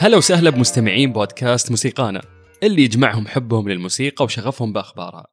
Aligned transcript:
هلا 0.00 0.16
وسهلا 0.16 0.50
بمستمعين 0.50 1.12
بودكاست 1.12 1.70
موسيقانا 1.70 2.22
اللي 2.62 2.82
يجمعهم 2.82 3.26
حبهم 3.26 3.68
للموسيقى 3.68 4.24
وشغفهم 4.24 4.72
بأخبارها. 4.72 5.26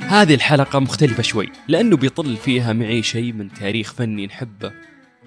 هذه 0.00 0.34
الحلقة 0.34 0.78
مختلفة 0.78 1.22
شوي 1.22 1.48
لأنه 1.68 1.96
بيطل 1.96 2.36
فيها 2.36 2.72
معي 2.72 3.02
شيء 3.02 3.32
من 3.32 3.52
تاريخ 3.52 3.92
فني 3.92 4.26
نحبه. 4.26 4.72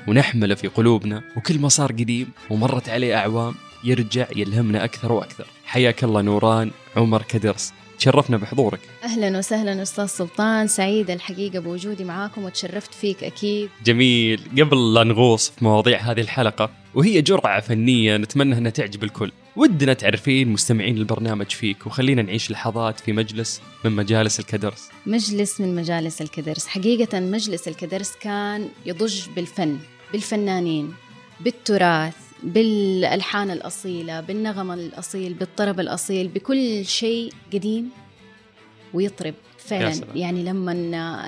ونحمله 0.07 0.55
في 0.55 0.68
قلوبنا 0.68 1.23
وكل 1.38 1.59
ما 1.59 1.70
صار 1.70 1.91
قديم 1.91 2.32
ومرت 2.50 2.89
عليه 2.89 3.16
أعوام 3.16 3.55
يرجع 3.84 4.27
يلهمنا 4.36 4.84
أكثر 4.84 5.11
وأكثر. 5.11 5.48
حياك 5.66 6.04
الله 6.04 6.21
نوران 6.21 6.71
عمر 6.95 7.21
كدرس. 7.21 7.73
تشرفنا 7.98 8.38
بحضورك. 8.38 8.79
أهلا 9.04 9.38
وسهلا 9.38 9.82
أستاذ 9.82 10.05
سلطان 10.05 10.68
سعيده 10.68 11.14
الحقيقة 11.14 11.60
بوجودي 11.60 12.04
معاكم 12.04 12.43
وتشرفت 12.43 12.93
فيك 12.93 13.23
أكيد. 13.23 13.70
جميل. 13.86 14.42
قبل 14.60 14.93
لا 14.93 15.04
نغوص 15.04 15.50
في 15.50 15.65
مواضيع 15.65 16.00
هذه 16.00 16.21
الحلقة 16.21 16.70
وهي 16.96 17.21
جرعة 17.21 17.60
فنية 17.60 18.18
نتمنى 18.18 18.57
أنها 18.57 18.71
تعجب 18.71 19.04
الكل 19.04 19.32
ودنا 19.56 19.93
تعرفين 19.93 20.47
مستمعين 20.50 20.97
البرنامج 20.97 21.50
فيك 21.50 21.87
وخلينا 21.87 22.21
نعيش 22.21 22.51
لحظات 22.51 23.00
في 23.00 23.14
مجلس 23.14 23.61
من 23.86 23.92
مجالس 23.92 24.39
الكدرس. 24.39 24.89
مجلس 25.06 25.61
من 25.61 25.75
مجالس 25.75 26.21
الكدرس. 26.21 26.68
حقيقة 26.68 27.20
مجلس 27.20 27.68
الكدرس 27.68 28.11
كان 28.21 28.70
يضج 28.86 29.21
بالفن 29.36 29.78
بالفنانين 30.11 30.93
بالتراث 31.39 32.27
بالألحان 32.44 33.52
الأصيلة 33.52 34.19
بالنغم 34.22 34.72
الأصيل 34.72 35.33
بالطرب 35.33 35.80
الأصيل 35.80 36.28
بكل 36.28 36.86
شيء 36.86 37.33
قديم 37.53 37.89
ويطرب 38.94 39.33
فعلا. 39.58 39.94
يعني 40.16 40.44
لما 40.44 40.72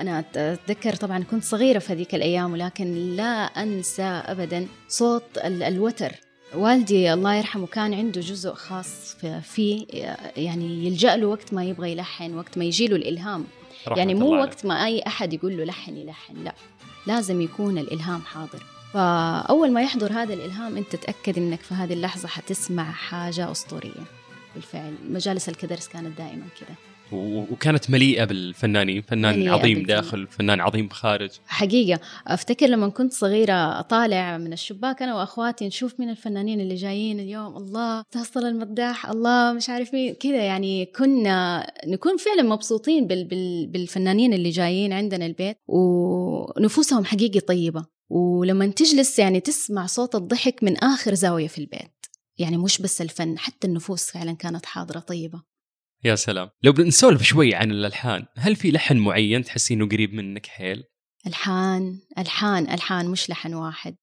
أنا 0.00 0.18
أتذكر 0.18 0.94
طبعا 0.96 1.22
كنت 1.30 1.44
صغيرة 1.44 1.78
في 1.78 1.92
هذيك 1.92 2.14
الأيام 2.14 2.52
ولكن 2.52 3.16
لا 3.16 3.44
أنسى 3.44 4.02
ابدا 4.02 4.66
صوت 4.88 5.22
ال- 5.44 5.62
الوتر. 5.62 6.12
والدي 6.54 7.12
الله 7.12 7.34
يرحمه 7.34 7.66
كان 7.66 7.94
عنده 7.94 8.20
جزء 8.20 8.52
خاص 8.52 9.14
في- 9.20 9.40
فيه 9.40 9.86
يعني 10.36 10.86
يلجأ 10.86 11.16
له 11.16 11.26
وقت 11.26 11.54
ما 11.54 11.64
يبغى 11.64 11.92
يلحن 11.92 12.34
وقت 12.34 12.58
ما 12.58 12.64
يجي 12.64 12.86
له 12.88 12.96
الإلهام. 12.96 13.44
يعني 13.96 14.14
مو. 14.14 14.34
وقت 14.34 14.66
ما 14.66 14.84
أي 14.86 15.02
أحد 15.06 15.32
يقول 15.32 15.56
له 15.56 15.64
لحن 15.64 15.96
يلحن 15.96 16.44
لا. 16.44 16.54
لازم 17.06 17.40
يكون 17.40 17.78
الإلهام 17.78 18.20
حاضر. 18.20 18.62
فأول 18.92 19.72
ما 19.72 19.82
يحضر 19.82 20.12
هذا 20.12 20.34
الإلهام 20.34 20.76
أنت 20.76 20.96
تأكد 20.96 21.38
أنك 21.38 21.60
في 21.60 21.74
هذه 21.74 21.92
اللحظة 21.92 22.28
حتسمع 22.28 22.92
حاجة 22.92 23.50
أسطورية. 23.50 24.04
بالفعل 24.54 24.94
مجالس 25.08 25.48
الكدرس 25.48 25.88
كانت 25.88 26.18
دائما 26.18 26.44
كده 26.60 26.76
وكانت 27.52 27.90
مليئة 27.90 28.24
بالفنانين 28.24 29.02
فنان 29.02 29.34
مليئة 29.34 29.52
عظيم 29.52 29.74
بالفن. 29.74 29.86
داخل 29.86 30.26
فنان 30.26 30.60
عظيم 30.60 30.88
خارج. 30.88 31.30
حقيقة. 31.46 32.00
أفتكر 32.26 32.66
لما 32.66 32.88
كنت 32.88 33.12
صغيرة 33.12 33.80
أطالع 33.80 34.38
من 34.38 34.52
الشباك 34.52 35.02
أنا 35.02 35.14
وأخواتي 35.14 35.66
نشوف 35.66 36.00
مين 36.00 36.10
الفنانين 36.10 36.60
اللي 36.60 36.74
جايين 36.74 37.20
اليوم. 37.20 37.56
الله 37.56 38.02
تحصل 38.10 38.44
المداح 38.44 39.10
الله 39.10 39.52
مش 39.52 39.70
عارف 39.70 39.94
مين 39.94 40.14
كذا 40.14 40.42
يعني 40.44 40.86
كنا 40.86 41.66
نكون 41.86 42.16
فعلا 42.16 42.42
مبسوطين 42.42 43.06
بال 43.06 43.24
بال 43.24 43.66
بالفنانين 43.66 44.32
اللي 44.32 44.50
جايين 44.50 44.92
عندنا 44.92 45.26
البيت 45.26 45.56
ونفوسهم 45.68 47.04
حقيقي 47.04 47.40
طيبة. 47.40 47.99
ولما 48.10 48.66
تجلس 48.66 49.18
يعني 49.18 49.40
تسمع 49.40 49.86
صوت 49.86 50.14
الضحك 50.14 50.62
من 50.62 50.76
آخر 50.76 51.14
زاوية 51.14 51.48
في 51.48 51.58
البيت. 51.58 52.06
يعني 52.38 52.56
مش 52.56 52.82
بس 52.82 53.00
الفن 53.00 53.38
حتى 53.38 53.66
النفوس 53.66 54.10
فعلا 54.10 54.32
كانت 54.32 54.66
حاضرة 54.66 54.98
طيبة. 54.98 55.42
يا 56.04 56.14
سلام. 56.14 56.50
لو 56.62 56.72
بنسولف 56.72 57.22
شوي 57.22 57.54
عن 57.54 57.70
الألحان 57.70 58.26
هل 58.36 58.56
في 58.56 58.70
لحن 58.70 58.96
معين 58.96 59.44
تحسينه 59.44 59.88
قريب 59.88 60.14
منك 60.14 60.46
حيل؟ 60.46 60.84
ألحان 61.26 61.98
ألحان 62.18 62.70
ألحان 62.70 63.08
مش 63.08 63.30
لحن 63.30 63.54
واحد. 63.54 63.96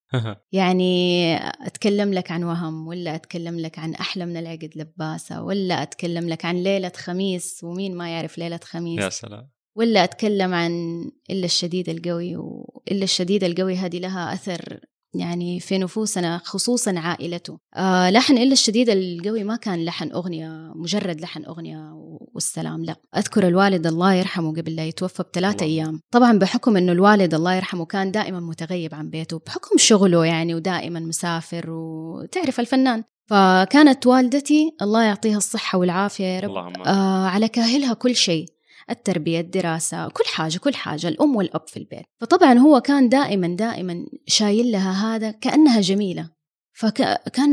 يعني 0.52 1.36
أتكلم 1.38 2.14
لك 2.14 2.32
عن 2.32 2.44
وهم 2.44 2.88
ولا 2.88 3.16
أتكلم 3.16 3.60
لك 3.60 3.80
عن 3.80 3.94
أحلى 3.94 4.26
من 4.26 4.38
العقد 4.38 4.70
لباسة 4.76 5.44
ولا 5.44 5.84
أتكلم 5.84 6.30
لك 6.30 6.46
عن 6.46 6.56
ليلة 6.64 6.92
خميس 6.96 7.64
ومين 7.64 7.96
ما 7.98 8.10
يعرف 8.14 8.38
ليلة 8.38 8.56
يا 8.56 8.68
خميس 8.68 9.14
سلام. 9.14 9.50
ولا 9.78 10.04
أتكلم 10.04 10.54
عن 10.54 11.04
إلا 11.30 11.46
الشديد 11.46 11.90
القوي 11.90 12.36
وإلا 12.36 13.04
الشديد 13.04 13.44
القوي 13.44 13.76
هذه 13.76 14.00
لها 14.00 14.34
أثر 14.34 14.80
يعني 15.16 15.60
في 15.60 15.78
نفوسنا 15.78 16.42
خصوصا 16.44 17.00
عائلته. 17.00 17.60
آه 17.76 18.10
لحن 18.10 18.38
إلا 18.38 18.52
الشديد 18.52 18.90
القوي 18.90 19.44
ما 19.44 19.56
كان 19.56 19.86
لحن 19.86 20.12
أغنية 20.12 20.72
مجرد 20.76 21.22
لحن 21.22 21.46
أغنية 21.46 21.94
والسلام 22.34 22.86
لا. 22.86 22.96
أذكر 23.18 23.48
الوالد 23.48 23.88
الله 23.88 24.14
يرحمه 24.14 24.52
قبل 24.52 24.76
لا 24.76 24.86
يتوفى 24.86 25.24
بثلاثة. 25.24 25.66
أيام. 25.66 26.02
طبعا 26.12 26.40
بحكم 26.40 26.78
أنه 26.78 26.92
الوالد 26.92 27.34
الله 27.34 27.54
يرحمه 27.54 27.86
كان 27.86 28.12
دائما 28.12 28.40
متغيب 28.40 28.96
عن 28.96 29.10
بيته 29.10 29.42
بحكم 29.46 29.78
شغله 29.78 30.26
يعني 30.26 30.56
ودائما 30.56 31.00
مسافر 31.00 31.70
وتعرف 31.70 32.60
الفنان. 32.60 33.04
فكانت 33.30 34.08
والدتي 34.08 34.72
الله 34.82 35.04
يعطيها 35.04 35.38
الصحة 35.38 35.78
والعافية 35.78 36.26
يا 36.26 36.40
رب 36.40 36.58
آه 36.88 37.28
على 37.28 37.48
كاهلها 37.48 37.94
كل 37.94 38.16
شيء. 38.16 38.57
التربية 38.90 39.40
الدراسة 39.40 40.10
كل 40.10 40.24
حاجة 40.26 40.58
كل 40.58 40.76
حاجة 40.76 41.08
الأم 41.08 41.36
والأب 41.36 41.68
في 41.68 41.78
البيت. 41.78 42.06
فطبعا 42.22 42.54
هو 42.54 42.82
كان 42.82 43.10
دائما 43.10 43.48
دائما 43.48 44.06
شايل 44.28 44.72
لها 44.72 45.16
هذا 45.16 45.32
كأنها 45.32 45.82
جميلة. 45.82 46.30
فكان 46.74 47.52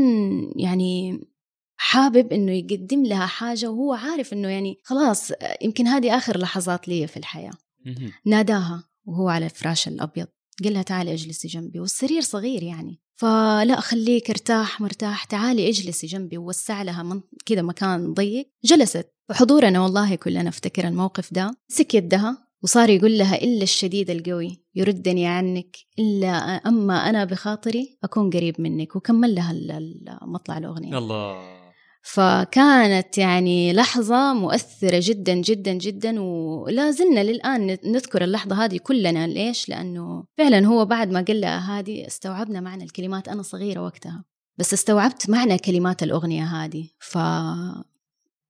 يعني 0.55 1.19
حابب 1.77 2.33
إنه 2.33 2.51
يقدم 2.51 3.05
لها 3.05 3.25
حاجة 3.25 3.69
وهو 3.69 3.93
عارف 3.93 4.33
إنه 4.33 4.47
يعني 4.47 4.79
خلاص 4.83 5.31
يمكن 5.61 5.87
هذه 5.87 6.17
آخر 6.17 6.37
لحظات 6.37 6.87
لي 6.87 7.07
في 7.07 7.17
الحياة. 7.17 7.53
ناداها 8.25 8.83
وهو 9.05 9.29
على 9.29 9.45
الفراش 9.45 9.87
الأبيض 9.87 10.27
قال 10.63 10.73
لها 10.73 10.81
تعالي 10.81 11.13
اجلسي 11.13 11.47
جنبي 11.47 11.79
والسرير 11.79 12.21
صغير 12.21 12.63
يعني. 12.63 13.01
فلا 13.15 13.79
خليك 13.79 14.29
ارتاح 14.29 14.81
مرتاح 14.81 15.23
تعالي 15.23 15.69
اجلسي 15.69 16.07
جنبي 16.07 16.37
ووسع 16.37 16.81
لها 16.81 17.03
من 17.03 17.21
كذا 17.45 17.61
مكان 17.61 18.13
ضيق. 18.13 18.47
جلست. 18.63 19.11
وحضورنا 19.29 19.81
والله 19.81 20.15
كلنا 20.15 20.49
افتكر 20.49 20.87
الموقف 20.87 21.33
ده. 21.33 21.57
مسك 21.71 21.95
يدها 21.95 22.37
وصار 22.63 22.89
يقول 22.89 23.17
لها 23.17 23.35
إلا 23.35 23.63
الشديد 23.63 24.09
القوي 24.09 24.63
يردني 24.75 25.27
عنك 25.27 25.77
إلا 25.99 26.27
أما 26.55 27.09
أنا 27.09 27.25
بخاطري 27.25 27.97
أكون 28.03 28.29
قريب 28.29 28.61
منك 28.61 28.95
وكمل 28.95 29.35
لها 29.35 29.53
مطلع 30.21 30.57
الأغنية. 30.57 30.97
الله. 30.97 31.54
فكانت 32.07 33.17
يعني 33.17 33.73
لحظة 33.73 34.33
مؤثرة 34.33 34.99
جدا 35.03 35.33
جدا 35.33 35.73
جدا 35.73 36.21
ولا 36.21 36.91
زلنا 36.91 37.23
للآن 37.23 37.77
نذكر 37.85 38.23
اللحظة 38.23 38.65
هذه 38.65 38.77
كلنا. 38.77 39.27
ليش؟ 39.27 39.69
لأنه 39.69 40.25
فعلا 40.37 40.67
هو 40.67 40.85
بعد 40.85 41.11
ما 41.11 41.25
قال 41.27 41.45
هذه 41.45 42.07
استوعبنا 42.07 42.59
معنى 42.59 42.83
الكلمات 42.83 43.27
أنا 43.27 43.41
صغيرة 43.41 43.81
وقتها. 43.81 44.23
بس 44.57 44.73
استوعبت 44.73 45.29
معنى 45.29 45.57
كلمات 45.57 46.03
الأغنية 46.03 46.43
هذه. 46.43 46.89
ف 46.99 47.17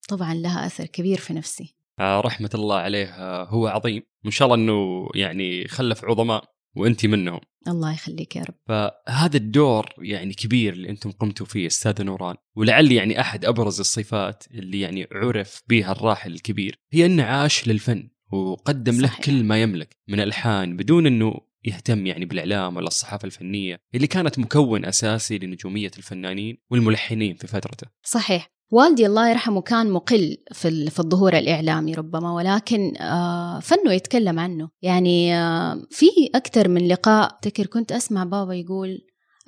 طبعا 0.10 0.34
لها 0.34 0.66
أثر 0.66 0.86
كبير 0.86 1.18
في 1.18 1.34
نفسي. 1.34 1.76
آه 2.00 2.22
رحمة 2.22 2.50
الله 2.56 2.78
عليه 2.78 3.06
آه، 3.06 3.46
هو 3.46 3.68
عظيم. 3.68 4.04
وإن 4.24 4.32
شاء 4.32 4.46
الله 4.46 4.58
أنه 4.58 5.10
يعني 5.16 5.68
خلف 5.68 6.06
عظماء. 6.06 6.55
وأنت 6.75 7.06
منهم 7.06 7.40
الله 7.68 7.94
يخليك 7.94 8.36
يا 8.36 8.44
رب 8.44 8.56
فهذا 8.68 9.38
الدور 9.38 9.86
يعني 9.97 10.34
كبير 10.34 10.74
اللي 10.74 10.90
أنتم 10.90 11.12
قمتوا 11.12 11.46
فيه 11.46 11.68
أستاذ 11.68 12.03
نوران 12.03 12.36
ولعل 12.56 12.91
يعني 12.91 13.22
أحد 13.22 13.46
أبرز 13.46 13.80
الصفات 13.80 14.44
اللي 14.52 14.80
يعني 14.80 15.08
عرف 15.12 15.62
بها 15.69 15.91
الراحل 15.91 16.34
الكبير 16.34 16.80
هي 16.91 17.06
أنه 17.06 17.24
عاش 17.24 17.68
للفن 17.68 18.09
وقدم 18.31 19.02
له 19.02 19.08
صحيح. 19.08 19.25
كل 19.25 19.44
ما 19.44 19.62
يملك 19.62 19.97
من 20.08 20.19
ألحان 20.19 20.78
بدون 20.78 21.08
أنه 21.08 21.34
يهتم 21.66 22.06
يعني 22.06 22.26
بالإعلام 22.26 22.76
ولا 22.78 22.88
الصحافة 22.88 23.26
الفنية 23.26 23.80
اللي 23.96 24.08
كانت 24.08 24.40
مكون 24.40 24.86
أساسي 24.86 25.38
لنجومية 25.38 25.92
الفنانين 25.98 26.58
والملحنين 26.72 27.36
في 27.36 27.48
فترته. 27.48 27.88
صحيح. 28.03 28.48
والدي 28.72 29.06
الله 29.06 29.30
يرحمه 29.30 29.62
كان 29.62 29.92
مقل 29.92 30.38
في 30.52 30.68
ال- 30.68 30.92
في 30.92 31.00
الظهور 31.00 31.38
الإعلامي 31.38 31.94
ربما 31.94 32.34
ولكن 32.34 32.98
آه، 32.98 33.59
فنه 33.59 33.94
يتكلم 33.94 34.40
عنه. 34.40 34.70
يعني 34.82 35.35
آه، 35.35 35.82
في 35.91 36.06
أكثر 36.35 36.67
من 36.70 36.88
لقاء. 36.88 37.35
أفتكر 37.35 37.66
كنت 37.66 37.91
أسمع 37.91 38.23
بابا 38.23 38.53
يقول 38.53 38.97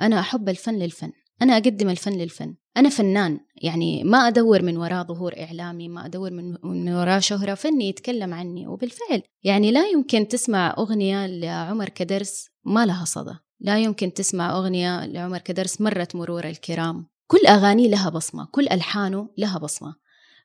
أنا 0.02 0.20
أحب 0.20 0.50
الفن 0.50 0.74
للفن. 0.80 1.12
أنا 1.42 1.54
أقدم 1.54 1.90
الفن 1.90 2.12
للفن. 2.12 2.56
أنا 2.78 2.90
فنان. 2.90 3.40
يعني 3.56 4.04
ما 4.04 4.18
أدور 4.28 4.62
من 4.62 4.78
وراء 4.78 5.04
ظهور 5.04 5.34
إعلامي 5.40 5.90
ما 5.90 6.06
أدور 6.06 6.32
من, 6.32 6.94
وراء 6.94 7.20
شهرة. 7.20 7.54
فني 7.54 7.90
يتكلم 7.90 8.34
عني. 8.34 8.68
وبالفعل 8.68 9.22
يعني 9.44 9.72
لا 9.72 9.88
يمكن 9.88 10.28
تسمع 10.28 10.76
أغنية 10.78 11.28
لعمر 11.28 11.90
كدرس 11.90 12.50
ما 12.66 12.86
لها 12.86 13.06
صدى. 13.06 13.36
لا 13.60 13.80
يمكن 13.80 14.14
تسمع 14.14 14.58
أغنية 14.58 15.06
لعمر 15.06 15.38
كدرس 15.38 15.82
مرت 15.82 16.16
مرور 16.16 16.46
الكرام. 16.48 17.08
كل 17.28 17.48
أغانيه 17.48 17.88
لها 17.88 18.10
بصمة. 18.10 18.48
كل 18.52 18.68
ألحانه 18.68 19.30
لها 19.38 19.58
بصمة. 19.58 19.96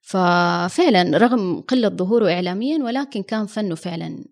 ففعلا 0.03 1.19
رغم 1.19 1.61
قلة 1.61 1.89
ظهوره 1.89 2.33
إعلاميا 2.33 2.79
ولكن 2.79 3.23
كان 3.23 3.47
فنه 3.47 3.75
فعلا 3.75 4.25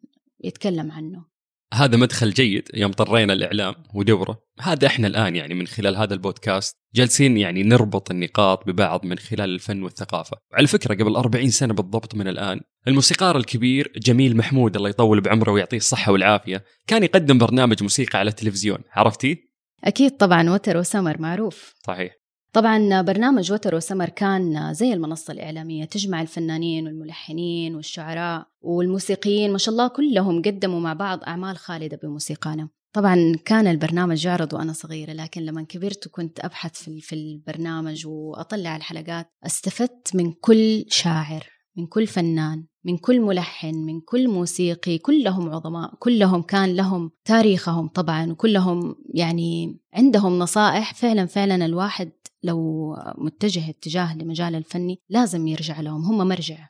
يتكلم 0.44 0.92
عنه. 0.92 1.29
هذا 1.74 1.96
مدخل 1.96 2.30
جيد 2.30 2.68
يوم 2.74 2.92
طرينا 2.92 3.32
الإعلام 3.32 3.74
ودورة، 3.94 4.42
هذا 4.60 4.86
إحنا 4.86 5.06
الآن 5.06 5.36
يعني 5.36 5.54
من 5.54 5.66
خلال 5.66 5.96
هذا 5.96 6.14
البودكاست 6.14 6.76
جالسين 6.94 7.36
يعني 7.36 7.62
نربط 7.62 8.10
النقاط 8.10 8.66
ببعض 8.66 9.06
من 9.06 9.18
خلال 9.18 9.54
الفن 9.54 9.82
والثقافة، 9.82 10.36
وعلى 10.52 10.66
فكرة 10.66 10.94
قبل 10.94 11.16
40 11.16 11.50
سنة 11.50 11.74
بالضبط 11.74 12.14
من 12.14 12.28
الآن 12.28 12.60
الموسيقار 12.88 13.36
الكبير 13.36 13.92
جميل 13.96 14.36
محمود 14.36 14.76
الله 14.76 14.88
يطول 14.88 15.20
بعمره 15.20 15.52
ويعطيه 15.52 15.76
الصحة 15.76 16.12
والعافية 16.12 16.64
كان 16.86 17.02
يقدم 17.02 17.38
برنامج 17.38 17.82
موسيقى 17.82 18.18
على 18.18 18.30
التلفزيون. 18.30 18.78
عرفتيه؟ 18.92 19.36
أكيد 19.84 20.16
طبعا 20.16 20.50
وتر 20.50 20.76
وسمر 20.76 21.20
معروف. 21.20 21.74
صحيح. 21.86 22.19
طبعا 22.52 23.02
برنامج 23.02 23.52
وتر 23.52 23.74
وسمر 23.74 24.08
كان 24.08 24.74
زي 24.74 24.92
المنصة 24.92 25.32
الإعلامية 25.32 25.84
تجمع 25.84 26.22
الفنانين 26.22 26.86
والملحنين 26.86 27.74
والشعراء 27.74 28.46
والموسيقيين 28.60 29.52
ما 29.52 29.58
شاء 29.58 29.72
الله 29.72 29.88
كلهم 29.88 30.42
قدموا 30.42 30.80
مع 30.80 30.92
بعض 30.92 31.24
أعمال 31.24 31.56
خالدة 31.56 31.98
بموسيقانا. 32.02 32.68
طبعا 32.92 33.34
كان 33.44 33.66
البرنامج 33.66 34.26
يعرض 34.26 34.52
وأنا 34.52 34.72
صغيرة 34.72 35.12
لكن 35.12 35.42
لما 35.42 35.62
كبرت 35.62 36.06
وكنت 36.06 36.40
أبحث 36.40 36.90
في 36.90 37.14
البرنامج 37.14 38.06
وأطلع 38.06 38.76
الحلقات 38.76 39.30
استفدت 39.46 40.16
من 40.16 40.32
كل 40.32 40.84
شاعر 40.88 41.46
من 41.76 41.86
كل 41.86 42.06
فنان. 42.06 42.66
من 42.84 42.96
كل 42.96 43.20
ملحن 43.20 43.74
من 43.74 44.00
كل 44.00 44.28
موسيقي 44.28 44.98
كلهم 44.98 45.50
عظماء 45.50 45.94
كلهم 45.98 46.42
كان 46.42 46.76
لهم 46.76 47.10
تاريخهم 47.24 47.88
طبعا 47.88 48.32
وكلهم 48.32 48.96
يعني 49.14 49.78
عندهم 49.94 50.38
نصائح. 50.38 50.94
فعلا 50.94 51.26
فعلا 51.26 51.64
الواحد 51.64 52.12
لو 52.42 52.96
متجه 53.18 53.70
اتجاه 53.70 54.16
لمجال 54.16 54.54
الفني 54.54 55.00
لازم 55.08 55.46
يرجع 55.46 55.80
لهم. 55.80 56.04
هم 56.04 56.28
مرجع. 56.28 56.68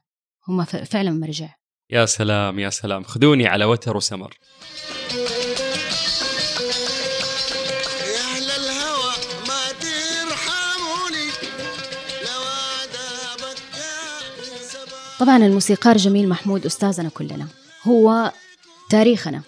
هم 0.49 0.65
فعلا 0.65 1.11
مرجع. 1.11 1.55
يا 1.91 2.07
سلام 2.07 2.59
يا 2.59 2.71
سلام. 2.71 3.03
خذوني 3.03 3.47
على 3.47 3.65
وتر 3.65 3.97
وسمر. 3.97 4.39
طبعا 15.21 15.37
الموسيقار 15.37 15.97
جميل 15.97 16.29
محمود 16.29 16.67
أستاذنا 16.67 17.09
كلنا. 17.09 17.49
هو 17.85 18.33
تاريخنا. 18.91 19.43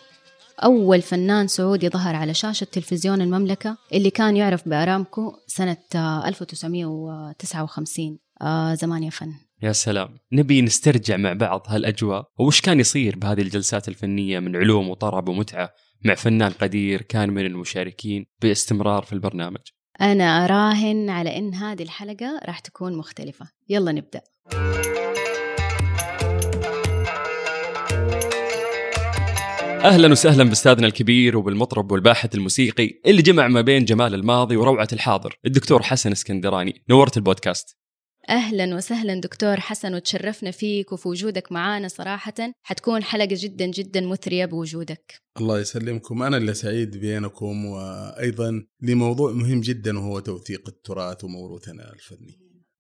أول 0.65 1.03
فنان 1.03 1.47
سعودي 1.47 1.89
ظهر 1.89 2.17
على 2.17 2.35
شاشة 2.35 2.65
تلفزيون 2.65 3.21
المملكة 3.21 3.77
اللي 3.93 4.11
كان 4.11 4.37
يعرف 4.37 4.69
بأرامكو 4.69 5.33
سنة 5.47 5.77
1959 5.95 8.19
آه 8.43 8.75
زمان 8.75 9.03
يا 9.03 9.11
فن. 9.11 9.33
يا 9.63 9.73
سلام. 9.73 10.19
نبي 10.33 10.63
نسترجع 10.63 11.17
مع 11.17 11.33
بعض 11.33 11.63
هالأجواء. 11.69 12.25
وش 12.39 12.61
كان 12.61 12.81
يصير 12.81 13.19
بهذه 13.19 13.43
الجلسات 13.43 13.89
الفنية 13.89 14.39
من 14.39 14.57
علوم 14.57 14.89
وطرب 14.89 15.29
ومتعة 15.29 15.71
مع 16.05 16.15
فنان 16.15 16.53
قدير 16.53 17.03
كان 17.03 17.31
من 17.31 17.47
المشاركين 17.47 18.27
باستمرار 18.43 19.03
في 19.03 19.13
البرنامج؟ 19.13 19.61
أنا 20.01 20.45
أراهن 20.45 21.11
على 21.11 21.39
إن 21.39 21.55
هذه 21.55 21.83
الحلقة 21.83 22.41
راح 22.47 22.59
تكون 22.59 22.97
مختلفة. 22.97 23.49
يلا 23.69 23.93
نبدأ. 23.93 24.23
أهلا 29.85 30.13
وسهلا 30.13 30.45
بأستاذنا 30.45 30.87
الكبير 30.87 31.37
وبالمطرب 31.37 31.93
والباحث 31.93 32.35
الموسيقي 32.35 33.01
اللي 33.07 33.23
جمع 33.23 33.49
ما 33.49 33.61
بين 33.61 33.85
جمال 33.85 34.15
الماضي 34.15 34.57
وروعة 34.57 34.89
الحاضر 34.93 35.35
الدكتور 35.47 35.83
حسن 35.83 36.13
اسكندراني. 36.13 36.85
نورت 36.91 37.17
البودكاست. 37.17 37.77
أهلا 38.29 38.75
وسهلا 38.75 39.21
دكتور 39.21 39.61
حسن 39.61 39.95
وتشرفنا 39.95 40.51
فيك 40.51 40.93
وفي 40.93 41.09
وجودك 41.09 41.53
معانا 41.53 41.89
صراحة. 41.89 42.35
حتكون 42.63 43.03
حلقة 43.03 43.29
جدا 43.31 43.67
جدا 43.67 44.01
مثرية 44.01 44.45
بوجودك. 44.45 45.15
الله 45.41 45.61
يسلمكم. 45.61 46.23
أنا 46.23 46.37
اللي 46.37 46.55
سعيد 46.55 46.97
بينكم 46.97 47.65
وأيضا 47.65 48.65
لموضوع 48.83 49.33
مهم 49.33 49.61
جدا 49.61 49.99
وهو 49.99 50.19
توثيق 50.19 50.69
التراث 50.69 51.25
وموروثنا 51.25 51.93
الفني. 51.93 52.39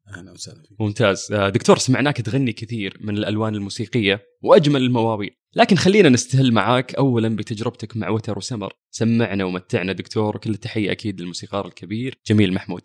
أهلا 0.09 0.33
وسهلا 0.33 0.63
فيك. 0.69 0.81
ممتاز. 0.81 1.27
دكتور 1.33 1.79
سمعناك 1.79 2.21
تغني 2.21 2.53
كثير 2.53 2.99
من 3.01 3.17
الألوان 3.17 3.55
الموسيقية 3.55 4.23
وأجمل 4.43 4.83
المواويل. 4.83 5.42
لكن 5.57 5.77
خلينا 5.77 6.09
نستهل 6.09 6.53
معاك 6.53 6.95
اولا 6.95 7.37
بتجربتك 7.37 7.97
مع 7.97 8.09
وتر 8.09 8.39
وسمر. 8.39 8.73
سمعنا 8.91 9.45
ومتعنا 9.45 9.93
دكتور 9.93 10.37
وكل 10.37 10.51
التحية 10.51 10.93
أكيد 10.93 11.21
للموسيقار 11.21 11.67
الكبير 11.67 12.19
جميل 12.27 12.55
محمود. 12.55 12.83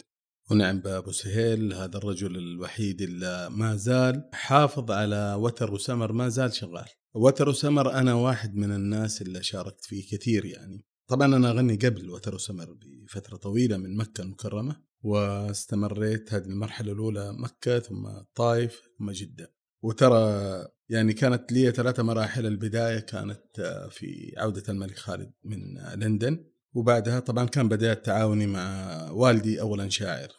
ونعم 0.52 0.80
بابو 0.80 1.12
سهيل 1.12 1.74
هذا 1.74 1.98
الرجل 1.98 2.38
الوحيد 2.38 3.02
اللي 3.02 3.50
ما 3.52 3.76
زال 3.76 4.30
حافظ 4.34 4.92
على 4.92 5.38
وتر 5.40 5.74
وسمر 5.74 6.12
ما 6.12 6.30
زال 6.30 6.54
شغال. 6.54 6.88
وتر 7.16 7.50
وسمر 7.50 7.94
أنا 7.94 8.14
واحد 8.14 8.56
من 8.56 8.72
الناس 8.72 9.22
اللي 9.22 9.44
شاركت 9.44 9.86
فيه 9.86 10.18
كثير 10.18 10.46
يعني. 10.46 10.84
طبعا 11.08 11.36
أنا 11.36 11.52
أغني 11.52 11.76
قبل 11.76 12.10
وتر 12.10 12.36
وسمر 12.36 12.78
بفترة 13.06 13.38
طويلة 13.38 13.78
من 13.78 13.98
مكة 13.98 14.22
المكرمة 14.22 14.82
واستمريت 15.02 16.34
هذه 16.34 16.46
المرحلة 16.46 16.92
الأولى 16.92 17.34
مكة 17.34 17.80
ثم 17.80 18.08
الطائف 18.08 18.82
ثم 19.00 19.12
جدة. 19.12 19.57
وترى 19.82 20.68
يعني 20.90 21.14
كانت 21.14 21.52
لي 21.52 21.72
ثلاثة 21.72 22.04
مراحل. 22.04 22.46
البداية 22.46 23.00
كانت 23.00 23.60
آه، 23.60 23.88
في 23.88 24.34
عودة 24.38 24.64
الملك 24.70 24.98
خالد 24.98 25.34
من 25.44 25.60
لندن. 25.96 26.46
وبعدها 26.74 27.20
طبعا 27.20 27.46
كان 27.46 27.70
بدأت 27.70 28.06
تعاوني 28.06 28.48
مع 28.48 29.10
والدي 29.12 29.62
أولا 29.62 29.90
شاعر 29.90 30.30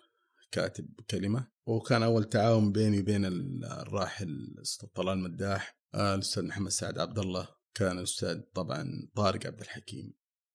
كاتب 0.52 0.88
كلمة. 1.10 1.48
وكان 1.66 2.02
أول 2.02 2.24
تعاون 2.24 2.72
بيني 2.72 3.00
وبين 3.00 3.24
الراحل 3.64 4.28
الأستاذ 4.28 4.88
طلال 4.88 5.18
مداح 5.18 5.78
آه، 5.94 6.14
الأستاذ 6.14 6.44
محمد 6.44 6.70
سعد 6.70 6.98
عبد 6.98 7.18
الله. 7.18 7.48
كان 7.74 7.98
الأستاذ 7.98 8.40
طبعا 8.54 9.08
طارق 9.16 9.46
عبد 9.46 9.60
الحكيم 9.60 10.14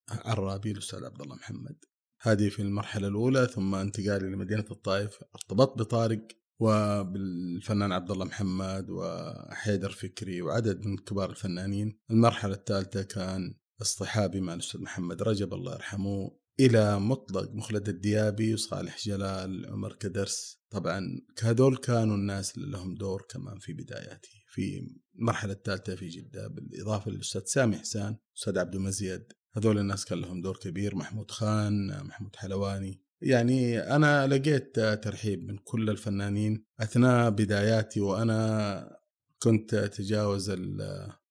عرابي 0.10 0.72
الأستاذ 0.72 1.06
عبد 1.06 1.22
الله 1.22 1.36
محمد. 1.36 1.76
هذه 2.22 2.50
في 2.50 2.62
المرحلة 2.62 3.08
الأولى 3.08 3.48
ثم 3.48 3.76
انتقالي 3.76 4.26
لمدينة 4.26 4.66
الطائف. 4.72 5.20
ارتبطت 5.36 5.80
بطارق 5.80 6.28
وبالفنان 6.60 7.92
عبد 7.92 8.12
الله 8.12 8.26
محمد 8.26 8.90
وحيدر 8.90 9.90
فكري 9.90 10.42
وعدد 10.42 10.86
من 10.86 10.98
كبار 10.98 11.30
الفنانين. 11.30 12.00
المرحلة 12.12 12.54
الثالثة 12.54 13.04
كان 13.04 13.54
اصطحابي 13.82 14.42
مع 14.42 14.54
الأستاذ 14.54 14.82
محمد 14.82 15.24
رجب 15.24 15.54
الله 15.54 15.74
يرحمه 15.74 16.32
إلى 16.60 17.00
مطلق 17.00 17.52
مخلد 17.52 17.90
الديابي 17.90 18.54
وصالح 18.54 18.98
جلال 19.06 19.66
عمر 19.66 19.94
كدرس. 19.94 20.60
طبعا 20.70 21.22
هذول 21.42 21.78
كانوا 21.78 22.16
الناس 22.16 22.58
اللي 22.58 22.72
لهم 22.72 22.96
دور 22.96 23.26
كمان 23.30 23.60
في 23.60 23.74
بداياتي 23.74 24.44
في 24.48 24.88
المرحلة 25.20 25.54
الثالثة 25.54 25.96
في 25.96 26.10
جدة 26.10 26.48
بالإضافة 26.48 27.12
للأستاذ 27.12 27.42
سامي 27.46 27.78
حسان 27.78 28.18
أستاذ 28.38 28.60
عبد 28.60 28.76
المزيد. 28.76 29.24
هذول 29.54 29.80
الناس 29.80 30.06
كان 30.06 30.22
لهم 30.22 30.42
دور 30.42 30.58
كبير 30.58 30.96
محمود 30.96 31.32
خان 31.32 32.04
محمود 32.04 32.36
حلواني. 32.36 33.03
يعني 33.24 33.80
أنا 33.80 34.28
لقيت 34.28 34.80
ترحيب 34.80 35.48
من 35.48 35.58
كل 35.58 35.90
الفنانين 35.90 36.66
أثناء 36.80 37.30
بداياتي 37.30 38.02
وأنا 38.02 38.98
كنت 39.40 39.74
أتجاوز 39.74 40.50
ال 40.50 40.82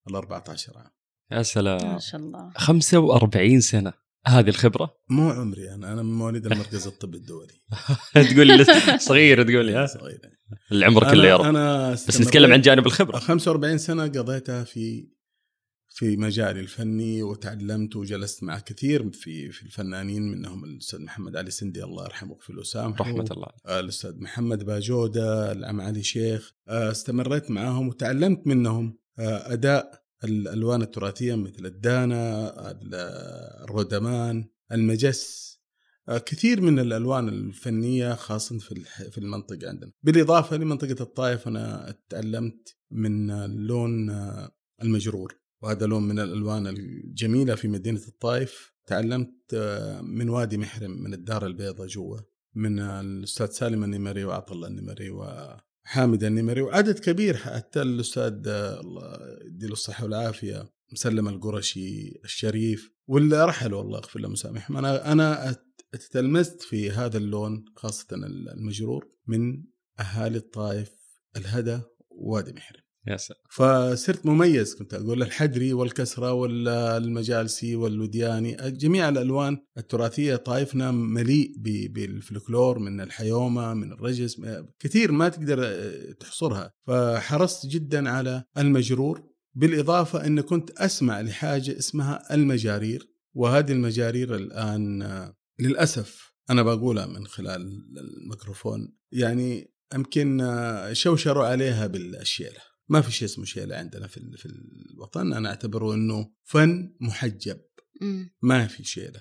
14 0.09 0.73
عام. 0.79 0.91
يا 1.31 1.43
سلام. 1.43 1.93
ما 1.93 1.99
شاء 1.99 2.21
الله. 2.21 2.53
45 2.57 3.61
سنة. 3.61 3.93
هذه 4.27 4.49
الخبرة؟ 4.49 4.97
مو 5.09 5.31
عمري 5.31 5.75
أنا 5.75 5.93
أنا 5.93 6.03
من 6.03 6.15
مواليد 6.15 6.47
المركز 6.47 6.87
الطبي 6.87 7.17
الدولي. 7.17 7.55
تقول 8.33 8.47
لي 8.47 8.65
صغير 8.99 9.43
تقول 9.43 9.67
لي 9.67 9.75
ها؟ 9.75 9.87
صغير. 9.87 10.21
العمر 10.73 11.11
كله 11.11 11.29
يا 11.29 11.37
رب. 11.37 11.45
أنا 11.45 11.93
بس 11.93 12.21
نتكلم 12.21 12.53
عن 12.53 12.61
جانب 12.61 12.87
الخبرة. 12.87 13.19
45 13.19 13.79
سنة 13.79 14.03
قضيتها 14.03 14.65
في 14.65 15.09
في 15.95 16.17
مجالي 16.17 16.61
الفني 16.61 17.23
وتعلمت 17.23 17.97
وجلست 17.97 18.43
مع 18.43 18.59
كثير 18.59 19.11
في 19.11 19.51
في 19.51 19.63
الفنانين 19.63 20.23
منهم 20.23 20.65
الأستاذ 20.65 21.03
محمد 21.03 21.37
علي 21.37 21.51
سندي 21.51 21.85
الله 21.85 22.05
يرحمه 22.05 22.39
في 22.41 22.51
الوسام 22.51 22.93
رحمة 22.93 23.27
الله. 23.31 23.79
الأستاذ 23.81 24.21
محمد 24.21 24.65
باجودة 24.65 25.53
العم 25.53 25.81
علي 25.81 26.03
شيخ. 26.03 26.53
آه، 26.69 26.91
استمريت 26.91 27.51
معاهم 27.51 27.89
وتعلمت 27.89 28.47
منهم 28.47 28.99
آه، 29.19 29.53
أداء 29.53 30.03
الألوان 30.25 30.83
التراثية 30.83 31.35
مثل 31.35 31.67
الدانا 31.67 32.53
الردمان 33.65 34.49
المجس. 34.73 35.53
آه، 36.09 36.19
كثير 36.19 36.61
من 36.61 36.79
الألوان 36.79 37.29
الفنية 37.29 38.15
خاصة 38.15 38.59
في 38.59 38.85
في 39.11 39.19
المنطقة 39.19 39.69
عندنا. 39.69 39.93
بالإضافة 40.03 40.57
لمنطقة 40.57 41.03
الطائف 41.03 41.49
أنا 41.49 41.95
تعلمت 42.09 42.77
من 42.91 43.31
اللون 43.31 44.11
المجرور. 44.83 45.42
وهذا 45.63 45.87
لون 45.87 46.03
من 46.03 46.19
الألوان 46.19 46.67
الجميلة 46.67 47.55
في 47.55 47.69
مدينة 47.69 48.01
الطائف. 48.09 48.73
تعلمت 48.87 49.55
آه، 49.55 50.01
من 50.01 50.29
وادي 50.29 50.59
محرم 50.59 50.91
من 50.91 51.15
الدار 51.15 51.47
البيضاء 51.47 51.87
جوا 51.87 52.19
من 52.55 52.79
الأستاذ 52.81 53.51
سالم 53.51 53.85
النمري 53.85 54.25
وعطى 54.25 54.55
الله 54.55 54.69
النمري 54.69 55.11
وحامد 55.11 56.25
النمري 56.25 56.61
وعدد 56.61 56.99
كبير 56.99 57.37
حتى 57.37 57.83
الأستاذ 57.83 58.43
آه، 58.47 58.81
الله 58.81 59.19
يديله 59.47 59.73
الصحة 59.73 60.05
والعافية 60.05 60.73
مسلم 60.93 61.29
القرشي 61.29 62.21
الشريف 62.25 62.93
واللي 63.07 63.45
رحلوا 63.45 63.83
الله 63.83 63.99
يغفر 63.99 64.21
له 64.21 64.29
مسامحهم 64.29 64.77
أنا 64.77 65.13
أنا 65.13 65.57
تلمست 66.11 66.63
في 66.63 66.91
هذا 66.91 67.19
اللون 67.19 67.65
خاصة 67.77 68.07
المجرور 68.57 69.09
من 69.27 69.65
أهالي 70.01 70.39
الطائف 70.39 70.91
الهدى 71.37 71.81
ووادي 72.11 72.53
محرم. 72.53 72.83
يا 73.07 73.17
سلام. 73.17 73.41
فصرت 73.51 74.27
مميز 74.27 74.75
كنت 74.75 74.95
أقول 74.95 75.23
الحدري 75.23 75.73
والكسرة 75.73 76.33
والمجالسي 76.33 77.77
والودياني 77.77 78.57
جميع 78.71 79.09
الألوان 79.09 79.59
التراثية 79.79 80.37
طائفنا 80.37 80.91
مليء 80.91 81.53
بالفلكلور 81.89 82.79
من 82.79 83.01
الحيومة 83.01 83.75
من 83.75 83.93
الرجس 83.93 84.41
كثير 84.79 85.13
ما 85.13 85.29
تقدر 85.29 85.91
تحصرها. 86.21 86.73
فحرصت 86.87 87.67
جدا 87.67 88.11
على 88.11 88.45
المجرور 88.59 89.33
بالإضافة 89.55 90.27
إن 90.27 90.41
كنت 90.41 90.71
أسمع 90.71 91.21
لحاجة 91.21 91.79
اسمها 91.79 92.35
المجارير 92.35 93.09
وهذه 93.35 93.73
المجارير 93.73 94.35
الآن 94.35 95.03
للأسف 95.59 96.33
أنا 96.51 96.63
بقولها 96.63 97.07
من 97.07 97.27
خلال 97.27 97.83
الميكروفون 97.99 98.97
يعني 99.13 99.73
يمكن 99.95 100.49
شوشروا 100.93 101.45
عليها 101.45 101.87
بالشيله 101.87 102.72
ما 102.89 103.01
في 103.01 103.13
شيء 103.13 103.29
اسمه 103.29 103.45
شيله 103.45 103.77
عندنا 103.77 104.07
في 104.07 104.21
في 104.37 104.47
الوطن. 104.91 105.33
أنا 105.33 105.49
أعتبره 105.49 105.95
إنه 105.95 106.33
فن 106.45 106.97
محجب. 107.01 107.61
ما 108.43 108.67
في 108.67 108.85
شيله 108.85 109.21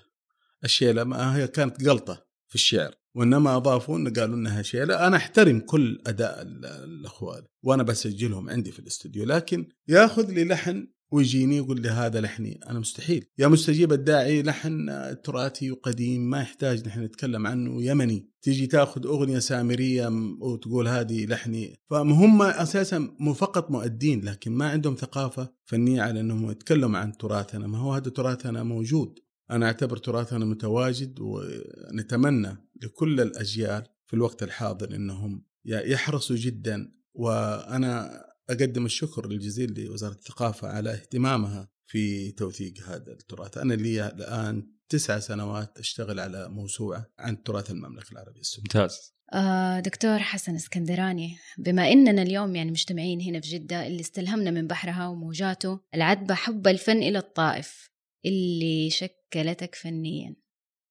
الشيله 0.64 1.04
ما 1.04 1.36
هي 1.38 1.48
كانت 1.48 1.88
قلطه 1.88 2.26
في 2.48 2.56
الشعر. 2.56 2.96
وإنما 3.16 3.56
اضافوا 3.58 3.98
انه 3.98 4.10
قالوا 4.10 4.36
إنها 4.36 4.62
شيله 4.62 5.08
أنا 5.08 5.18
أحترم 5.18 5.60
كل 5.60 6.02
أداء 6.08 6.42
ال- 6.42 6.66
الأخوان 6.66 7.44
وأنا 7.64 7.84
بسجلهم 7.84 8.50
عندي 8.50 8.72
في 8.72 8.80
الاستوديو. 8.80 9.26
لكن 9.26 9.70
ياخذ 9.88 10.32
لي 10.32 10.44
لحن 10.44 10.88
ويجيني 11.12 11.58
يقول 11.58 11.82
لي 11.82 11.90
هذا 11.90 12.22
لحني. 12.22 12.60
أنا 12.70 12.80
مستحيل. 12.80 13.26
يا 13.38 13.48
مستجيب 13.48 13.94
الداعي 13.94 14.44
لحن 14.44 14.90
تراثي 15.24 15.72
وقديم 15.72 16.30
ما 16.30 16.42
يحتاج 16.42 16.88
نحن 16.88 17.04
نتكلم 17.04 17.48
عنه 17.48 17.84
يمني. 17.84 18.30
تيجي 18.42 18.68
تاخذ 18.68 19.08
أغنية 19.08 19.40
سامرية 19.40 20.08
وتقول 20.40 20.88
هذه 20.88 21.26
لحني. 21.26 21.80
فهم 21.90 22.42
أساسا 22.42 23.16
مو 23.20 23.34
فقط 23.34 23.72
مؤدين 23.72 24.26
لكن 24.26 24.52
ما 24.52 24.70
عندهم 24.70 24.96
ثقافة 24.96 25.54
فنية 25.66 26.02
على 26.02 26.20
إنهم 26.20 26.52
يتكلموا 26.52 27.00
عن 27.00 27.18
تراثنا. 27.18 27.68
ما 27.68 27.78
هو 27.78 27.94
هذا 27.94 28.10
تراثنا 28.10 28.64
موجود؟ 28.64 29.20
أنا 29.52 29.66
أعتبر 29.66 29.98
تراثنا 29.98 30.46
متواجد 30.46 31.20
ونتمنى 31.20 32.58
لكل 32.84 33.22
الأجيال 33.22 33.84
في 34.06 34.14
الوقت 34.14 34.44
الحاضر 34.44 34.96
إنهم 34.96 35.46
يحرصوا 35.66 36.36
جدا. 36.36 36.92
وأنا 37.14 38.24
أقدم 38.52 38.86
الشكر 38.86 39.26
الجزيل 39.26 39.84
لوزارة 39.86 40.14
الثقافة 40.14 40.68
على 40.68 40.94
اهتمامها 40.94 41.70
في 41.86 42.32
توثيق 42.32 42.74
هذا 42.88 43.12
التراث. 43.12 43.58
أنا 43.58 43.74
لي 43.74 44.08
الآن 44.08 44.72
تسع 44.90 45.20
سنوات 45.20 45.80
أشتغل 45.80 46.20
على 46.20 46.50
موسوعة 46.50 47.06
عن 47.20 47.44
تراث 47.44 47.72
المملكة 47.72 48.12
العربية 48.12 48.40
السعودية. 48.40 48.80
ممتاز. 48.80 49.14
آه 49.34 49.80
دكتور 49.80 50.20
حسن 50.20 50.56
اسكندراني 50.56 51.38
بما 51.58 51.92
إننا 51.92 52.22
اليوم 52.22 52.56
يعني 52.56 52.72
مجتمعين 52.72 53.22
هنا 53.22 53.40
في 53.40 53.50
جدة 53.50 53.88
اللي 53.88 54.02
استلهمنا 54.02 54.52
من 54.52 54.68
بحرها 54.68 55.08
وموجاته 55.08 55.80
العذبه 55.96 56.34
حب 56.34 56.68
الفن 56.68 56.98
إلى 56.98 57.18
الطائف. 57.18 57.92
اللي 58.26 58.90
شكلتك 58.90 59.76
فنيا. 59.76 60.36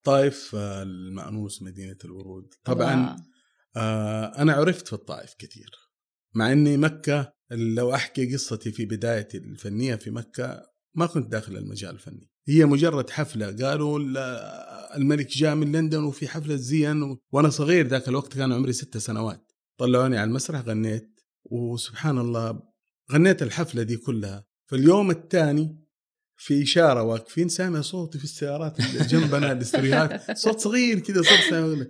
طائف 0.03 0.55
آه، 0.55 0.83
المأنوس 0.83 1.61
مدينة 1.61 1.97
الورود. 2.05 2.53
طبعا. 2.63 3.25
آه، 3.75 4.41
أنا 4.41 4.53
عرفت 4.53 4.87
في 4.87 4.93
الطائف 4.93 5.33
كثير 5.39 5.69
مع 6.33 6.51
أني 6.51 6.77
مكة 6.77 7.33
لو 7.51 7.93
أحكي 7.93 8.33
قصتي 8.33 8.71
في 8.71 8.85
بدايتي 8.85 9.37
الفنية 9.37 9.95
في 9.95 10.11
مكة 10.11 10.63
ما 10.95 11.05
كنت 11.05 11.31
داخل 11.31 11.57
المجال 11.57 11.89
الفني. 11.91 12.29
هي 12.47 12.65
مجرد 12.65 13.09
حفلة 13.09 13.45
قالوا 13.67 13.99
ال- 13.99 14.17
الملك 14.97 15.27
جاء 15.37 15.55
من 15.55 15.71
لندن 15.71 16.03
وفي 16.03 16.27
حفلة 16.27 16.55
زين 16.55 17.03
و... 17.03 17.17
وأنا 17.31 17.49
صغير 17.49 17.87
ذاك 17.87 18.07
الوقت 18.07 18.33
كان 18.33 18.51
عمري 18.53 18.73
ست 18.73 18.97
سنوات. 18.97 19.51
طلعوني 19.77 20.17
على 20.17 20.27
المسرح 20.27 20.61
غنيت. 20.61 21.19
وسبحان 21.45 22.17
الله 22.17 22.59
غنيت 23.11 23.41
الحفلة 23.43 23.83
دي 23.83 23.97
كلها. 23.97 24.45
في 24.69 24.75
اليوم 24.75 25.11
الثاني 25.11 25.77
في 26.37 26.63
إشارة 26.63 27.03
واقفين 27.03 27.49
سامع 27.49 27.81
صوتي 27.81 28.17
في 28.17 28.23
السيارات 28.23 28.79
اللي 28.79 29.05
جنبنا 29.07 29.51
الإستريهات. 29.57 30.37
صوت 30.37 30.59
صغير 30.59 30.99
كذا 30.99 31.21
صوت 31.21 31.39
سامع. 31.49 31.85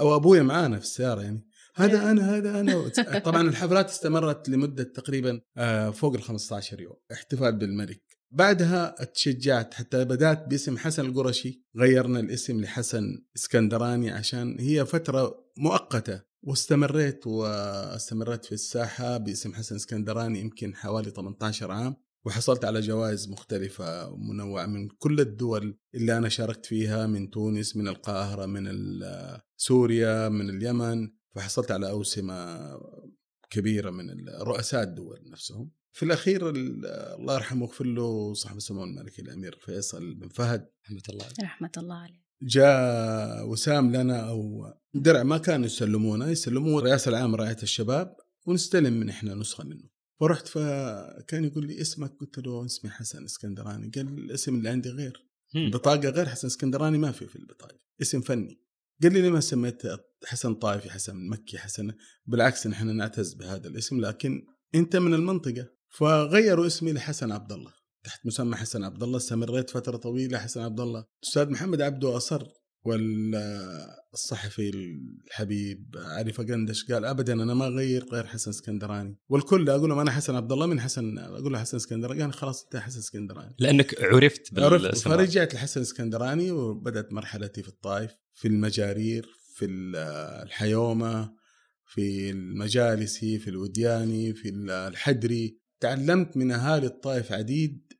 أو 0.00 0.16
أبويا 0.16 0.42
معانا 0.42 0.78
في 0.78 0.84
السيارة 0.84 1.22
يعني. 1.22 1.46
هذا 1.76 2.10
أنا 2.10 2.36
هذا 2.36 2.60
أنا. 2.60 2.88
طبعا 3.24 3.48
الحفلات 3.48 3.90
استمرت 3.90 4.48
لمدة 4.48 4.84
تقريبا 4.84 5.40
آه، 5.56 5.90
فوق 5.90 6.14
ال 6.14 6.22
15 6.22 6.80
يوم. 6.80 6.96
احتفال 7.12 7.56
بالملك. 7.56 8.02
بعدها 8.30 9.02
اتشجعت 9.02 9.74
حتى 9.74 10.04
بدأت 10.04 10.48
باسم 10.48 10.78
حسن 10.78 11.06
القرشي. 11.06 11.64
غيرنا 11.76 12.20
الاسم 12.20 12.60
لحسن 12.60 13.24
اسكندراني 13.36 14.10
عشان 14.10 14.60
هي 14.60 14.86
فترة 14.86 15.44
مؤقتة. 15.58 16.22
واستمريت 16.42 17.26
واستمريت 17.26 18.44
في 18.44 18.52
الساحة 18.52 19.16
باسم 19.16 19.54
حسن 19.54 19.74
اسكندراني 19.74 20.40
يمكن 20.40 20.74
حوالي 20.74 21.10
18 21.10 21.70
عام. 21.70 21.96
وحصلت 22.26 22.64
على 22.64 22.80
جوائز 22.80 23.28
مختلفة 23.28 24.08
ومنوعة 24.08 24.66
من 24.66 24.88
كل 24.88 25.20
الدول 25.20 25.78
اللي 25.94 26.16
أنا 26.18 26.28
شاركت 26.28 26.66
فيها 26.66 27.06
من 27.06 27.30
تونس 27.30 27.76
من 27.76 27.88
القاهرة 27.88 28.46
من 28.46 28.68
سوريا 29.56 30.28
من 30.28 30.50
اليمن. 30.50 31.08
فحصلت 31.34 31.70
على 31.70 31.90
أوسمة 31.90 32.58
كبيرة 33.50 33.90
من 33.90 34.28
رؤساء 34.28 34.82
الدول 34.82 35.20
نفسهم. 35.30 35.70
في 35.92 36.04
الأخير 36.04 36.50
ال- 36.50 36.86
الله 36.86 37.34
يرحمه 37.34 37.62
ويغفر 37.62 37.84
له 37.86 38.34
صاحب 38.34 38.56
السمو 38.56 38.84
الملكي 38.84 39.22
الأمير 39.22 39.58
فيصل 39.60 40.14
بن 40.14 40.28
فهد. 40.28 40.68
رحمة 40.86 41.02
الله 41.08 41.24
عليك. 41.24 41.40
رحمة 41.40 41.70
الله 41.76 41.94
عليه. 41.96 42.24
جاء 42.42 43.48
وسام 43.48 43.96
لنا 43.96 44.28
أو 44.28 44.66
درع 44.94 45.22
ما 45.22 45.38
كانوا 45.38 45.66
يسلمونه 45.66 46.28
يسلموه 46.28 46.78
الرئاسة 46.78 47.08
العامة 47.08 47.36
رعاية 47.36 47.56
الشباب 47.62 48.16
ونستلم 48.46 48.92
من 48.92 49.08
إحنا 49.08 49.34
نسخة 49.34 49.64
منه. 49.64 49.88
فرحت 50.20 50.48
فكان 50.48 51.44
يقول 51.44 51.66
لي 51.66 51.80
اسمك 51.80 52.12
قلت 52.20 52.38
له 52.38 52.64
اسمي 52.64 52.90
حسن 52.90 53.24
إسكندراني. 53.24 53.90
قال 53.94 54.08
الاسم 54.18 54.54
اللي 54.54 54.68
عندي 54.68 54.88
غير. 54.88 55.26
البطاقة 55.56 56.08
غير 56.08 56.28
حسن 56.28 56.46
إسكندراني 56.46 56.98
ما 56.98 57.12
في 57.12 57.26
في 57.26 57.36
البطاقة. 57.36 57.78
اسم 58.02 58.20
فني. 58.20 58.60
قال 59.02 59.12
لي 59.12 59.22
ليه 59.22 59.30
ما 59.30 59.40
سميت 59.40 59.82
حسن 60.26 60.54
طائفي 60.54 60.90
حسن 60.90 61.28
مكي 61.30 61.58
حسن 61.58 61.92
بالعكس 62.26 62.66
نحن 62.66 62.96
نعتز 62.96 63.34
بهذا 63.34 63.68
الاسم 63.68 64.00
لكن 64.00 64.46
انت 64.74 64.96
من 64.96 65.14
المنطقة. 65.14 65.66
فغيروا 65.98 66.66
اسمي 66.66 66.92
لحسن 66.92 67.32
عبد 67.32 67.52
الله 67.52 67.72
تحت 68.04 68.26
مسمى 68.26 68.56
حسن 68.56 68.84
عبد 68.84 69.02
الله 69.02 69.16
استمريت 69.16 69.70
فترة 69.70 69.96
طويلة 69.96 70.38
حسن 70.38 70.60
عبد 70.60 70.80
الله. 70.80 71.04
الاستاذ 71.22 71.50
محمد 71.50 71.80
عبده 71.80 72.16
أصر 72.16 72.46
والصحفي 72.84 74.70
الحبيب 75.26 75.94
علي 75.96 76.32
فقندش 76.32 76.92
قال 76.92 77.04
ابدا 77.04 77.32
أنا 77.32 77.54
ما 77.54 77.66
أغير 77.66 78.04
غير 78.12 78.26
حسن 78.26 78.50
اسكندراني. 78.50 79.18
والكل 79.28 79.70
أقول 79.70 79.90
لهم 79.90 79.98
أنا 79.98 80.10
حسن 80.10 80.34
عبد 80.34 80.52
الله 80.52 80.66
من 80.66 80.80
حسن 80.80 81.18
أقول 81.18 81.52
له 81.52 81.58
حسن 81.58 81.76
اسكندراني 81.76 82.22
قال 82.22 82.32
خلاص 82.32 82.64
أنت 82.64 82.76
حسن 82.76 82.98
اسكندراني. 82.98 83.54
لأنك 83.58 84.02
عرفت 84.02 84.58
عرفت. 84.58 84.86
بالسماع 84.86 85.16
فرجعت 85.16 85.54
لحسن 85.54 85.80
اسكندراني 85.80 86.50
وبدأت 86.50 87.12
مرحلتي 87.12 87.62
في 87.62 87.68
الطائف. 87.68 88.10
في 88.34 88.48
المجارير 88.48 89.28
في 89.54 89.64
ال- 89.64 89.96
الحيومة 90.46 91.34
في 91.86 92.30
المجالسي 92.30 93.38
في 93.38 93.50
الودياني 93.50 94.34
في 94.34 94.48
الحدري 94.68 95.58
تعلمت 95.80 96.36
من 96.36 96.52
اهالي 96.52 96.86
الطائف 96.86 97.32
عديد 97.32 97.92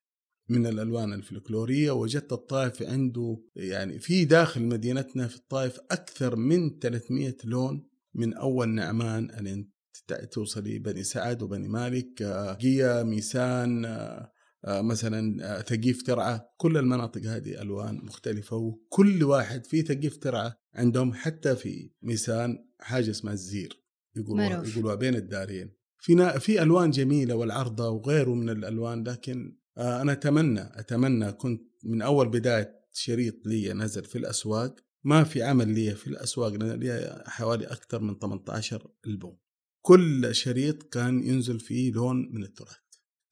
من 0.49 0.67
الألوان 0.67 1.12
الفلكلورية 1.12 1.91
وجدت 1.91 2.33
الطائف 2.33 2.83
عنده 2.83 3.43
يعني 3.57 3.99
في 3.99 4.25
داخل 4.25 4.62
مدينتنا 4.62 5.26
في 5.29 5.37
الطائف 5.37 5.79
أكثر 5.91 6.37
من 6.37 6.79
300 6.79 7.37
لون 7.45 7.88
من 8.14 8.35
أول 8.35 8.69
نعمان 8.69 9.31
الين 9.31 9.71
تت- 10.09 10.33
توصلي 10.33 10.79
بني 10.79 11.03
سعد 11.05 11.43
وبني 11.43 11.69
مالك 11.69 12.23
قيا 12.62 13.03
ميسان 13.03 13.85
آه، 13.85 13.88
آه، 13.91 14.33
مثلا 14.66 15.44
آه، 15.59 15.62
ثقيف 15.62 16.02
ترعة. 16.02 16.54
كل 16.56 16.76
المناطق 16.76 17.21
هذه 17.21 17.62
ألوان 17.62 17.97
مختلفة 18.04 18.56
وكل 18.56 19.25
واحد 19.25 19.66
في 19.66 19.83
ثقيف 19.83 20.16
ترعة 20.16 20.56
عندهم 20.75 21.12
حتى 21.12 21.56
في 21.56 21.90
ميسان 22.02 22.59
حاجة 22.80 23.11
اسمها 23.11 23.33
الزير. 23.33 23.85
يقولوا 24.16 24.49
معروف. 24.49 24.76
يقولوا 24.76 24.94
بين 24.94 25.14
الدارين. 25.14 25.71
في 25.99 26.40
في 26.40 26.62
ألوان 26.62 26.90
جميلة 26.90 27.35
والعرضه 27.35 27.88
وغيره 27.88 28.35
من 28.35 28.50
الألوان 28.50 29.04
لكن 29.04 29.59
آه، 29.78 30.02
أنا 30.02 30.12
أتمنى 30.12 30.61
أتمنى 30.61 31.33
كنت 31.33 31.62
من 31.85 32.02
أول 32.02 32.28
بداية 32.28 32.85
شريط 32.92 33.47
لي 33.47 33.73
نزل 33.73 34.04
في 34.04 34.18
الأسواق. 34.18 34.76
ما 35.04 35.25
في 35.25 35.42
عمل 35.42 35.68
لي 35.68 35.94
في 35.94 36.06
الأسواق 36.06 36.52
لأن 36.52 36.80
لي 36.80 37.25
حوالي 37.26 37.64
أكثر 37.64 38.00
من 38.00 38.18
18 38.18 38.90
ألبوم. 39.06 39.38
كل 39.83 40.35
شريط 40.35 40.83
كان 40.83 41.23
ينزل 41.23 41.61
فيه 41.61 41.92
لون 41.92 42.35
من 42.35 42.42
التراث. 42.42 42.84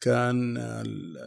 كان 0.02 0.56
ال- 0.56 1.18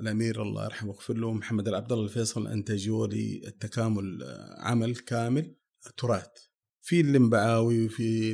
الأمير 0.00 0.42
الله 0.42 0.64
يرحمه 0.64 0.90
ويغفر 0.90 1.14
له 1.14 1.32
محمد 1.32 1.68
العبد 1.68 1.92
الله 1.92 2.04
الفيصل 2.04 2.46
انتجوا 2.46 3.06
لي 3.06 3.42
التكامل 3.46 4.18
عمل 4.58 4.96
كامل 4.96 5.54
تراث 5.96 6.26
في 6.82 7.00
اللمبعاوي 7.00 7.84
وفي 7.86 8.32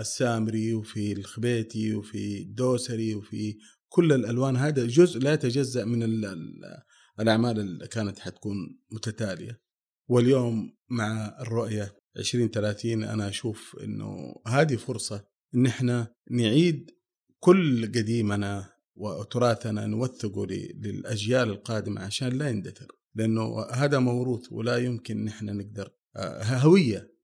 السامري 0.00 0.74
وفي 0.74 1.12
الخبيتي 1.12 1.94
وفي 1.94 2.38
الدوسري 2.42 3.14
وفي 3.14 3.56
كل 3.88 4.12
الألوان. 4.12 4.56
هذا 4.56 4.86
جزء 4.86 5.20
لا 5.20 5.32
يتجزأ 5.32 5.84
من 5.84 6.02
ال- 6.02 6.24
ال- 6.24 6.82
الأعمال 7.20 7.60
اللي 7.60 7.86
كانت 7.88 8.18
حتكون 8.18 8.56
متتالية. 8.90 9.60
واليوم 10.08 10.76
مع 10.90 11.36
الرؤية 11.40 11.96
2030 12.16 13.04
أنا 13.04 13.28
أشوف 13.28 13.76
إنه 13.84 14.34
هذه 14.46 14.76
فرصة 14.76 15.24
إن 15.54 15.66
إحنا 15.66 16.14
نعيد 16.30 16.90
كل 17.38 17.86
قديمنا 17.86 18.72
وتراثنا 19.00 19.86
نوثقه 19.86 20.46
للأجيال 20.46 21.48
القادمة 21.48 22.02
عشان 22.02 22.28
لا 22.28 22.48
يندثر. 22.48 22.86
لأنه 23.14 23.62
هذا 23.72 23.98
موروث 23.98 24.52
ولا 24.52 24.76
يمكن 24.76 25.24
نحن 25.24 25.56
نقدر 25.56 25.92
آه، 26.16 26.42
هوية 26.42 27.14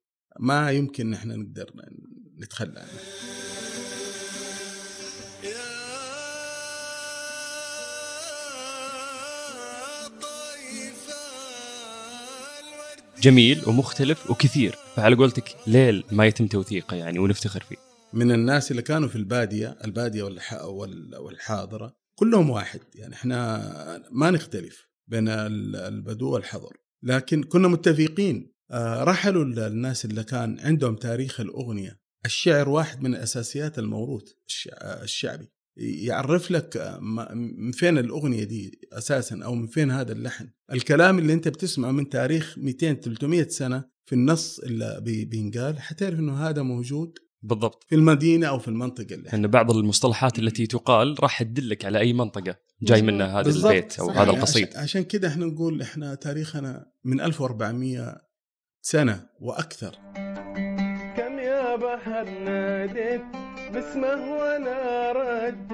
ما 0.41 0.71
يمكن 0.71 1.11
نحن 1.11 1.29
نقدر 1.29 1.71
نتخلى 2.43 2.81
عنها. 2.81 3.01
جميل 13.21 13.63
ومختلف 13.67 14.31
وكثير 14.31 14.77
فعلى 14.97 15.17
قولتك 15.17 15.57
ليل 15.67 16.05
ما 16.13 16.27
يتم 16.27 16.47
توثيقه 16.47 16.97
يعني 16.97 17.19
ونفتخر 17.19 17.61
فيه. 17.61 17.86
من 18.13 18.33
الناس 18.33 18.71
اللي 18.71 18.83
كانوا 18.83 19.09
في 19.09 19.17
البادية 19.17 19.79
البادية 19.85 20.23
والحاضرة 21.19 21.97
كلهم 22.19 22.51
واحد. 22.51 22.81
يعني 22.95 23.15
إحنا 23.15 24.09
ما 24.13 24.31
نختلف 24.31 24.89
بين 25.11 25.29
البدو 25.29 26.31
والحضر. 26.31 26.77
لكن 27.03 27.43
كنا 27.43 27.69
متفقين. 27.69 28.57
آه، 28.71 29.05
رحلوا 29.05 29.45
الناس 29.45 30.05
اللي 30.05 30.25
كان 30.25 30.61
عندهم 30.61 30.97
تاريخ 30.97 31.41
الأغنية. 31.41 32.01
الشعر 32.25 32.69
واحد 32.69 33.03
من 33.03 33.15
اساسيات 33.15 33.79
الموروث 33.79 34.33
الشعبي. 34.83 35.49
يعرف 35.77 36.51
لك 36.51 36.99
من 37.35 37.73
فين 37.73 37.99
الأغنية 37.99 38.45
دي 38.45 38.81
أساسا 38.93 39.41
أو 39.45 39.55
من 39.55 39.67
فين 39.67 39.91
هذا 39.91 40.13
اللحن. 40.13 40.51
الكلام 40.73 41.19
اللي 41.19 41.33
أنت 41.33 41.49
بتسمعه 41.49 41.91
من 41.91 42.09
تاريخ 42.09 42.59
200 42.59 42.93
300 42.93 43.49
سنة 43.49 43.85
في 44.07 44.15
النص 44.15 44.59
اللي 44.59 45.01
بينقال 45.31 45.81
حتعرف 45.81 46.19
إنه 46.19 46.49
هذا 46.49 46.63
موجود 46.63 47.19
بالضبط. 47.47 47.85
في 47.89 47.95
المدينة 47.95 48.47
أو 48.47 48.59
في 48.59 48.69
المنطقة 48.69 49.15
اللي 49.15 49.33
إن 49.35 49.47
بعض 49.47 49.71
المصطلحات 49.71 50.39
التي 50.39 50.67
تقال 50.67 51.17
راح 51.21 51.43
تدلك 51.43 51.85
على 51.85 51.99
أي 51.99 52.13
منطقة 52.13 52.57
جاي 52.83 53.03
منها 53.03 53.27
هذا 53.27 53.43
بالضبط. 53.43 53.73
البيت 53.73 53.99
أو 53.99 54.07
صحيح. 54.07 54.21
هذا 54.21 54.31
القصيد. 54.31 54.77
عشان 54.77 55.05
كذا 55.05 55.29
إحنا 55.29 55.47
نقول 55.47 55.83
إحنا 55.83 56.15
تاريخنا 56.15 56.87
من 57.05 57.21
1400 57.21 58.17
سنة 58.83 59.27
وأكثر. 59.41 59.95
كم 61.17 61.39
يا 61.39 61.77
بحر 61.77 62.25
ناديت 62.45 63.23
باسمه 63.73 64.33
وأنا 64.35 65.13
رد. 65.13 65.69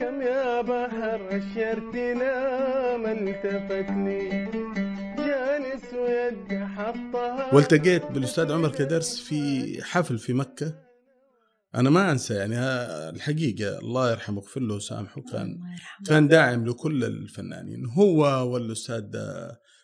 كم 0.00 0.22
يا 0.22 0.60
بحر 0.62 1.28
أشرتنا 1.30 2.32
ما 2.96 3.12
التفتني. 3.12 4.28
جالس 5.16 5.94
ويد 5.94 6.64
حطها. 6.64 7.54
والتقيت 7.54 8.04
بالأستاذ 8.12 8.52
عمر 8.52 8.68
كدرس 8.68 9.20
في 9.20 9.62
حفل 9.82 10.18
في 10.18 10.32
مكة. 10.32 10.91
أنا 11.74 11.90
ما 11.90 12.12
أنسى 12.12 12.34
يعني 12.34 12.58
الحقيقة 13.16 13.78
الله 13.78 14.10
يرحمه 14.10 14.38
ويغفر 14.38 14.60
له 14.60 14.74
وسامحه 14.74 15.20
كان 15.20 15.58
كان 16.06 16.28
داعم 16.28 16.66
لكل 16.66 17.04
الفنانين 17.04 17.86
هو 17.86 18.22
والأستاذ 18.52 19.16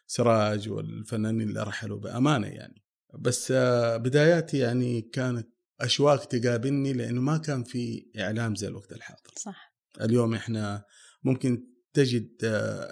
سراج 0.07 0.69
والفنانين 0.69 1.49
اللي 1.49 1.63
رحلوا 1.63 1.99
بأمانة 2.01 2.47
يعني. 2.47 2.83
بس 3.19 3.53
بداياتي 3.97 4.59
يعني 4.59 5.01
كانت 5.01 5.49
أشواق 5.81 6.25
تقابلني 6.25 6.93
لأنه 6.93 7.21
ما 7.21 7.39
كان 7.39 7.65
في 7.65 8.11
إعلام 8.19 8.55
زي 8.55 8.69
الوقت 8.69 8.93
الحاضر. 8.93 9.33
صح. 9.37 9.75
اليوم 10.01 10.35
إحنا 10.35 10.85
ممكن 11.25 11.67
تجد 11.93 12.31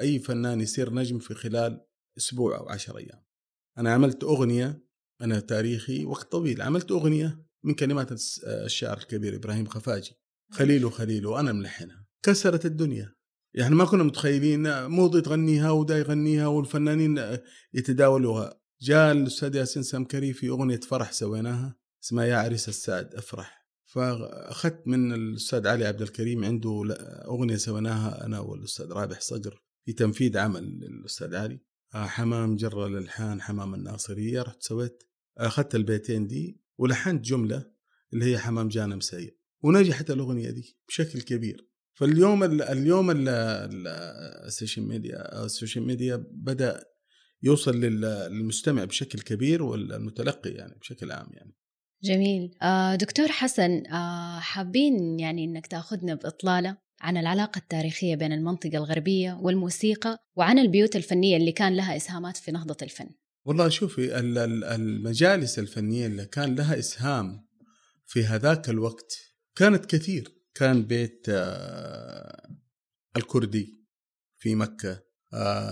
أي 0.00 0.18
فنان 0.18 0.60
يصير 0.60 0.94
نجم 0.94 1.18
في 1.18 1.34
خلال 1.34 1.86
أسبوع 2.18 2.56
أو 2.56 2.68
عشر 2.68 2.98
أيام. 2.98 3.22
أنا 3.78 3.94
عملت 3.94 4.24
أغنية 4.24 4.82
أنا 5.20 5.40
تاريخي 5.40 6.04
وقت 6.04 6.32
طويل 6.32 6.62
عملت 6.62 6.90
أغنية 6.90 7.45
من 7.64 7.74
كلمات 7.74 8.08
الشاعر 8.46 8.96
الكبير 8.98 9.34
إبراهيم 9.34 9.66
خفاجي. 9.66 10.12
خليل 10.52 10.92
خليل 10.92 11.26
وأنا 11.26 11.52
ملحنها. 11.52 12.06
كسرت 12.22 12.66
الدنيا. 12.66 13.14
يعني 13.54 13.74
ما 13.74 13.84
كنا 13.84 14.02
متخيلين 14.02 14.86
موضي 14.86 15.20
تغنيها 15.20 15.70
ودا 15.70 15.98
يغنيها 15.98 16.46
والفنانين 16.46 17.38
يتداولوها. 17.74 18.60
جاء 18.80 19.12
الأستاذ 19.12 19.54
ياسين 19.54 19.82
سمكري 19.82 20.32
في 20.32 20.48
أغنية 20.48 20.80
فرح 20.80 21.12
سويناها 21.12 21.76
اسمها 22.04 22.24
يا 22.24 22.36
عريس 22.36 22.68
السعد 22.68 23.14
افرح. 23.14 23.66
فأخذت 23.86 24.82
من 24.86 25.12
الأستاذ 25.12 25.66
علي 25.66 25.84
عبد 25.84 26.02
الكريم 26.02 26.44
عنده 26.44 26.82
أغنية 27.28 27.56
سويناها 27.56 28.26
أنا 28.26 28.40
والأستاذ 28.40 28.92
رابح 28.92 29.20
صقر 29.20 29.62
في 29.86 29.92
تنفيذ 29.92 30.38
عمل 30.38 30.64
للأستاذ 30.64 31.34
علي. 31.34 31.60
آه، 31.94 32.06
حمام 32.06 32.56
جانا 32.56 32.86
الالحان 32.86 33.40
حمام 33.40 33.74
الناصرية 33.74 34.42
رحت 34.42 34.62
سويت. 34.62 35.02
أخذت 35.38 35.74
البيتين 35.74 36.26
دي 36.26 36.60
ولحنت 36.78 37.24
جملة 37.24 37.70
اللي 38.12 38.24
هي 38.24 38.38
حمام 38.38 38.68
جانا 38.68 38.96
مسيان 38.96 39.36
ونجحت 39.62 40.10
الأغنية 40.10 40.50
دي 40.50 40.78
بشكل 40.88 41.20
كبير. 41.20 41.68
فاليوم 41.94 42.44
ال 42.44 42.62
اليوم 42.62 43.14
ال 44.46 44.52
social 44.52 44.88
media 44.88 45.44
ال 45.44 45.50
social 45.50 45.86
media 45.86 46.26
بدأ 46.30 46.84
يوصل 47.42 47.80
للمستمع 47.80 48.84
بشكل 48.84 49.20
كبير 49.20 49.62
والمتلقي 49.62 50.50
يعني 50.50 50.74
بشكل 50.80 51.12
عام 51.12 51.26
يعني. 51.32 51.54
جميل. 52.02 52.54
آه، 52.62 52.94
دكتور 52.94 53.28
حسن 53.28 53.86
آه، 53.86 54.38
حابين 54.38 55.20
يعني 55.20 55.44
إنك 55.44 55.66
تأخذنا 55.66 56.14
بإطلالة 56.14 56.76
عن 57.00 57.16
العلاقة 57.16 57.58
التاريخية 57.58 58.14
بين 58.14 58.32
المنطقة 58.32 58.76
الغربية 58.76 59.38
والموسيقى 59.42 60.18
وعن 60.36 60.58
البيوت 60.58 60.96
الفنية 60.96 61.36
اللي 61.36 61.52
كان 61.52 61.76
لها 61.76 61.96
إسهامات 61.96 62.36
في 62.36 62.52
نهضة 62.52 62.76
الفن. 62.82 63.10
والله 63.46 63.68
شوفي 63.68 64.18
المجالس 64.74 65.58
الفنية 65.58 66.06
اللي 66.06 66.24
كان 66.24 66.54
لها 66.54 66.78
إسهام 66.78 67.46
في 68.06 68.24
هذاك 68.24 68.70
الوقت 68.70 69.18
كانت 69.56 69.86
كثير. 69.86 70.36
كان 70.54 70.82
بيت 70.82 71.26
آه، 71.28 72.48
الكردي 73.16 73.84
في 74.36 74.54
مكة 74.54 75.02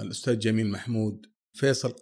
الأستاذ 0.02 0.38
جميل 0.38 0.70
محمود 0.70 1.26
فيصل 1.52 1.94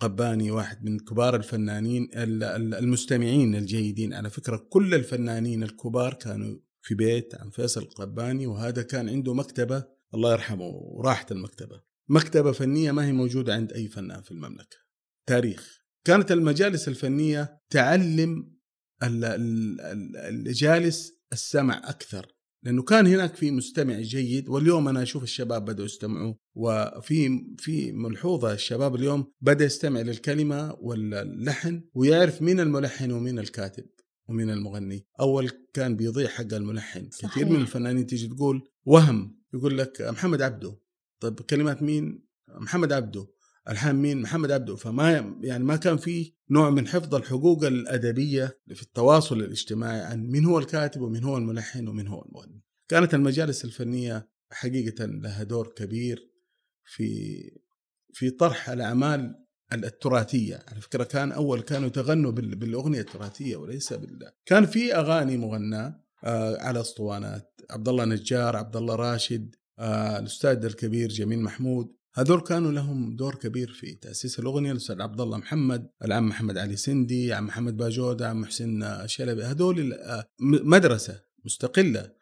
قباني 0.00 0.50
واحد 0.50 0.84
من 0.84 0.98
كبار 0.98 1.36
الفنانين 1.36 2.08
المستمعين 2.14 3.54
الجيدين. 3.54 4.14
على 4.14 4.30
فكرة 4.30 4.66
كل 4.70 4.94
الفنانين 4.94 5.62
الكبار 5.62 6.14
كانوا 6.14 6.58
في 6.82 6.94
بيت 6.94 7.34
عن 7.34 7.50
فيصل 7.50 7.82
القباني 7.82 8.46
وهذا 8.46 8.82
كان 8.82 9.08
عنده 9.08 9.34
مكتبة 9.34 9.84
الله 10.14 10.32
يرحمه 10.32 10.66
وراحت 10.66 11.32
المكتبة. 11.32 11.82
مكتبة 12.08 12.52
فنية 12.52 12.92
ما 12.92 13.06
هي 13.06 13.12
موجودة 13.12 13.54
عند 13.54 13.72
أي 13.72 13.88
فنان 13.88 14.22
في 14.22 14.30
المملكة. 14.30 14.87
تاريخ. 15.28 15.78
كانت 16.04 16.32
المجالس 16.32 16.88
الفنية 16.88 17.60
تعلم 17.70 18.58
الجالس 20.28 21.12
السمع 21.32 21.82
أكثر. 21.84 22.26
لأنه 22.62 22.82
كان 22.82 23.06
هناك 23.06 23.34
في 23.34 23.50
مستمع 23.50 24.00
جيد 24.00 24.48
واليوم 24.48 24.88
أنا 24.88 25.02
أشوف 25.02 25.22
الشباب 25.22 25.64
بدأوا 25.64 25.86
يستمعوا 25.86 26.34
وفي 26.54 27.44
في 27.58 27.92
ملحوظة 27.92 28.52
الشباب 28.52 28.94
اليوم 28.94 29.32
بدأ 29.40 29.64
يستمع 29.64 30.00
للكلمة 30.00 30.76
واللحن 30.80 31.82
ويعرف 31.94 32.42
مين 32.42 32.60
الملحن 32.60 33.12
ومين 33.12 33.38
الكاتب 33.38 33.86
ومين 34.28 34.50
المغني. 34.50 35.06
أول 35.20 35.50
كان 35.74 35.96
بيضيع 35.96 36.28
حق 36.28 36.54
الملحن. 36.54 37.10
صحيح. 37.10 37.30
كثير 37.34 37.48
من 37.48 37.60
الفنانين 37.60 38.06
تيجي 38.06 38.28
تقول 38.28 38.68
وهم 38.84 39.38
يقول 39.54 39.78
لك 39.78 40.02
محمد 40.02 40.42
عبده. 40.42 40.80
طيب 41.20 41.40
كلمات 41.40 41.82
مين؟ 41.82 42.26
محمد 42.48 42.92
عبده. 42.92 43.26
الحان 43.68 43.96
مين؟ 43.96 44.22
محمد 44.22 44.50
عبده. 44.50 44.76
فما 44.76 45.36
يعني 45.40 45.64
ما 45.64 45.76
كان 45.76 45.96
في 45.96 46.32
نوع 46.50 46.70
من 46.70 46.88
حفظ 46.88 47.14
الحقوق 47.14 47.64
الأدبية 47.64 48.60
في 48.74 48.82
التواصل 48.82 49.40
الاجتماعي 49.40 50.00
عن 50.00 50.26
مين 50.26 50.44
هو 50.44 50.58
الكاتب 50.58 51.00
ومين 51.00 51.24
هو 51.24 51.36
الملحن 51.36 51.88
ومين 51.88 52.06
هو 52.06 52.24
المغني. 52.24 52.62
كانت 52.88 53.14
المجالس 53.14 53.64
الفنية 53.64 54.28
حقيقة 54.52 55.04
لها 55.04 55.42
دور 55.42 55.72
كبير 55.76 56.32
في 56.84 57.40
في 58.12 58.30
طرح 58.30 58.70
الأعمال 58.70 59.44
التراثية. 59.72 60.64
على 60.68 60.80
فكرة 60.80 61.04
كان 61.04 61.32
أول 61.32 61.60
كانوا 61.60 61.86
يتغنوا 61.86 62.30
بالأغنية 62.32 63.00
التراثية 63.00 63.56
وليس 63.56 63.92
بال 63.92 64.30
كان 64.46 64.66
في 64.66 64.94
أغاني 64.94 65.36
مغناة 65.36 66.00
آه، 66.24 66.62
على 66.62 66.80
أسطوانات. 66.80 67.60
عبد 67.70 67.88
الله 67.88 68.04
نجار 68.04 68.56
عبد 68.56 68.76
الله 68.76 68.94
راشد 68.94 69.54
آه، 69.78 70.18
الأستاذ 70.18 70.64
الكبير 70.64 71.08
جميل 71.08 71.42
محمود. 71.42 71.97
هذول 72.18 72.40
كانوا 72.40 72.72
لهم 72.72 73.16
دور 73.16 73.34
كبير 73.34 73.72
في 73.72 73.94
تأسيس 73.94 74.38
الأغنية 74.38 74.72
الاستاذ 74.72 75.02
عبد 75.02 75.20
الله 75.20 75.38
محمد 75.38 75.90
العم 76.04 76.28
محمد 76.28 76.58
علي 76.58 76.76
سندي 76.76 77.32
عم 77.32 77.46
محمد 77.46 77.76
باجوده 77.76 78.28
عم 78.28 78.40
محسن 78.40 79.06
شلبي 79.06 79.42
هذول 79.42 79.98
مدرسة 80.40 81.22
مستقلة. 81.44 82.12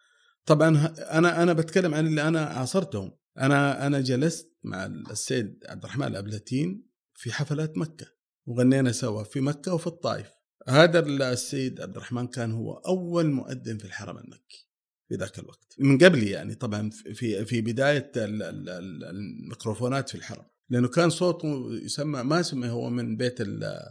طبعا 0.47 0.95
أنا 0.99 1.43
أنا 1.43 1.53
بتكلم 1.53 1.95
عن 1.95 2.07
اللي 2.07 2.29
أنا 2.29 2.45
عاصرتهم. 2.45 3.13
أنا 3.39 3.87
أنا 3.87 4.01
جلست 4.01 4.57
مع 4.65 4.87
السيد 4.87 5.65
عبد 5.69 5.85
الرحمن 5.85 6.07
الأبلتين 6.07 6.87
في 7.15 7.33
حفلات 7.33 7.79
مكة 7.79 8.07
وغنينا 8.47 8.93
سوا 8.93 9.23
في 9.23 9.41
مكة 9.41 9.75
وفي 9.75 9.87
الطائف. 9.87 10.31
هذا 10.69 10.99
السيد 11.33 11.81
عبد 11.81 11.97
الرحمن 11.97 12.27
كان 12.27 12.53
هو 12.53 12.73
أول 12.73 13.31
مؤذن 13.31 13.79
في 13.79 13.85
الحرم 13.85 14.19
المكي. 14.19 14.71
في 15.09 15.15
ذاك 15.15 15.39
الوقت. 15.39 15.75
من 15.79 15.99
قبلي 15.99 16.31
يعني 16.31 16.55
طبعا 16.55 16.91
في 16.91 17.45
في 17.45 17.61
بداية 17.61 18.13
الميكروفونات 18.17 20.09
في 20.09 20.15
الحرم. 20.15 20.45
لأنه 20.71 20.89
كان 20.89 21.11
صوته 21.11 21.69
يسمى 21.83 22.23
ما 22.23 22.41
يسمى 22.41 22.69
هو 22.69 22.91
من 22.91 23.17
بيت 23.17 23.41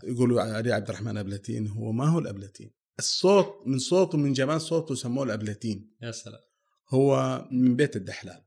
يقولوا 0.04 0.42
علي 0.42 0.74
عبد 0.74 0.90
الرحمن 0.90 1.18
أبلتين 1.18 1.68
هو 1.68 1.92
ما 1.92 2.08
هو 2.08 2.20
الأبلتين. 2.20 2.72
الصوت 3.00 3.68
من 3.68 3.80
صوته 3.80 4.18
من 4.18 4.34
جمال 4.34 4.62
صوته 4.62 4.96
سموه 4.96 5.24
الأبلتين. 5.24 5.96
يا 6.02 6.12
سلام. 6.12 6.42
هو 6.90 7.42
من 7.52 7.76
بيت 7.76 7.96
الدحلان 7.96 8.42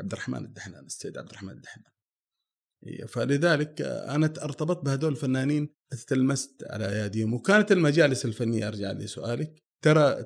عبد 0.00 0.12
الرحمن 0.12 0.44
الدحلان 0.44 0.86
السيد 0.86 1.18
عبد 1.18 1.28
الرحمن 1.28 1.52
الدحلان 1.52 1.92
إيه، 2.86 3.06
فلذلك 3.06 3.82
أنا 3.82 4.26
ارتبطت 4.26 4.84
بهذول 4.84 5.12
الفنانين 5.12 5.74
تلمست 6.06 6.64
على 6.70 6.88
اياديهم 6.88 7.34
وكانت 7.34 7.72
المجالس 7.72 8.24
الفنية 8.24 8.68
أرجع 8.68 8.92
لسؤالك 8.92 9.62
ترى 9.82 10.24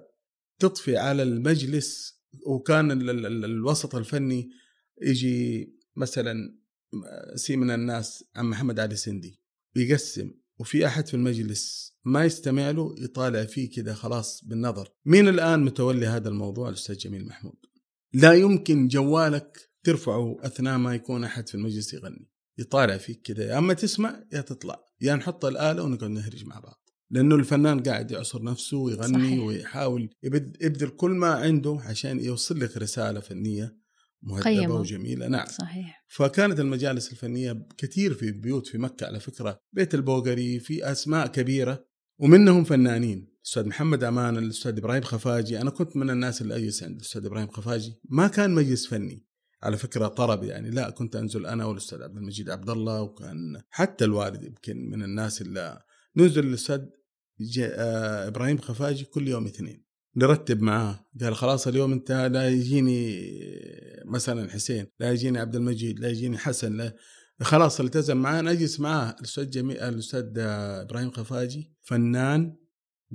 تطفي 0.58 0.96
على 0.96 1.22
المجلس 1.22 2.20
وكان 2.46 2.90
ال 2.90 3.10
ال 3.10 3.26
ال 3.26 3.44
الوسط 3.44 3.94
الفني 3.94 4.50
يجي 5.02 5.74
مثلا 5.96 6.58
سي 7.34 7.56
من 7.56 7.70
الناس 7.70 8.24
عم 8.36 8.50
محمد 8.50 8.80
علي 8.80 8.96
سندي 8.96 9.40
بيقسم 9.74 10.30
وفي 10.58 10.86
أحد 10.86 11.06
في 11.06 11.14
المجلس 11.14 11.94
ما 12.04 12.24
يستمع 12.24 12.70
له 12.70 12.94
يطالع 12.98 13.44
فيه 13.44 13.70
كده 13.70 13.94
خلاص 13.94 14.44
بالنظر. 14.44 14.88
مين 15.04 15.28
الآن 15.28 15.64
متولي 15.64 16.06
هذا 16.06 16.28
الموضوع 16.28 16.68
الأستاذ 16.68 16.96
جميل 16.96 17.26
محمود؟ 17.26 17.56
لا 18.12 18.32
يمكن 18.32 18.88
جوالك 18.88 19.70
ترفعه 19.84 20.36
أثناء 20.40 20.78
ما 20.78 20.94
يكون 20.94 21.24
أحد 21.24 21.48
في 21.48 21.54
المجلس 21.54 21.94
يغني 21.94 22.30
يطالع 22.58 22.96
فيك 22.96 23.22
كده 23.22 23.44
يا 23.44 23.58
أما 23.58 23.74
تسمع 23.74 24.24
يا 24.32 24.40
تطلع. 24.40 24.84
يا 25.00 25.14
نحط 25.14 25.44
الآلة 25.44 25.82
ونقعد 25.82 26.10
نهرج 26.10 26.44
مع 26.44 26.58
بعض. 26.58 26.83
لأنه 27.14 27.34
الفنان 27.34 27.82
قاعد 27.82 28.10
يعصر 28.10 28.42
نفسه 28.42 28.76
ويغني 28.76 29.28
صحيح. 29.28 29.44
ويحاول 29.44 30.10
يبذل 30.60 30.88
كل 30.88 31.10
ما 31.10 31.28
عنده 31.28 31.78
عشان 31.80 32.20
يوصل 32.20 32.60
لك 32.60 32.76
رسالة 32.76 33.20
فنية 33.20 33.76
مهذبة 34.22 34.44
قيمة. 34.44 34.74
وجميلة. 34.74 35.28
نعم. 35.28 35.46
صحيح. 35.46 36.04
فكانت 36.08 36.60
المجالس 36.60 37.12
الفنية 37.12 37.66
كثير 37.78 38.14
في 38.14 38.32
بيوت 38.32 38.66
في 38.66 38.78
مكة 38.78 39.06
على 39.06 39.20
فكرة 39.20 39.60
بيت 39.72 39.94
البوغري 39.94 40.60
في 40.60 40.92
أسماء 40.92 41.26
كبيرة 41.26 41.84
ومنهم 42.18 42.64
فنانين. 42.64 43.28
الاستاذ 43.36 43.68
محمد 43.68 44.04
أمان 44.04 44.36
الأستاذ 44.36 44.78
إبراهيم 44.78 45.02
خفاجي 45.02 45.60
أنا 45.60 45.70
كنت 45.70 45.96
من 45.96 46.10
الناس 46.10 46.42
اللي 46.42 46.56
اجلس 46.56 46.82
عند 46.82 46.96
الاستاذ 46.96 47.26
إبراهيم 47.26 47.48
خفاجي 47.48 48.00
ما 48.04 48.28
كان 48.28 48.50
مجلس 48.50 48.86
فني. 48.86 49.24
على 49.62 49.76
فكرة 49.76 50.08
طرب 50.08 50.44
يعني. 50.44 50.70
لا 50.70 50.90
كنت 50.90 51.16
أنزل 51.16 51.46
أنا 51.46 51.64
والأستاذ 51.64 52.02
عبد 52.02 52.16
المجيد 52.16 52.50
عبد 52.50 52.70
الله 52.70 53.02
وكان 53.02 53.60
حتى 53.70 54.04
الوالد 54.04 54.42
يمكن 54.42 54.90
من 54.90 55.02
الناس 55.02 55.42
اللي 55.42 55.82
ننزل 56.16 56.46
الاستاذ 56.46 56.80
آه 56.80 57.03
إبراهيم 58.28 58.58
خفاجي 58.58 59.04
كل 59.04 59.28
يوم 59.28 59.46
اثنين. 59.46 59.84
نرتب 60.16 60.62
معاه. 60.62 61.06
قال 61.20 61.36
خلاص 61.36 61.66
اليوم 61.66 61.92
انت 61.92 62.12
لا 62.12 62.48
يجيني 62.48 63.30
مثلا 64.04 64.50
حسين 64.50 64.86
لا 65.00 65.12
يجيني 65.12 65.38
عبد 65.38 65.56
المجيد 65.56 66.00
لا 66.00 66.08
يجيني 66.08 66.38
حسن 66.38 66.76
لا 66.76 66.96
خلاص 67.42 67.80
التزم 67.80 68.16
معاه. 68.16 68.42
نجلس 68.42 68.80
معاه. 68.80 69.16
الأستاذ 69.18 69.50
جميل 69.50 69.78
الأستاذ 69.78 70.38
إبراهيم 70.38 71.10
خفاجي 71.10 71.72
فنان 71.82 72.56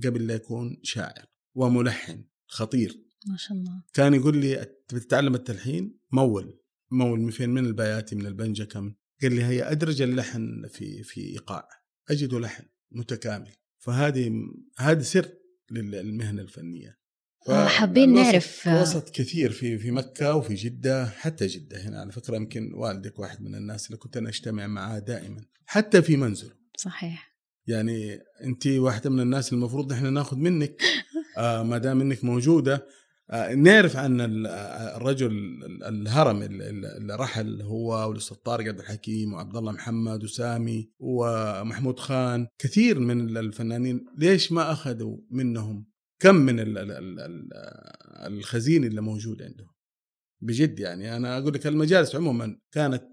قبل 0.03 0.27
لا 0.27 0.33
يكون 0.33 0.79
شاعر 0.83 1.25
وملحن 1.55 2.25
خطير. 2.47 3.03
ما 3.27 3.37
شاء 3.37 3.57
الله. 3.57 3.83
كان 3.93 4.13
يقول 4.13 4.37
لي 4.37 4.67
بتتعلم 4.93 5.35
التلحين؟ 5.35 5.99
مول. 6.11 6.59
مول 6.91 7.19
من 7.19 7.31
فين؟ 7.31 7.49
من 7.49 7.65
البياتي 7.65 8.15
من 8.15 8.25
البنجة 8.25 8.63
كم 8.63 8.93
قال 9.21 9.35
لي 9.35 9.43
هي 9.43 9.71
أدرج 9.71 10.01
اللحن 10.01 10.67
في 10.67 11.03
في 11.03 11.21
إيقاع. 11.21 11.67
أجده 12.09 12.39
لحن 12.39 12.63
متكامل. 12.91 13.51
فهذه 13.79 14.31
هذا 14.77 15.01
سر 15.01 15.29
للمهنة 15.71 16.41
الفنية. 16.41 16.99
آه، 17.49 17.67
حابين 17.67 18.13
نعرف 18.13 18.67
آه. 18.67 18.81
وسط 18.81 19.09
كثير 19.09 19.51
في 19.51 19.77
في 19.77 19.91
مكة 19.91 20.35
وفي 20.35 20.55
جدة 20.55 21.05
حتى 21.05 21.47
جدة 21.47 21.81
هنا. 21.81 21.99
على 21.99 22.11
فكرة 22.11 22.35
يمكن 22.35 22.73
والدك 22.73 23.19
واحد 23.19 23.41
من 23.41 23.55
الناس 23.55 23.87
اللي 23.87 23.97
كنت 23.97 24.17
أنا 24.17 24.29
أجتمع 24.29 24.67
معاه 24.67 24.99
دائما 24.99 25.41
حتى 25.65 26.01
في 26.01 26.17
منزله. 26.17 26.51
صحيح. 26.77 27.35
يعني 27.67 28.19
أنت 28.43 28.67
واحدة 28.67 29.09
من 29.09 29.19
الناس 29.19 29.53
المفروض 29.53 29.93
نحن 29.93 30.13
ناخذ 30.13 30.37
منك. 30.37 30.81
آه 31.37 31.63
ما 31.63 31.77
دام 31.77 32.01
إنك 32.01 32.23
موجودة 32.23 32.73
آه، 32.75 32.83
نعرف 33.55 33.95
عن 33.95 34.45
آه، 34.45 34.97
الرجل 34.97 35.31
الهرم 35.85 36.41
اللي 36.41 37.15
رحل 37.15 37.61
هو 37.61 38.09
والأستاذ 38.09 38.37
طارق 38.37 38.67
عبد 38.67 38.79
الحكيم 38.79 39.33
وعبد 39.33 39.55
الله 39.57 39.71
محمد 39.71 40.23
وسامي 40.23 40.89
ومحمود 40.99 41.99
خان 41.99 42.47
كثير 42.57 42.99
من 42.99 43.37
الفنانين 43.37 44.05
ليش 44.17 44.51
ما 44.51 44.71
أخذوا 44.71 45.17
منهم 45.31 45.85
كم 46.19 46.35
من 46.35 46.55
الخزين 48.27 48.83
اللي 48.83 49.01
موجود 49.01 49.41
عندهم؟ 49.41 49.69
بجد 50.41 50.79
يعني 50.79 51.15
أنا 51.17 51.37
أقول 51.37 51.53
لك 51.53 51.67
المجالس 51.67 52.15
عموما 52.15 52.59
كانت 52.71 53.03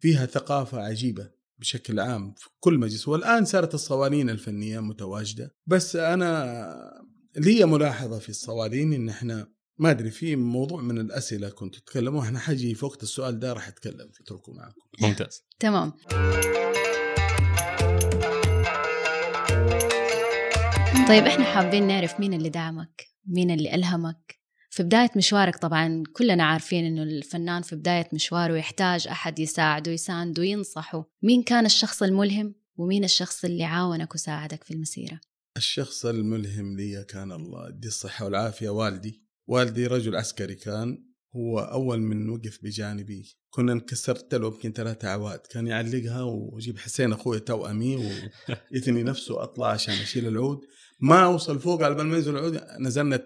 فيها 0.00 0.26
ثقافة 0.26 0.80
عجيبة 0.80 1.30
بشكل 1.58 2.00
عام 2.00 2.34
في 2.34 2.48
كل 2.60 2.78
مجلس 2.78 3.08
والآن 3.08 3.44
صارت 3.44 3.74
الصوانين 3.74 4.30
الفنية 4.30 4.80
متواجدة. 4.80 5.54
بس 5.66 5.96
أنا 5.96 7.04
لي 7.36 7.64
ملاحظة 7.64 8.18
في 8.18 8.28
الصوالين 8.28 8.92
إن 8.92 9.08
إحنا 9.08 9.57
ما 9.78 9.90
أدري 9.90 10.10
في 10.10 10.36
موضوع 10.36 10.80
من 10.82 10.98
الأسئلة 10.98 11.48
كنت 11.48 11.74
تتكلموا 11.76 12.22
إحنا 12.22 12.38
حاجي 12.38 12.74
في 12.74 12.84
وقت 12.84 13.02
السؤال 13.02 13.38
ده 13.38 13.52
راح 13.52 13.68
أتكلم 13.68 14.10
اتركه 14.20 14.52
معكم. 14.52 14.80
ممتاز. 15.00 15.42
تمام. 15.58 15.92
طيب 21.08 21.24
إحنا 21.24 21.44
حابين 21.44 21.86
نعرف 21.86 22.20
مين 22.20 22.34
اللي 22.34 22.48
دعمك 22.48 23.06
مين 23.26 23.50
اللي 23.50 23.74
ألهمك؟ 23.74 24.38
في 24.70 24.82
بداية 24.82 25.10
مشوارك 25.16 25.56
طبعا 25.56 26.02
كلنا 26.12 26.44
عارفين 26.44 26.84
إنه 26.84 27.02
الفنان 27.02 27.62
في 27.62 27.76
بداية 27.76 28.08
مشواره 28.12 28.56
يحتاج 28.56 29.08
أحد 29.08 29.38
يساعده 29.38 29.92
يسانده 29.92 30.42
ينصحه 30.42 31.10
مين 31.22 31.42
كان 31.42 31.66
الشخص 31.66 32.02
الملهم 32.02 32.54
ومين 32.76 33.04
الشخص 33.04 33.44
اللي 33.44 33.64
عاونك 33.64 34.14
وساعدك 34.14 34.64
في 34.64 34.74
المسيرة؟ 34.74 35.20
الشخص 35.56 36.06
الملهم 36.06 36.76
لي 36.76 37.04
كان 37.04 37.32
الله 37.32 37.68
يدي 37.68 37.88
الصحة 37.88 38.24
والعافية 38.24 38.68
والدي. 38.68 39.27
والدي 39.48 39.86
رجل 39.86 40.16
عسكري 40.16 40.54
كان 40.54 41.04
هو 41.36 41.60
أول 41.60 42.00
من 42.00 42.30
وقف 42.30 42.58
بجانبي. 42.62 43.38
كنا 43.50 43.72
انكسرت 43.72 44.34
له 44.34 44.46
يمكن 44.46 44.72
ثلاثة 44.72 45.08
عواد. 45.08 45.38
كان 45.38 45.66
يعلقها 45.66 46.22
ويجيب 46.22 46.78
حسين 46.78 47.12
أخوي 47.12 47.40
توأمي 47.40 47.96
ويثني 48.72 49.02
نفسه 49.10 49.42
أطلع 49.42 49.70
عشان 49.70 49.94
أشيل 49.94 50.28
العود. 50.28 50.60
ما 51.00 51.24
أوصل 51.24 51.58
فوق 51.58 51.82
على 51.82 51.94
بال 51.94 52.06
ما 52.06 52.16
ينزل 52.16 52.36
العود 52.36 52.60
نزلنا 52.80 53.22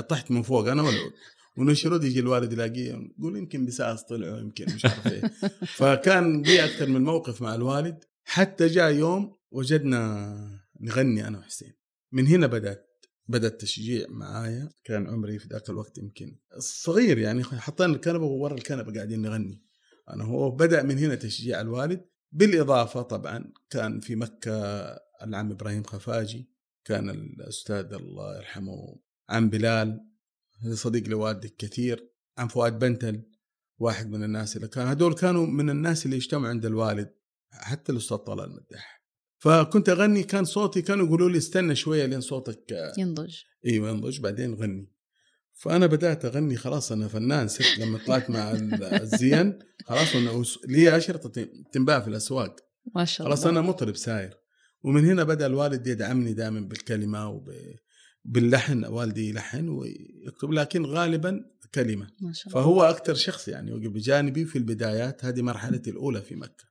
طحت 0.00 0.30
من 0.30 0.42
فوق 0.42 0.68
أنا 0.68 0.82
والعود. 0.82 1.12
ونشرد 1.58 2.04
يجي 2.04 2.20
الوالد 2.20 2.52
يلاقيه 2.52 2.98
يقول 3.18 3.36
يمكن 3.36 3.66
بساس 3.66 4.02
طلعوا 4.02 4.38
يمكن 4.38 4.74
مش 4.74 4.84
عارف 4.84 5.06
إيه. 5.06 5.22
فكان 5.78 6.42
لي 6.42 6.64
أكثر 6.64 6.86
من 6.86 7.04
موقف 7.04 7.42
مع 7.42 7.54
الوالد. 7.54 8.04
حتى 8.24 8.66
جاء 8.66 8.92
يوم 8.92 9.36
وجدنا 9.50 10.60
نغني 10.80 11.28
أنا 11.28 11.38
وحسين. 11.38 11.72
من 12.12 12.26
هنا 12.26 12.46
بدأت 12.46 12.86
بدأ 13.28 13.48
التشجيع 13.48 14.06
معايا 14.08 14.68
كان 14.84 15.06
عمري 15.06 15.38
في 15.38 15.48
ذاك 15.48 15.70
الوقت 15.70 15.98
يمكن 15.98 16.36
صغير 16.58 17.18
يعني 17.18 17.44
حطينا 17.44 17.92
الكنبة 17.92 18.24
وورا 18.24 18.54
الكنبة 18.54 18.94
قاعدين 18.94 19.22
نغني. 19.22 19.62
أنا 20.10 20.24
هو 20.24 20.50
بدأ 20.50 20.82
من 20.82 20.98
هنا 20.98 21.14
تشجيع 21.14 21.60
الوالد. 21.60 22.04
بالإضافة 22.32 23.02
طبعا 23.02 23.52
كان 23.70 24.00
في 24.00 24.16
مكة 24.16 24.52
العم 25.22 25.50
إبراهيم 25.50 25.82
خفاجي 25.82 26.50
كان 26.84 27.10
الأستاذ 27.10 27.92
الله 27.92 28.36
يرحمه 28.36 28.96
عم 29.28 29.50
بلال 29.50 30.00
صديق 30.72 31.08
لوالدك 31.08 31.56
كثير 31.56 32.10
عم 32.38 32.48
فؤاد 32.48 32.78
بنتل 32.78 33.22
واحد 33.78 34.10
من 34.10 34.24
الناس 34.24 34.56
اللي 34.56 34.68
كان 34.68 34.86
هدول 34.86 35.14
كانوا 35.14 35.46
من 35.46 35.70
الناس 35.70 36.06
اللي 36.06 36.16
اجتمعوا 36.16 36.48
عند 36.48 36.66
الوالد 36.66 37.14
حتى 37.50 37.92
الأستاذ 37.92 38.16
طلال 38.16 38.44
المدح 38.44 38.95
فكنت 39.46 39.88
أغني 39.88 40.22
كان 40.22 40.44
صوتي 40.44 40.82
كانوا 40.82 41.06
يقولوا 41.06 41.30
لي 41.30 41.38
استنى 41.38 41.74
شوية 41.74 42.06
لين 42.06 42.20
صوتك 42.20 42.92
ينضج. 42.98 43.34
أيوه 43.66 43.90
ينضج 43.90 44.20
بعدين 44.20 44.54
غني. 44.54 44.92
فأنا 45.52 45.86
بدأت 45.86 46.24
أغني 46.24 46.56
خلاص 46.56 46.92
أنا 46.92 47.08
فنان 47.08 47.48
صرت 47.48 47.78
لما 47.78 47.98
طلعت 48.06 48.30
مع 48.30 48.52
الزين 48.52 49.58
خلاص 49.84 50.08
لي 50.68 50.96
اشرطه 50.96 51.48
تنباع 51.72 52.00
في 52.00 52.08
الأسواق. 52.08 52.56
ما 52.94 53.04
شاء 53.04 53.26
الله. 53.26 53.36
خلاص 53.36 53.46
أنا 53.46 53.60
مطرب 53.60 53.96
ساير. 53.96 54.36
ومن 54.82 55.04
هنا 55.04 55.24
بدأ 55.24 55.46
الوالد 55.46 55.86
يدعمني 55.86 56.32
دائما 56.32 56.60
بالكلمة 56.60 57.28
وب 57.28 57.52
باللحن 58.24 58.84
والدي 58.84 59.28
يلحن 59.28 59.68
ويكتب 59.68 60.52
لكن 60.52 60.86
غالبا 60.86 61.44
كلمة. 61.74 62.06
ما 62.20 62.32
شاء 62.32 62.48
الله. 62.48 62.62
فهو 62.62 62.82
أكثر 62.82 63.14
شخص 63.14 63.48
يعني 63.48 63.72
وقف 63.72 63.86
بجانبي 63.86 64.44
في 64.44 64.58
البدايات 64.58 65.24
هذه 65.24 65.42
مرحلتي 65.42 65.90
الأولى 65.90 66.22
في 66.22 66.36
مكة. 66.36 66.64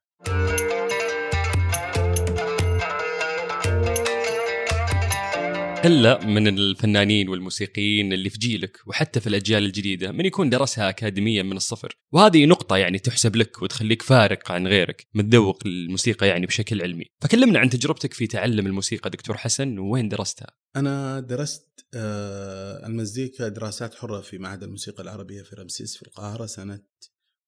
هلا 5.86 6.26
من 6.26 6.48
الفنانين 6.48 7.30
والموسيقيين 7.30 8.14
اللي 8.14 8.30
في 8.30 8.38
جيلك 8.38 8.80
وحتى 8.88 9.20
في 9.20 9.28
الأجيال 9.28 9.66
الجديدة 9.66 10.12
من 10.12 10.26
يكون 10.26 10.50
درسها 10.50 10.90
اكاديميا 10.90 11.44
من 11.44 11.58
الصفر. 11.58 11.98
وهذه 12.12 12.46
نقطة 12.46 12.78
يعني 12.78 13.00
تحسب 13.00 13.36
لك 13.36 13.62
وتخليك 13.62 14.02
فارق 14.02 14.52
عن 14.52 14.68
غيرك 14.68 15.08
متذوق 15.14 15.64
الموسيقى 15.66 16.28
يعني 16.28 16.46
بشكل 16.46 16.82
علمي. 16.82 17.06
فكلمنا 17.22 17.60
عن 17.60 17.70
تجربتك 17.70 18.14
في 18.14 18.28
تعلم 18.28 18.68
الموسيقى 18.68 19.10
دكتور 19.10 19.38
حسن 19.38 19.80
وين 19.80 20.10
درستها؟ 20.10 20.48
أنا 20.76 21.20
درست 21.20 21.86
آه، 21.94 22.88
المزيكا 22.88 23.48
دراسات 23.48 23.96
حرة 23.96 24.22
في 24.22 24.38
معهد 24.38 24.64
الموسيقى 24.64 25.04
العربية 25.04 25.42
في 25.42 25.56
رمسيس 25.56 25.96
في 25.96 26.08
القاهرة 26.08 26.46
سنة 26.46 26.82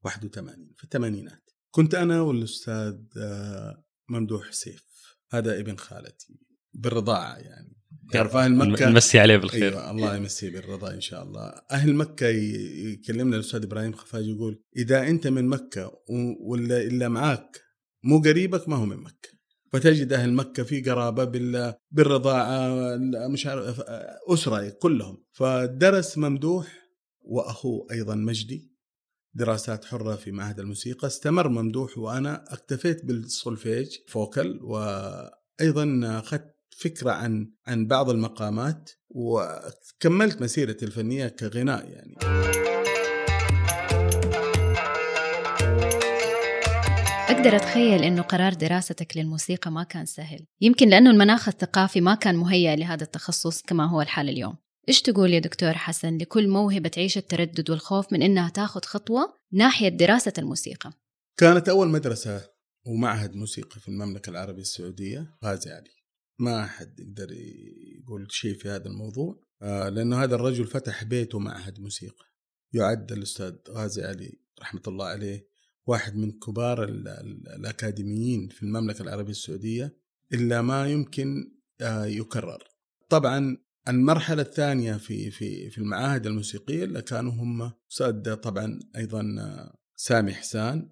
81 0.03 0.73
في 0.77 0.83
الثمانينات. 0.83 1.49
كنت 1.71 1.95
أنا 1.95 2.21
والأستاذ 2.21 2.95
آه، 3.17 3.83
ممدوح 4.09 4.51
سيف 4.51 4.83
هذا 5.31 5.59
ابن 5.59 5.77
خالتي 5.77 6.39
بالرضاعة 6.73 7.37
يعني. 7.37 7.76
تعرف 8.13 8.35
أهل 8.35 8.55
مكة 8.55 8.89
نمسي 8.89 9.19
عليه 9.19 9.37
بالخير. 9.37 9.71
أيوه 9.71 9.91
الله 9.91 10.15
يمسيه 10.15 10.49
بالرضا 10.49 10.93
إن 10.93 11.01
شاء 11.01 11.23
الله. 11.23 11.53
أهل 11.71 11.93
مكة 11.95 12.27
يكلمنا 12.27 13.35
الأستاذ 13.35 13.63
إبراهيم 13.63 13.93
خفاجي 13.93 14.31
يقول 14.31 14.61
إذا 14.77 15.07
أنت 15.07 15.27
من 15.27 15.47
مكة 15.47 15.91
ولا 16.39 16.81
إلا 16.81 17.07
معاك 17.09 17.61
مو 18.03 18.19
قريبك 18.21 18.69
ما 18.69 18.75
هو 18.75 18.85
من 18.85 18.97
مكة. 18.97 19.29
فتجد 19.73 20.13
أهل 20.13 20.33
مكة 20.33 20.63
في 20.63 20.81
قرابة 20.81 21.23
بال- 21.23 21.73
بالرضاعة 21.91 22.75
مش 23.31 23.47
عارف 23.47 23.81
أسرة 24.29 24.69
كلهم. 24.69 25.23
فدرس 25.31 26.17
ممدوح 26.17 26.67
وأخوه 27.21 27.87
أيضا 27.91 28.15
مجدي 28.15 28.71
دراسات 29.33 29.85
حرة 29.85 30.15
في 30.15 30.31
معهد 30.31 30.59
الموسيقى. 30.59 31.07
استمر 31.07 31.49
ممدوح 31.49 31.97
وأنا 31.97 32.53
اكتفيت 32.53 33.05
بال 33.05 33.23
solfege 33.23 33.87
vocal 34.07 34.59
وأيضا 34.63 36.01
أخذت 36.03 36.56
فكرة 36.69 37.11
عن 37.11 37.51
عن 37.67 37.87
بعض 37.87 38.09
المقامات 38.09 38.91
وكملت 39.09 40.41
مسيرتي 40.41 40.85
الفنية 40.85 41.27
كغناء 41.27 41.89
يعني. 41.89 42.15
أقدر 47.29 47.55
أتخيل 47.55 48.03
إنه 48.03 48.21
قرار 48.21 48.53
دراستك 48.53 49.17
للموسيقى 49.17 49.71
ما 49.71 49.83
كان 49.83 50.05
سهل. 50.05 50.45
يمكن 50.61 50.89
لأنه 50.89 51.11
المناخ 51.11 51.47
الثقافي 51.47 52.01
ما 52.01 52.15
كان 52.15 52.35
مهيأ 52.35 52.75
لهذا 52.75 53.03
التخصص 53.03 53.61
كما 53.61 53.85
هو 53.85 54.01
الحال 54.01 54.29
اليوم. 54.29 54.55
إيش 54.89 55.01
تقول 55.01 55.33
يا 55.33 55.39
دكتور 55.39 55.73
حسن 55.73 56.17
لكل 56.17 56.47
موهبة 56.47 56.89
تعيش 56.89 57.17
التردد 57.17 57.69
والخوف 57.69 58.13
من 58.13 58.21
إنها 58.21 58.49
تاخذ 58.49 58.81
خطوة 58.81 59.33
ناحية 59.51 59.89
دراسة 59.89 60.33
الموسيقى؟ 60.37 60.91
كانت 61.37 61.69
أول 61.69 61.87
مدرسة 61.87 62.41
ومعهد 62.85 63.35
موسيقى 63.35 63.79
في 63.79 63.87
المملكة 63.87 64.29
العربية 64.29 64.61
السعودية 64.61 65.37
غازي 65.45 65.71
علي. 65.71 65.96
ما 66.39 66.63
احد 66.63 66.99
يقدر 66.99 67.31
يقول 68.01 68.27
شيء 68.31 68.53
في 68.57 68.69
هذا 68.69 68.87
الموضوع 68.87 69.43
آه، 69.61 69.89
لأنه 69.89 70.23
هذا 70.23 70.35
الرجل 70.35 70.65
فتح 70.67 71.03
بيته 71.03 71.39
معهد 71.39 71.79
موسيقى 71.79 72.25
يعد 72.73 73.11
الأستاذ 73.11 73.55
غازي 73.69 74.03
علي 74.03 74.39
رحمة 74.61 74.81
الله 74.87 75.05
عليه 75.05 75.47
واحد 75.85 76.15
من 76.15 76.31
كبار 76.31 76.83
ال- 76.83 77.07
ال- 77.07 77.49
الأكاديميين 77.49 78.47
في 78.47 78.63
المملكة 78.63 79.01
العربية 79.01 79.31
السعودية 79.31 79.97
إلا 80.33 80.61
ما 80.61 80.87
يمكن 80.91 81.57
آه، 81.81 82.05
يكرر. 82.05 82.63
طبعا 83.09 83.57
المرحلة 83.87 84.41
الثانية 84.41 84.93
في 84.93 85.31
في 85.31 85.69
في 85.69 85.77
المعاهد 85.77 86.27
الموسيقية 86.27 86.83
اللي 86.83 87.01
كانوا 87.01 87.31
هم 87.31 87.71
أستاذ 87.91 88.33
طبعا 88.35 88.79
أيضا 88.95 89.35
آه، 89.39 89.77
سامي 89.95 90.33
حسان 90.33 90.89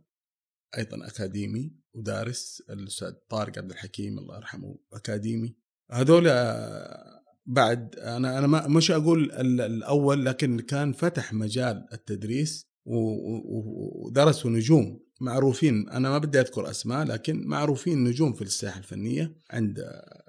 أيضا 0.77 1.07
أكاديمي 1.07 1.71
ودارس 1.93 2.63
الأستاذ 2.69 3.11
طارق 3.29 3.57
عبد 3.57 3.71
الحكيم 3.71 4.19
الله 4.19 4.35
يرحمه 4.37 4.77
أكاديمي. 4.93 5.55
هذول 5.91 6.27
آه، 6.27 7.21
بعد 7.45 7.95
أنا 7.95 8.37
أنا 8.37 8.47
ما 8.47 8.67
مش 8.67 8.91
أقول 8.91 9.31
ال- 9.31 9.61
الأول 9.61 10.25
لكن 10.25 10.59
كان 10.59 10.91
فتح 10.93 11.33
مجال 11.33 11.87
التدريس 11.93 12.67
ودرسوا 12.85 14.51
نجوم 14.51 14.99
معروفين. 15.21 15.89
أنا 15.89 16.09
ما 16.09 16.17
بدي 16.17 16.39
أذكر 16.39 16.69
أسماء 16.69 17.05
لكن 17.05 17.47
معروفين 17.47 18.03
نجوم 18.03 18.33
في 18.33 18.41
الساحة 18.41 18.77
الفنية 18.79 19.35
عند 19.51 19.79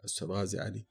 الاستاذ 0.01 0.29
غازي 0.29 0.59
علي. 0.59 0.87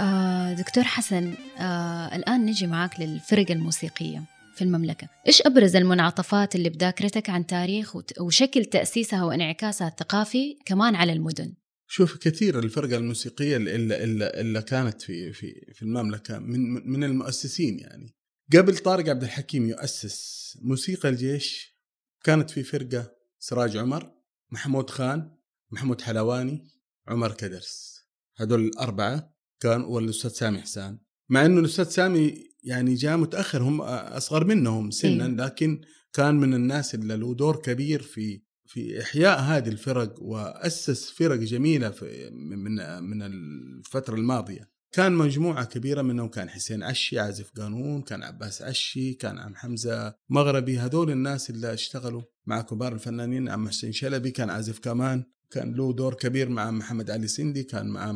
آه 0.00 0.52
دكتور 0.52 0.84
حسن 0.84 1.34
آه 1.58 2.16
الآن 2.16 2.46
نجي 2.46 2.66
معاك 2.66 3.00
للفرق 3.00 3.50
الموسيقية 3.50 4.24
في 4.54 4.62
المملكة. 4.64 5.08
إيش 5.26 5.42
أبرز 5.42 5.76
المنعطفات 5.76 6.54
اللي 6.54 6.68
بذاكرتك 6.68 7.30
عن 7.30 7.46
تاريخ 7.46 7.96
وشكل 8.20 8.64
تأسيسها 8.64 9.24
وانعكاسها 9.24 9.88
الثقافي 9.88 10.58
كمان 10.64 10.94
على 10.94 11.12
المدن؟ 11.12 11.54
شوف 11.88 12.16
كثير 12.16 12.58
الفرقة 12.58 12.96
الموسيقية 12.96 13.56
اللي, 13.56 13.74
اللي, 13.76 14.26
اللي 14.26 14.62
كانت 14.62 15.02
في 15.02 15.32
في 15.32 15.72
في 15.74 15.82
المملكة 15.82 16.38
من 16.38 16.90
من 16.90 17.04
المؤسسين 17.04 17.78
يعني. 17.78 18.14
قبل 18.52 18.78
طارق 18.78 19.08
عبد 19.08 19.22
الحكيم 19.22 19.68
يؤسس 19.68 20.58
موسيقى 20.62 21.08
الجيش 21.08 21.76
كانت 22.24 22.50
في 22.50 22.62
فرقة 22.62 23.12
سراج 23.38 23.76
عمر 23.76 24.12
محمود 24.50 24.90
خان 24.90 25.36
محمود 25.70 26.00
حلواني 26.00 26.68
عمر 27.08 27.32
كدرس. 27.32 28.00
هذول 28.36 28.60
الأربعة 28.60 29.39
كان 29.60 29.80
والأستاذ 29.80 30.30
سامي 30.30 30.60
حسان. 30.60 30.98
مع 31.28 31.46
إنه 31.46 31.60
الأستاذ 31.60 31.88
سامي 31.88 32.50
يعني 32.62 32.94
جاء 32.94 33.16
متأخر 33.16 33.62
هم 33.62 33.80
أصغر 33.80 34.44
منهم 34.44 34.90
سنا 34.90 35.26
إيه. 35.26 35.32
لكن 35.32 35.80
كان 36.12 36.34
من 36.34 36.54
الناس 36.54 36.94
اللي 36.94 37.16
له 37.16 37.34
دور 37.34 37.56
كبير 37.56 38.02
في 38.02 38.42
في 38.66 39.02
إحياء 39.02 39.40
هذه 39.40 39.68
الفرق 39.68 40.22
وأسس 40.22 41.10
فرق 41.10 41.38
جميلة 41.38 41.90
في 41.90 42.30
من 42.32 43.02
من 43.02 43.22
الفترة 43.22 44.14
الماضية. 44.14 44.70
كان 44.92 45.12
مجموعة 45.12 45.64
كبيرة 45.64 46.02
منهم 46.02 46.28
كان 46.28 46.50
حسين 46.50 46.82
عشي 46.82 47.18
عازف 47.18 47.50
قانون 47.56 48.02
كان 48.02 48.22
عباس 48.22 48.62
عشي 48.62 49.14
كان 49.14 49.38
عم 49.38 49.56
حمزة 49.56 50.14
مغربي. 50.28 50.78
هذول 50.78 51.10
الناس 51.10 51.50
اللي 51.50 51.72
اشتغلوا 51.74 52.22
مع 52.46 52.62
كبار 52.62 52.92
الفنانين 52.92 53.48
عم 53.48 53.68
حسين 53.68 53.92
شلبي 53.92 54.30
كان 54.30 54.50
عازف 54.50 54.78
كمان. 54.78 55.24
كان 55.50 55.74
له 55.74 55.92
دور 55.92 56.14
كبير 56.14 56.48
مع 56.48 56.70
محمد 56.70 57.10
علي 57.10 57.26
سندي 57.26 57.62
كان 57.62 57.86
مع 57.86 58.08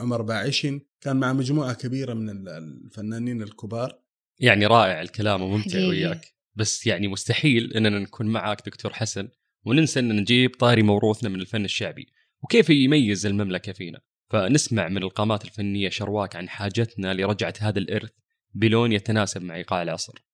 عمر 0.00 0.22
باعشن 0.22 0.80
كان 1.00 1.16
مع 1.16 1.32
مجموعة 1.32 1.74
كبيرة 1.74 2.14
من 2.14 2.48
الفنانين 2.48 3.42
الكبار. 3.42 4.00
يعني 4.38 4.66
رائع 4.66 5.02
الكلام 5.02 5.42
وممتع. 5.42 5.78
وياك. 5.78 6.34
بس 6.54 6.86
يعني 6.86 7.08
مستحيل 7.08 7.72
إننا 7.72 7.98
نكون 7.98 8.26
معك 8.26 8.66
دكتور 8.66 8.92
حسن 8.92 9.28
وننسى 9.64 10.00
إن 10.00 10.16
نجيب 10.16 10.54
طاري 10.54 10.82
موروثنا 10.82 11.28
من 11.28 11.40
الفن 11.40 11.64
الشعبي. 11.64 12.06
وكيف 12.42 12.70
يميز 12.70 13.26
المملكة 13.26 13.72
فينا؟ 13.72 14.00
فنسمع 14.30 14.88
من 14.88 15.02
القامات 15.02 15.44
الفنية 15.44 15.88
شرواك 15.88 16.36
عن 16.36 16.48
حاجتنا 16.48 17.14
لرجعة 17.14 17.54
هذا 17.60 17.78
الإرث 17.78 18.10
بلون 18.54 18.92
يتناسب 18.92 19.42
مع 19.42 19.56
إيقاع 19.56 19.82
العصر. 19.82 20.24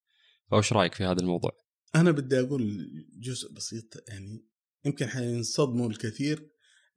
فإيش 0.50 0.72
رأيك 0.72 0.94
في 0.94 1.04
هذا 1.04 1.20
الموضوع؟ 1.20 1.50
أنا 1.94 2.10
بدي 2.10 2.40
أقول 2.40 2.88
جزء 3.20 3.52
بسيط 3.52 4.04
يعني 4.08 4.51
يمكن 4.84 5.06
حينصدموا 5.06 5.88
الكثير. 5.90 6.48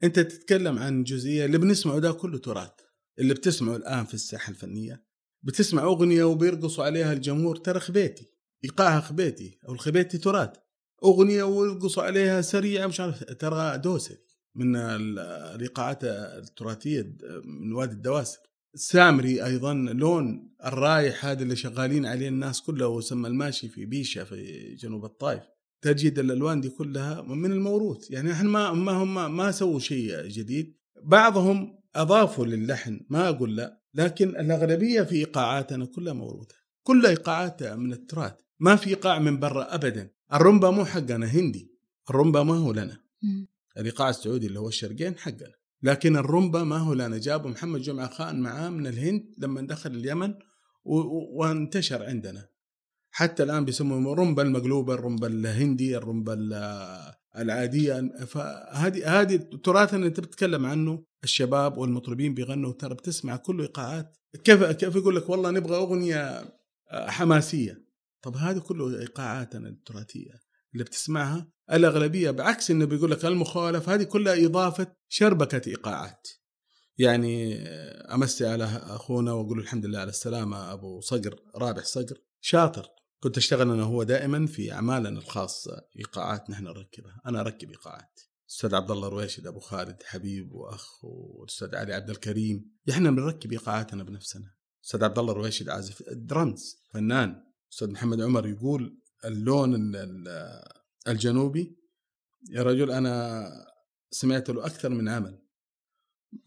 أنت 0.03 0.19
تتكلم 0.19 0.79
عن 0.79 1.03
جزئية 1.03 1.45
اللي 1.45 1.57
بنسمعه 1.57 1.99
ده 1.99 2.11
كله 2.11 2.37
تراث 2.37 2.71
اللي 3.19 3.33
بتسمعه 3.33 3.75
الآن 3.75 4.05
في 4.05 4.13
الساحة 4.13 4.49
الفنية. 4.49 5.05
بتسمع 5.43 5.83
أغنية 5.83 6.23
وبيرقصوا 6.23 6.83
عليها 6.83 7.13
الجمهور 7.13 7.55
ترى 7.55 7.79
خبيتي 7.79 8.31
إيقاعها 8.63 9.01
خبيتي 9.01 9.59
أو 9.67 9.73
الخبيتي 9.73 10.17
تراث. 10.17 10.49
أغنية 11.03 11.43
ويرقصوا 11.43 12.03
عليها 12.03 12.41
سريعة 12.41 12.87
مش 12.87 12.99
عارف 12.99 13.23
ترى 13.23 13.77
دوسري 13.77 14.17
من 14.55 14.75
ال- 14.75 15.19
الإيقاعات 15.55 16.03
التراثية 16.03 17.15
من 17.45 17.73
وادي 17.73 17.93
الدواسر. 17.93 18.39
سامري 18.75 19.45
أيضا 19.45 19.73
لون 19.73 20.55
الرايح 20.65 21.25
هذا 21.25 21.43
اللي 21.43 21.55
شغالين 21.55 22.05
عليه 22.05 22.27
الناس 22.27 22.61
كلها 22.61 22.87
وسمى 22.87 23.27
الماشي 23.27 23.69
في 23.69 23.85
بيشة 23.85 24.23
في 24.23 24.75
جنوب 24.75 25.05
الطائف. 25.05 25.43
تجد 25.85 26.19
الألوان 26.19 26.61
دي 26.61 26.69
كلها 26.69 27.21
من 27.21 27.51
الموروث. 27.51 28.11
يعني 28.11 28.31
إحنا 28.31 28.49
ما 28.49 28.71
ما 28.73 28.91
هم 28.91 29.37
ما 29.37 29.51
سووا 29.51 29.79
شيء 29.79 30.27
جديد. 30.27 30.77
بعضهم 31.03 31.79
أضافوا 31.95 32.45
للحن 32.45 32.99
ما 33.09 33.29
أقول 33.29 33.55
لا 33.55 33.81
لكن 33.93 34.29
الأغلبية 34.29 35.01
في 35.01 35.15
إيقاعاتنا 35.15 35.85
كلها 35.85 36.13
موروثة. 36.13 36.55
كلها 36.83 37.09
إيقاعات 37.09 37.63
من 37.63 37.93
التراث. 37.93 38.33
ما 38.59 38.75
في 38.75 38.89
إيقاع 38.89 39.19
من 39.19 39.39
برا 39.39 39.75
ابدا. 39.75 40.11
الرمبا 40.33 40.69
مو 40.69 40.85
حقنا 40.85 41.25
هندي 41.25 41.71
الرمبا 42.09 42.43
ما 42.43 42.53
هو 42.53 42.71
لنا. 42.71 42.97
الإيقاع 43.77 44.09
السعودي 44.09 44.47
اللي 44.47 44.59
هو 44.59 44.67
الشرقين 44.67 45.17
حقنا. 45.17 45.53
لكن 45.83 46.17
الرمبا 46.17 46.63
ما 46.63 46.77
هو 46.77 46.93
لنا. 46.93 47.17
جابوا 47.17 47.49
محمد 47.49 47.81
جمعة 47.81 48.09
خان 48.09 48.39
معاه 48.39 48.69
من 48.69 48.87
الهند 48.87 49.35
لما 49.37 49.61
دخل 49.61 49.91
اليمن 49.91 50.33
وانتشر 51.37 52.03
عندنا. 52.03 52.54
حتى 53.17 53.43
الآن 53.43 53.65
بيسموه 53.65 54.15
رمبا 54.15 54.41
المقلوبة 54.43 54.93
الرمبا 54.93 55.27
الهندي 55.27 55.97
الرمبا 55.97 56.33
ال- 56.33 57.13
العادية. 57.37 58.11
فهذه 58.25 59.21
هذه 59.21 59.35
تراثنا 59.35 59.97
اللي 59.97 60.07
أنت 60.07 60.19
بتتكلم 60.19 60.65
عنه 60.65 61.03
الشباب 61.23 61.77
والمطربين 61.77 62.33
بيغنوا 62.33 62.71
ترى 62.73 62.95
بتسمع 62.95 63.35
كله 63.35 63.63
إيقاعات. 63.63 64.17
كيف 64.43 64.63
كيف 64.63 64.95
يقول 64.95 65.15
لك 65.15 65.29
والله 65.29 65.51
نبغى 65.51 65.75
أغنية 65.75 66.43
حماسية؟ 66.91 67.85
طب 68.21 68.35
هذه 68.35 68.59
كله 68.59 68.99
إيقاعاتنا 68.99 69.69
التراثية 69.69 70.33
اللي 70.73 70.83
بتسمعها. 70.83 71.47
الأغلبية 71.71 72.31
بعكس 72.31 72.71
إنه 72.71 72.85
بيقول 72.85 73.11
لك 73.11 73.25
المخالف 73.25 73.89
هذه 73.89 74.03
كلها 74.03 74.45
إضافة 74.45 74.87
شربكة 75.07 75.61
إيقاعات. 75.69 76.27
يعني 76.97 77.57
أمسي 78.13 78.47
على 78.47 78.63
أخونا 78.83 79.33
وأقول 79.33 79.59
الحمد 79.59 79.85
لله 79.85 79.99
على 79.99 80.09
السلامة 80.09 80.73
أبو 80.73 81.01
صقر 81.01 81.35
رابح 81.55 81.83
صقر 81.83 82.17
شاطر. 82.41 82.94
كنت 83.19 83.37
أشتغل 83.37 83.71
أنا 83.71 83.83
وهو 83.83 84.03
دائما 84.03 84.47
في 84.47 84.71
أعمالنا 84.71 85.09
الخاصة 85.09 85.87
إيقاعات 85.99 86.49
نحن 86.49 86.63
نركبها. 86.63 87.21
أنا 87.25 87.39
أركب 87.39 87.69
إيقاعات. 87.69 88.19
أستاذ 88.49 88.75
عبد 88.75 88.91
الله 88.91 89.07
رويشد 89.07 89.47
أبو 89.47 89.59
خالد 89.59 90.03
حبيب 90.03 90.51
وأخ 90.51 91.05
والأستاذ 91.05 91.75
علي 91.75 91.93
عبد 91.93 92.09
الكريم. 92.09 92.71
إحنا 92.89 93.11
بنركب 93.11 93.51
إيقاعاتنا 93.51 94.03
بنفسنا. 94.03 94.53
أستاذ 94.85 95.03
عبد 95.03 95.19
الله 95.19 95.33
رويشد 95.33 95.69
عازف 95.69 96.03
درمز 96.09 96.83
فنان. 96.89 97.43
أستاذ 97.73 97.91
محمد 97.91 98.21
عمر 98.21 98.47
يقول 98.47 99.01
اللون 99.25 99.75
ال- 99.75 99.95
ال- 99.95 100.71
الجنوبي 101.07 101.77
يا 102.49 102.63
رجل 102.63 102.91
أنا 102.91 103.45
سمعت 104.11 104.49
له 104.49 104.65
أكثر 104.65 104.89
من 104.89 105.09
عمل. 105.09 105.41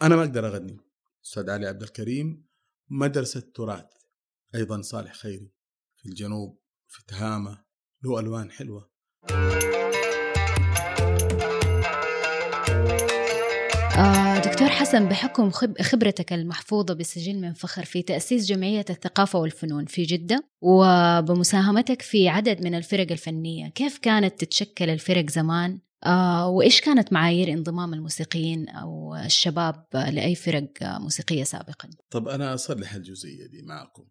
أنا 0.02 0.16
ما 0.16 0.22
أقدر 0.22 0.46
أغني. 0.46 0.81
أستاذ 1.24 1.50
علي 1.50 1.66
عبد 1.66 1.83
الكريم 1.83 2.46
مدرسة 2.90 3.40
تراث. 3.40 3.87
أيضا 4.54 4.83
صالح 4.83 5.14
خيري. 5.14 5.52
في 6.09 6.12
الجنوب 6.12 6.59
في 6.88 7.03
تهامة 7.07 7.64
له 8.05 8.21
ألوان 8.21 8.51
حلوة. 8.51 8.90
آه، 13.99 14.38
دكتور 14.38 14.68
حسن 14.68 15.09
بحكم 15.09 15.51
خب- 15.51 15.83
خبرتك 15.83 16.33
المحفوظة 16.33 16.94
بسجل 16.94 17.40
من 17.40 17.53
فخر 17.53 17.85
في 17.85 18.03
تأسيس 18.03 18.47
جمعية 18.47 18.85
الثقافة 18.90 19.38
والفنون 19.38 19.85
في 19.87 20.03
جدة 20.03 20.49
وبمساهمتك 20.61 22.03
في 22.03 22.29
عدد 22.29 22.62
من 22.62 22.75
الفرق 22.75 23.12
الفنية 23.12 23.68
كيف 23.68 23.99
كانت 23.99 24.40
تتشكل 24.40 24.90
الفرق 24.90 25.31
زمان؟ 25.31 25.79
آه، 26.07 26.49
وإيش 26.49 26.81
كانت 26.81 27.12
معايير 27.12 27.49
انضمام 27.53 27.94
الموسيقيين 27.94 28.68
أو 28.68 29.14
الشباب 29.16 29.85
لأي 29.94 30.35
فرق 30.35 30.68
موسيقية 30.83 31.44
سابقا؟ 31.44 31.90
طب 32.11 32.29
أنا 32.29 32.55
أصلح 32.55 32.94
الجزئية 32.94 33.47
دي 33.47 33.62
معكم. 33.62 34.05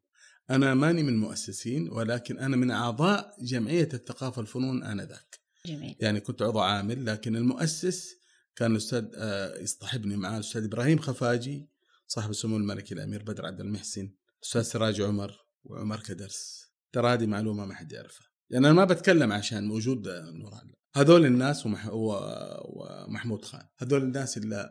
أنا 0.49 0.73
ماني 0.73 1.03
من 1.03 1.09
المؤسسين 1.09 1.89
ولكن 1.89 2.39
أنا 2.39 2.55
من 2.55 2.71
أعضاء 2.71 3.35
جمعية 3.41 3.89
الثقافة 3.93 4.39
والفنون 4.39 4.83
آنذاك. 4.83 5.39
جميل. 5.65 5.95
يعني 5.99 6.19
كنت 6.19 6.41
عضو 6.41 6.59
عامل 6.59 7.05
لكن 7.05 7.35
المؤسس 7.35 8.15
كان 8.55 8.71
الأستاذ 8.71 9.05
آه، 9.15 9.57
يصطحبني 9.59 10.17
معاه 10.17 10.35
الأستاذ 10.35 10.63
إبراهيم 10.63 10.99
خفاجي 10.99 11.69
صاحب 12.07 12.29
السمو 12.29 12.57
الملكي 12.57 12.93
الأمير 12.93 13.23
بدر 13.23 13.45
عبد 13.45 13.59
المحسن 13.59 14.13
الأستاذ 14.41 14.61
سراج 14.61 15.01
عمر 15.01 15.35
وعمر 15.63 15.99
كدرس. 15.99 16.67
ترى 16.91 17.13
هذه 17.13 17.25
معلومة 17.25 17.65
ما 17.65 17.73
حد 17.73 17.91
يعرفها. 17.91 18.27
يعني 18.49 18.65
أنا 18.65 18.73
ما 18.73 18.85
بتكلم 18.85 19.31
عشان 19.31 19.71
وجود 19.71 20.07
آه، 20.07 20.31
نوران 20.31 20.73
هذول 20.95 21.25
الناس 21.25 21.65
ومح... 21.65 21.89
ومحمود 21.91 23.45
خان. 23.45 23.67
هذول 23.77 24.03
الناس 24.03 24.37
اللي 24.37 24.69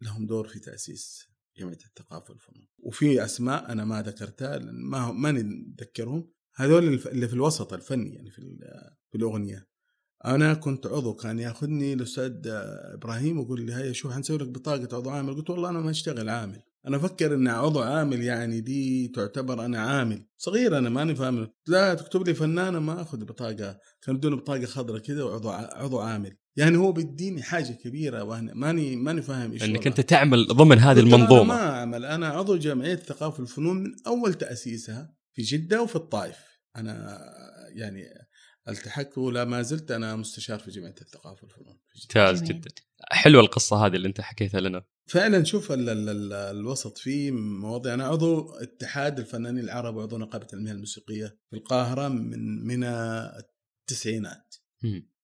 لهم 0.00 0.26
دور 0.26 0.48
في 0.48 0.58
تأسيس 0.58 1.33
جمعية 1.56 1.78
الثقافه 1.86 2.32
والفنون 2.32 2.66
وفي 2.78 3.24
أسماء 3.24 3.72
أنا 3.72 3.84
ما 3.84 4.02
ذكرتها 4.02 4.58
ما 4.58 5.12
ماني 5.12 5.42
نذكرهم 5.42 6.30
هذول 6.54 6.84
اللي 6.84 7.28
في 7.28 7.34
الوسط 7.34 7.72
الفني 7.72 8.14
يعني 8.14 8.30
في 8.30 8.58
في 9.10 9.18
الأغنية. 9.18 9.73
أنا 10.26 10.54
كنت 10.54 10.86
عضو 10.86 11.14
كان 11.14 11.38
ياخذني 11.38 11.92
الاستاذ 11.92 12.32
إبراهيم 12.94 13.38
ويقول 13.38 13.60
لي 13.66 13.74
هيا 13.74 13.92
شوف 13.92 14.12
حنسوي 14.12 14.38
لك 14.38 14.48
بطاقة 14.48 14.96
عضو 14.96 15.10
عامل؟ 15.10 15.34
قلت 15.34 15.50
والله 15.50 15.70
أنا 15.70 15.80
ما 15.80 15.90
اشتغل 15.90 16.28
عامل. 16.28 16.60
أنا 16.88 16.96
أفكر 16.96 17.34
إن 17.34 17.48
عضو 17.48 17.80
عامل 17.80 18.22
يعني 18.22 18.60
دي 18.60 19.08
تعتبر 19.08 19.64
أنا 19.64 19.78
عامل. 19.80 20.26
صغير 20.38 20.78
أنا 20.78 20.88
ماني 20.90 21.14
فاهم. 21.14 21.48
لا 21.66 21.94
تكتب 21.94 22.26
لي 22.28 22.34
فنانه 22.34 22.78
ما 22.78 23.02
أخذ 23.02 23.24
بطاقة 23.24 23.78
كان 24.02 24.16
بدون 24.16 24.36
بطاقة 24.36 24.64
خضراء 24.64 24.98
كذا 24.98 25.22
وعضو 25.22 25.50
عضو 25.50 25.98
عامل. 25.98 26.36
يعني 26.56 26.76
هو 26.76 26.92
بيديني 26.92 27.42
حاجة 27.42 27.72
كبيرة 27.72 28.22
وأنا 28.22 28.54
ماني 28.54 28.96
ماني 28.96 29.22
فاهم 29.22 29.52
إيش 29.52 29.64
إنك. 29.64 29.86
أنت 29.86 30.00
تعمل 30.00 30.46
ضمن 30.46 30.78
هذه 30.78 31.00
له 31.00 31.06
أنا 31.06 31.16
المنظومة. 31.16 31.44
ما 31.44 31.70
أعمل. 31.78 32.04
أنا 32.04 32.28
عضو 32.28 32.56
جمعية 32.56 32.94
الثقافه 32.94 33.40
والفنون 33.40 33.76
من 33.76 33.90
أول 34.06 34.34
تأسيسها 34.34 35.14
في 35.32 35.42
جدة 35.42 35.82
وفي 35.82 35.96
الطائف. 35.96 36.36
أنا 36.76 37.20
يعني 37.74 38.04
التحقت 38.68 39.18
ولا 39.18 39.44
ما 39.44 39.62
زلت 39.62 39.90
أنا 39.90 40.16
مستشار 40.16 40.58
في 40.58 40.70
جمعية 40.70 40.94
الثقافة 41.00 41.42
والفنون 41.42 41.78
في. 41.92 42.00
ممتاز. 42.04 42.42
جدا 42.42 42.70
حلوة 43.12 43.42
القصة 43.42 43.86
هذه 43.86 43.94
اللي 43.96 44.08
أنت 44.08 44.20
حكيتها 44.20 44.60
لنا 44.60 44.84
فعلا 45.06 45.44
شوف 45.44 45.72
ال 45.72 45.88
ال 45.88 46.08
ال 46.08 46.32
الوسط 46.32 46.98
فيه 46.98 47.30
مواضيع 47.30 47.94
أنا 47.94 48.04
عضو 48.06 48.50
اتحاد 48.50 49.18
الفنانين 49.18 49.64
العرب 49.64 49.96
وعضو 49.96 50.18
نقابة 50.18 50.46
المهن 50.52 50.74
الموسيقية 50.74 51.26
في 51.50 51.56
القاهرة 51.56 52.08
من 52.08 52.64
من 52.66 52.84
التسعينات. 53.84 54.54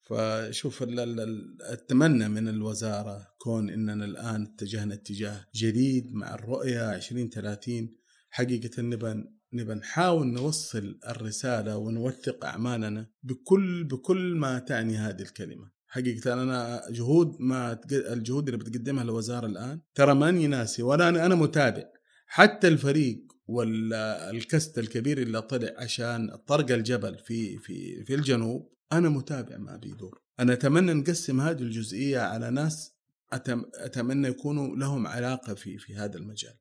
فشوف 0.02 0.82
ال- 0.82 1.00
ال- 1.00 1.20
ال- 1.20 1.62
أتمنى 1.62 2.28
من 2.28 2.48
الوزارة 2.48 3.26
كون 3.38 3.70
إننا 3.70 4.04
الآن 4.04 4.42
اتجهنا 4.42 4.94
اتجاه 4.94 5.46
جديد 5.54 6.12
مع 6.14 6.34
الرؤية 6.34 6.94
2030 6.94 7.96
حقيقة 8.30 8.82
نبى 8.82 9.24
نبى 9.52 9.74
نحاول 9.74 10.26
نوصل 10.26 10.98
الرسالة 11.08 11.76
ونوثق 11.76 12.44
أعمالنا 12.44 13.10
بكل 13.22 13.84
بكل 13.84 14.34
ما 14.34 14.58
تعني 14.58 14.96
هذه 14.96 15.22
الكلمة. 15.22 15.70
حقيقة 15.86 16.32
أنا 16.32 16.82
جهود 16.90 17.36
ما 17.40 17.80
الجهود 17.92 18.48
اللي 18.48 18.58
بتقدمها 18.58 19.02
الوزاره 19.02 19.46
الآن 19.46 19.80
ترى 19.94 20.14
ماني 20.14 20.46
ناسي 20.46 20.82
ولا 20.82 21.08
أنا 21.08 21.26
أنا 21.26 21.34
متابع 21.34 21.84
حتى 22.26 22.68
الفريق 22.68 23.22
والكست 23.46 24.78
الكبير 24.78 25.18
اللي 25.18 25.42
طلع 25.42 25.70
عشان 25.78 26.36
طرق 26.46 26.70
الجبل 26.70 27.18
في 27.18 27.58
في 27.58 28.04
في 28.04 28.14
الجنوب 28.14 28.72
أنا 28.92 29.08
متابع 29.08 29.56
ما 29.56 29.76
بيدور 29.76 30.20
أنا 30.40 30.52
أتمنى 30.52 30.92
نقسم 30.92 31.40
هذه 31.40 31.62
الجزئية 31.62 32.18
على 32.18 32.50
ناس 32.50 32.92
أتم 33.32 33.64
أتمنى 33.74 34.28
يكونوا 34.28 34.76
لهم 34.76 35.06
علاقة 35.06 35.54
في 35.54 35.78
في 35.78 35.96
هذا 35.96 36.16
المجال. 36.18 36.54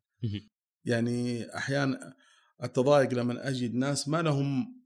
يعني 0.85 1.45
أحيانا 1.57 2.13
اتضايق 2.61 3.13
لما 3.13 3.49
أجد 3.49 3.75
ناس 3.75 4.07
ما 4.07 4.21
لهم 4.21 4.79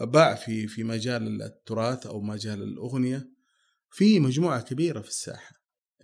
باع 0.00 0.34
في 0.34 0.66
في 0.66 0.84
مجال 0.84 1.42
التراث 1.42 2.06
أو 2.06 2.20
مجال 2.20 2.62
الأغنية. 2.62 3.32
في 3.90 4.20
مجموعة 4.20 4.62
كبيرة 4.62 5.00
في 5.00 5.08
الساحة. 5.08 5.54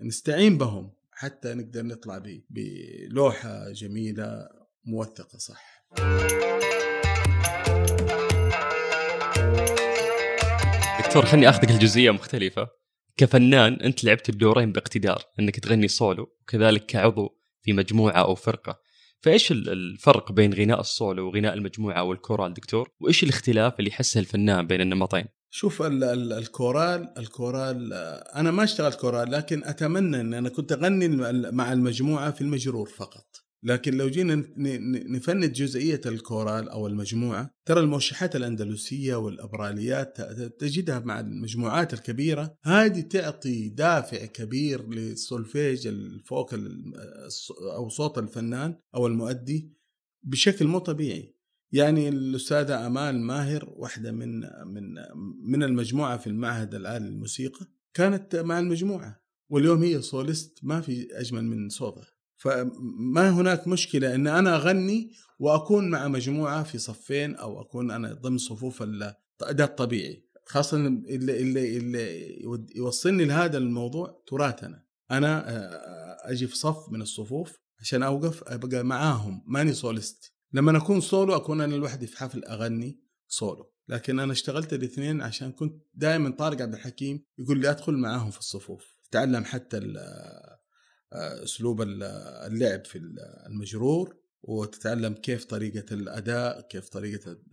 نستعين 0.03 0.59
بهم 0.59 0.93
حتى 1.13 1.55
نقدر 1.55 1.83
نطلع 1.83 2.23
بلوحة 2.51 3.73
جميلة 3.73 4.49
موثقة 4.85 5.39
صح. 5.39 5.85
دكتور 11.07 11.27
خلني 11.27 11.49
آخذك 11.49 11.71
الجزئيه 11.71 12.11
مختلفة. 12.11 12.69
كفنان 13.17 13.75
أنت 13.75 14.05
لعبت 14.05 14.29
الدورين 14.29 14.73
باقتدار 14.73 15.25
أنك 15.41 15.61
تغني 15.61 15.89
سولو 15.89 16.37
وكذلك 16.43 16.87
كعضو 16.87 17.39
في 17.63 17.73
مجموعة 17.73 18.21
أو 18.21 18.35
فرقة. 18.35 18.88
فإيش 19.21 19.53
ال- 19.53 19.69
الفرق 19.69 20.33
بين 20.33 20.55
غناء 20.55 20.81
السولو 20.81 21.27
وغناء 21.27 21.55
المجموعة 21.55 22.03
والكورال 22.03 22.55
دكتور؟ 22.55 22.91
وإيش 23.01 23.23
الاختلاف 23.23 23.79
اللي 23.79 23.91
يحسه 23.91 24.21
الفنان 24.21 24.67
بين 24.67 24.81
النمطين؟ 24.81 25.25
شوف 25.51 25.83
ال 25.83 26.05
ال 26.05 26.33
الكورال 26.33 27.13
الكورال 27.19 27.93
أنا 28.35 28.51
ما 28.51 28.65
اشتغلت 28.65 28.95
كورال 29.01 29.31
لكن 29.31 29.65
أتمنى 29.65 30.21
إن 30.21 30.35
أنا 30.35 30.49
كنت 30.49 30.73
أغني 30.73 31.09
مع 31.53 31.73
المجموعة 31.73 32.31
في 32.31 32.41
المجرور 32.41 32.89
فقط. 32.89 33.27
لكن 33.63 33.97
لو 33.97 34.09
جينا 34.09 34.45
نفند 35.09 35.53
جزئية 35.53 36.01
الكورال 36.07 36.69
أو 36.69 36.87
المجموعة 36.87 37.51
ترى 37.67 37.81
الموشحات 37.81 38.37
الأندلسية 38.37 39.15
والأوبراليات 39.15 40.21
ت- 40.21 40.61
تجدها 40.61 40.99
مع 40.99 41.21
المجموعات 41.21 41.95
الكبيرة. 41.95 42.57
هذه 42.65 43.01
تعطي 43.01 43.69
دافع 43.69 44.25
كبير 44.25 44.89
لل 44.89 45.11
solfege 45.11 45.87
ال 45.87 45.98
vocal 45.98 46.55
أو 47.77 47.89
صوت 47.89 48.19
الفنان 48.19 48.79
أو 48.95 49.07
المؤدي 49.07 49.73
بشكل 50.23 50.67
مو 50.67 50.79
طبيعي. 50.79 51.35
يعني 51.73 52.09
الأستاذة 52.09 52.87
أمال 52.87 53.21
ماهر 53.21 53.73
واحدة 53.77 54.13
من 54.13 54.41
من 54.67 54.95
من 55.43 55.63
المجموعة 55.63 56.17
في 56.19 56.27
المعهد 56.27 56.75
العالي 56.75 57.07
للموسيقى 57.09 57.67
كانت 57.95 58.37
مع 58.37 58.59
المجموعة 58.59 59.21
واليوم 59.51 59.83
هي 59.83 60.03
سوليست 60.03 60.59
ما 60.63 60.81
في 60.81 61.09
أجمل 61.13 61.45
من 61.45 61.69
صوتها. 61.69 62.07
فما 62.39 63.31
هناك 63.31 63.69
مشكلة 63.69 64.15
إن 64.15 64.27
أنا 64.27 64.57
أغني 64.57 65.13
وأكون 65.39 65.91
مع 65.91 66.09
مجموعة 66.09 66.63
في 66.63 66.79
صفين 66.79 67.37
أو 67.37 67.61
أكون 67.61 67.91
أنا 67.91 68.13
ضمن 68.13 68.39
صفوف 68.39 68.83
ده 68.83 69.65
الطبيعي. 69.65 70.29
خاصة 70.47 70.77
اللي 70.77 71.41
اللي 71.41 71.77
اللي 71.77 72.43
يوصلني 72.77 73.25
لهذا 73.25 73.59
الموضوع 73.59 74.23
تراثنا. 74.27 74.85
أنا 75.11 75.51
آه، 75.51 76.31
أجي 76.31 76.47
في 76.47 76.57
صف 76.57 76.89
من 76.91 77.03
الصفوف 77.03 77.59
عشان 77.81 78.03
أوقف 78.03 78.43
أبقى 78.47 78.83
معاهم. 78.83 79.45
ماني 79.47 79.73
سوليست 79.75 80.33
لما 80.53 80.79
أكون 80.79 81.01
سولو 81.01 81.37
أكون 81.37 81.61
أنا 81.61 81.75
لوحدي 81.75 82.07
في 82.07 82.19
حفل 82.19 82.45
أغني 82.45 83.01
سولو. 83.29 83.73
لكن 83.89 84.19
أنا 84.19 84.33
اشتغلت 84.33 84.73
الاثنين 84.73 85.23
عشان 85.23 85.53
كنت 85.53 85.83
دائما 85.95 86.31
طارق 86.31 86.63
عبد 86.63 86.75
الحكيم 86.75 87.25
يقول 87.39 87.61
لي 87.61 87.71
أدخل 87.71 87.95
معاهم 87.95 88.31
في 88.31 88.39
الصفوف. 88.39 88.85
تتعلم 89.11 89.45
حتى 89.45 89.77
آه، 89.77 90.58
أسلوب 91.13 91.83
ال- 91.83 92.03
اللعب 92.53 92.85
في 92.85 92.99
ال- 92.99 93.19
المجرور 93.47 94.17
وتتعلم 94.43 95.15
كيف 95.15 95.45
طريقة 95.45 95.95
الأداء 95.95 96.61
كيف 96.69 96.89
طريقة 96.89 97.31
ال- 97.33 97.49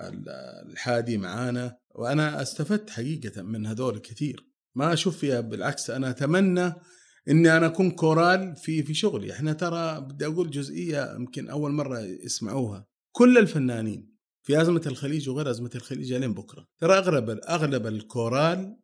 ال- 0.00 0.28
الحادي 0.70 1.18
معانا. 1.18 1.78
وأنا 1.94 2.42
استفدت 2.42 2.90
حقيقة 2.90 3.42
من 3.42 3.66
هذول 3.66 3.98
كثير. 3.98 4.46
ما 4.74 4.92
أشوف 4.92 5.18
فيها 5.18 5.40
بالعكس 5.40 5.90
أنا 5.90 6.10
أتمنى 6.10 6.72
إني 7.28 7.56
أنا 7.56 7.66
أكون 7.66 7.90
كورال 7.90 8.56
في 8.56 8.82
في 8.82 8.94
شغلي. 8.94 9.32
إحنا 9.32 9.52
ترى 9.52 10.00
بدي 10.00 10.26
أقول 10.26 10.50
جزئية 10.50 11.14
يمكن 11.14 11.48
أول 11.48 11.70
مرة 11.72 11.98
يسمعوها. 12.00 12.86
كل 13.12 13.38
الفنانين 13.38 14.14
في 14.42 14.60
إذاعة 14.60 14.82
الخليج 14.86 15.28
وغير 15.28 15.50
إذاعة 15.50 15.70
الخليج 15.74 16.12
لين 16.12 16.34
بكرة. 16.34 16.66
ترى 16.80 16.98
أغلب 16.98 17.30
أغلب 17.30 17.86
الكورال 17.86 18.76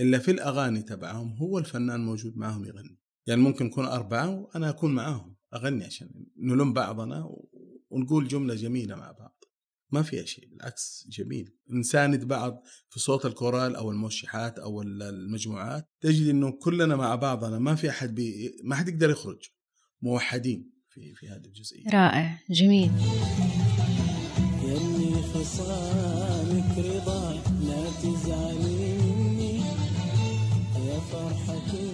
اللي 0.00 0.20
في 0.20 0.30
الأغاني 0.30 0.82
تبعهم 0.82 1.36
هو 1.36 1.58
الفنان 1.58 2.00
موجود 2.00 2.36
معهم 2.36 2.64
يغني. 2.64 2.98
يعني 3.26 3.40
ممكن 3.40 3.64
نكون 3.64 3.84
أربعة 3.84 4.30
وأنا 4.30 4.68
أكون 4.70 4.94
معاهم 4.94 5.36
أغني 5.54 5.84
عشان 5.84 6.08
نلم 6.36 6.72
بعضنا 6.72 7.24
و- 7.24 7.48
ونقول 7.90 8.28
جملة 8.28 8.54
جميلة 8.54 8.94
مع 8.96 9.12
بعض. 9.12 9.38
ما 9.90 10.02
فيها 10.02 10.24
شيء 10.24 10.48
بالعكس 10.48 11.06
جميل. 11.10 11.54
نساند 11.70 12.24
بعض 12.24 12.62
في 12.88 13.00
صوت 13.00 13.26
الكورال 13.26 13.76
أو 13.76 13.90
الموشحات 13.90 14.58
أو 14.58 14.82
المجموعات. 14.82 15.88
تجد 16.00 16.28
إنه 16.28 16.50
كلنا 16.52 16.96
مع 16.96 17.14
بعضنا 17.14 17.58
ما 17.58 17.74
في 17.74 17.90
أحد 17.90 18.14
بي 18.14 18.52
ما 18.64 18.74
حد 18.76 18.88
يقدر 18.88 19.10
يخرج. 19.10 19.42
موحدين 20.02 20.72
في 20.88 21.14
في 21.14 21.28
هذه 21.28 21.44
الجزئية. 21.46 21.84
رائع. 21.92 22.38
جميل. 22.50 22.90
يلي 24.64 25.22
خصالك 25.22 26.78
رضا 26.78 27.34
لا 27.66 27.90
تزعلي 28.02 28.98
مني 28.98 29.58
يا 30.86 30.98
فرحتي 31.00 31.91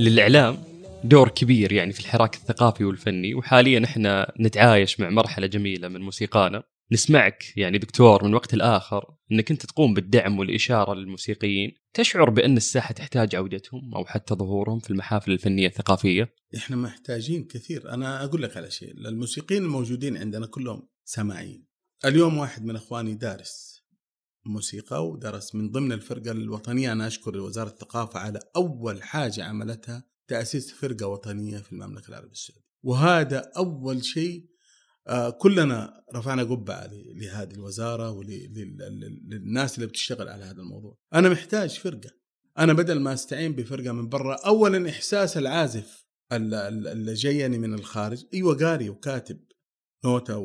للإعلام 0.00 0.58
دور 1.04 1.28
كبير 1.28 1.72
يعني 1.72 1.92
في 1.92 2.00
الحراك 2.00 2.34
الثقافي 2.34 2.84
والفني 2.84 3.34
وحاليا 3.34 3.84
إحنا 3.84 4.32
نتعايش 4.40 5.00
مع 5.00 5.10
مرحلة 5.10 5.46
جميلة 5.46 5.88
من 5.88 6.00
موسيقانا 6.00 6.62
نسمعك 6.92 7.44
يعني 7.56 7.78
دكتور 7.78 8.24
من 8.24 8.34
وقت 8.34 8.54
لآخر 8.54 9.14
إنك 9.32 9.50
أنت 9.50 9.66
تقوم 9.66 9.94
بالدعم 9.94 10.38
والإشارة 10.38 10.94
للموسيقيين، 10.94 11.72
تشعر 11.94 12.30
بأن 12.30 12.56
الساحة 12.56 12.92
تحتاج 12.94 13.34
عودتهم 13.34 13.94
أو 13.94 14.04
حتى 14.04 14.34
ظهورهم 14.34 14.78
في 14.78 14.90
المحافل 14.90 15.32
الفنية 15.32 15.66
الثقافية؟ 15.66 16.34
إحنا 16.56 16.76
محتاجين 16.76 17.44
كثير، 17.44 17.90
أنا 17.94 18.24
أقول 18.24 18.42
لك 18.42 18.56
على 18.56 18.70
شيء، 18.70 18.92
الموسيقيين 18.92 19.62
الموجودين 19.62 20.16
عندنا 20.16 20.46
كلهم 20.46 20.88
سماعيين. 21.04 21.66
اليوم 22.04 22.38
واحد 22.38 22.64
من 22.64 22.76
إخواني 22.76 23.14
دارس 23.14 23.77
موسيقى 24.48 25.08
ودرس 25.08 25.54
من 25.54 25.70
ضمن 25.70 25.92
الفرقة 25.92 26.30
الوطنية 26.30 26.92
أنا 26.92 27.06
أشكر 27.06 27.36
وزارة 27.36 27.68
الثقافة 27.68 28.20
على 28.20 28.40
أول 28.56 29.02
حاجة 29.02 29.44
عملتها 29.44 30.04
تأسيس 30.28 30.72
فرقة 30.72 31.06
وطنية 31.06 31.58
في 31.58 31.72
المملكة 31.72 32.08
العربية 32.08 32.32
السعودية. 32.32 32.64
وهذا 32.82 33.50
أول 33.56 34.04
شيء 34.04 34.48
آه، 35.08 35.30
كلنا 35.30 36.04
رفعنا 36.14 36.42
قبعة 36.42 36.90
لهذه 36.92 37.52
الوزارة 37.52 38.10
وللناس 38.10 39.74
اللي 39.74 39.86
بتشتغل 39.86 40.28
على 40.28 40.44
هذا 40.44 40.60
الموضوع. 40.62 40.98
أنا 41.14 41.28
محتاج 41.28 41.78
فرقة. 41.78 42.10
أنا 42.58 42.72
بدل 42.72 43.00
ما 43.00 43.12
أستعين 43.12 43.52
بفرقة 43.52 43.92
من 43.92 44.08
برا، 44.08 44.34
اولا 44.34 44.90
إحساس 44.90 45.36
العازف 45.36 46.06
اللي 46.32 47.14
جايني 47.14 47.58
من 47.58 47.74
الخارج، 47.74 48.24
أيوه 48.34 48.56
قاري 48.56 48.88
وكاتب 48.88 49.40
نوتة 50.04 50.36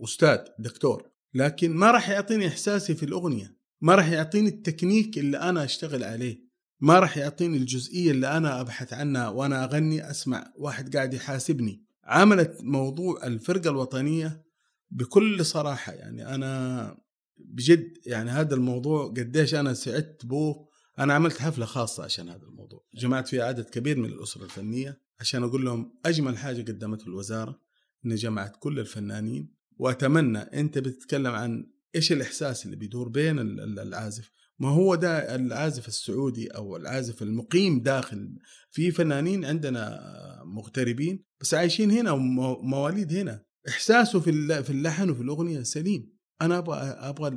واستاذ 0.00 0.38
دكتور، 0.58 1.09
لكن 1.34 1.70
ما 1.70 1.90
راح 1.90 2.08
يعطيني 2.08 2.48
إحساسي 2.48 2.94
في 2.94 3.02
الأغنية، 3.02 3.56
ما 3.80 3.94
راح 3.94 4.10
يعطيني 4.10 4.48
التكنيك 4.48 5.18
اللي 5.18 5.36
أنا 5.36 5.64
أشتغل 5.64 6.04
عليه. 6.04 6.50
ما 6.80 6.98
راح 6.98 7.16
يعطيني 7.16 7.56
الجزئية 7.56 8.10
اللي 8.10 8.26
أنا 8.36 8.60
أبحث 8.60 8.92
عنها 8.92 9.28
وأنا 9.28 9.64
أغني 9.64 10.10
أسمع 10.10 10.52
واحد 10.56 10.96
قاعد 10.96 11.14
يحاسبني. 11.14 11.84
عملت 12.04 12.58
موضوع 12.62 13.26
الفرقة 13.26 13.70
الوطنية 13.70 14.44
بكل 14.90 15.44
صراحة. 15.44 15.92
يعني 15.92 16.34
أنا 16.34 16.96
بجد 17.36 17.98
يعني 18.06 18.30
هذا 18.30 18.54
الموضوع 18.54 19.06
قديش 19.06 19.54
أنا 19.54 19.74
سعدت 19.74 20.26
به 20.26 20.66
أنا 20.98 21.14
عملت 21.14 21.38
حفلة 21.38 21.66
خاصة 21.66 22.04
عشان 22.04 22.28
هذا 22.28 22.42
الموضوع. 22.42 22.84
جمعت 22.94 23.28
فيها 23.28 23.44
عدد 23.44 23.64
كبير 23.64 23.98
من 23.98 24.04
الأسرة 24.04 24.44
الفنية 24.44 25.00
عشان 25.20 25.42
أقول 25.42 25.64
لهم 25.64 25.98
أجمل 26.06 26.38
حاجة 26.38 26.62
قدمته 26.62 27.06
الوزارة 27.06 27.60
إن 28.06 28.14
جمعت 28.14 28.56
كل 28.58 28.78
الفنانين 28.78 29.59
وأتمنى 29.80 30.38
أنت 30.38 30.78
بتتكلم 30.78 31.34
عن 31.34 31.70
إيش 31.94 32.12
الإحساس 32.12 32.64
اللي 32.66 32.76
بيدور 32.76 33.08
بين 33.08 33.38
العازف 33.78 34.30
ما 34.58 34.68
هو 34.68 34.94
ده 34.94 35.34
العازف 35.34 35.88
السعودي 35.88 36.48
أو 36.48 36.76
العازف 36.76 37.22
المقيم 37.22 37.82
داخل 37.82 38.38
في 38.70 38.90
فنانين 38.90 39.44
عندنا 39.44 40.00
مغتربين 40.44 41.24
بس 41.40 41.54
عايشين 41.54 41.90
هنا 41.90 42.10
ومواليد 42.10 43.12
هنا. 43.12 43.44
إحساسه 43.68 44.20
في 44.20 44.62
في 44.62 44.70
اللحن 44.70 45.10
وفي 45.10 45.22
الأغنية 45.22 45.62
سليم. 45.62 46.12
أنا 46.42 46.58
أبغى 46.58 46.78
أبغى 46.80 47.30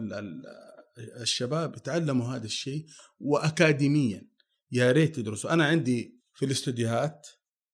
الشباب 1.21 1.75
يتعلموا 1.77 2.25
هذا 2.25 2.45
الشيء 2.45 2.85
وأكاديميا. 3.19 4.27
يا 4.71 4.91
ريت 4.91 5.17
يدرسوا. 5.17 5.53
أنا 5.53 5.65
عندي 5.65 6.19
في 6.33 6.45
الاستوديوهات 6.45 7.27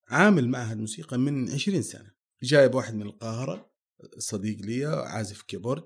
عامل 0.10 0.50
معهد 0.50 0.78
موسيقى 0.78 1.18
من 1.18 1.50
20 1.50 1.82
سنة. 1.82 2.12
جايب 2.44 2.76
واحد 2.76 2.96
من 2.96 3.02
القاهرة 3.02 3.69
صديق 4.18 4.58
لي 4.62 4.86
عازف 4.86 5.42
keyboard 5.42 5.84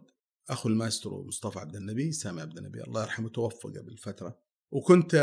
أخو 0.50 0.70
المايسترو 0.70 1.24
مصطفى 1.24 1.60
عبد 1.60 1.76
النبي 1.76 2.12
سامي 2.12 2.42
عبد 2.42 2.58
النبي 2.58 2.84
الله 2.84 3.02
يرحمه 3.02 3.30
توفى 3.30 3.68
قبل 3.68 3.98
فترة. 3.98 4.40
وكنت 4.72 5.16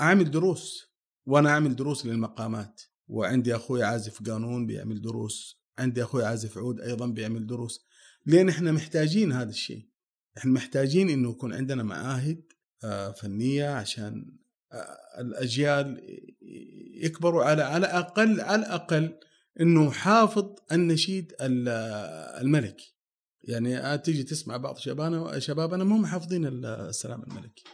أعمل 0.00 0.30
دروس 0.30 0.92
وأنا 1.26 1.50
أعمل 1.50 1.76
دروس 1.76 2.06
للمقامات. 2.06 2.82
وعندي 3.08 3.56
أخوي 3.56 3.82
عازف 3.82 4.22
قانون 4.30 4.66
بيعمل 4.66 5.00
دروس 5.00 5.62
عندي 5.78 6.02
أخوي 6.02 6.24
عازف 6.24 6.58
عود 6.58 6.80
أيضا 6.80 7.06
بيعمل 7.06 7.46
دروس. 7.46 7.86
لأن 8.26 8.48
إحنا 8.48 8.72
محتاجين 8.72 9.32
هذا 9.32 9.50
الشيء. 9.50 9.88
إحنا 10.38 10.52
محتاجين 10.52 11.10
إنه 11.10 11.30
يكون 11.30 11.54
عندنا 11.54 11.82
معاهد 11.82 12.42
آه، 12.84 13.10
فنية 13.10 13.68
عشان 13.68 14.36
آه، 14.72 14.98
الأجيال 15.20 16.00
يكبروا 17.04 17.44
على 17.44 17.62
على 17.62 17.86
أقل 17.86 18.40
على 18.40 18.60
الأقل. 18.62 19.18
إنه 19.60 19.90
حافظ 19.90 20.54
النشيد 20.72 21.32
الملكي. 21.40 22.94
يعني 23.42 23.98
تيجي 23.98 24.22
تسمع 24.22 24.56
بعض 24.56 24.78
شبابنا 24.78 25.38
شبابنا 25.38 25.84
مو 25.84 25.98
محافظين 25.98 26.64
السلام 26.64 27.22
الملكي. 27.22 27.64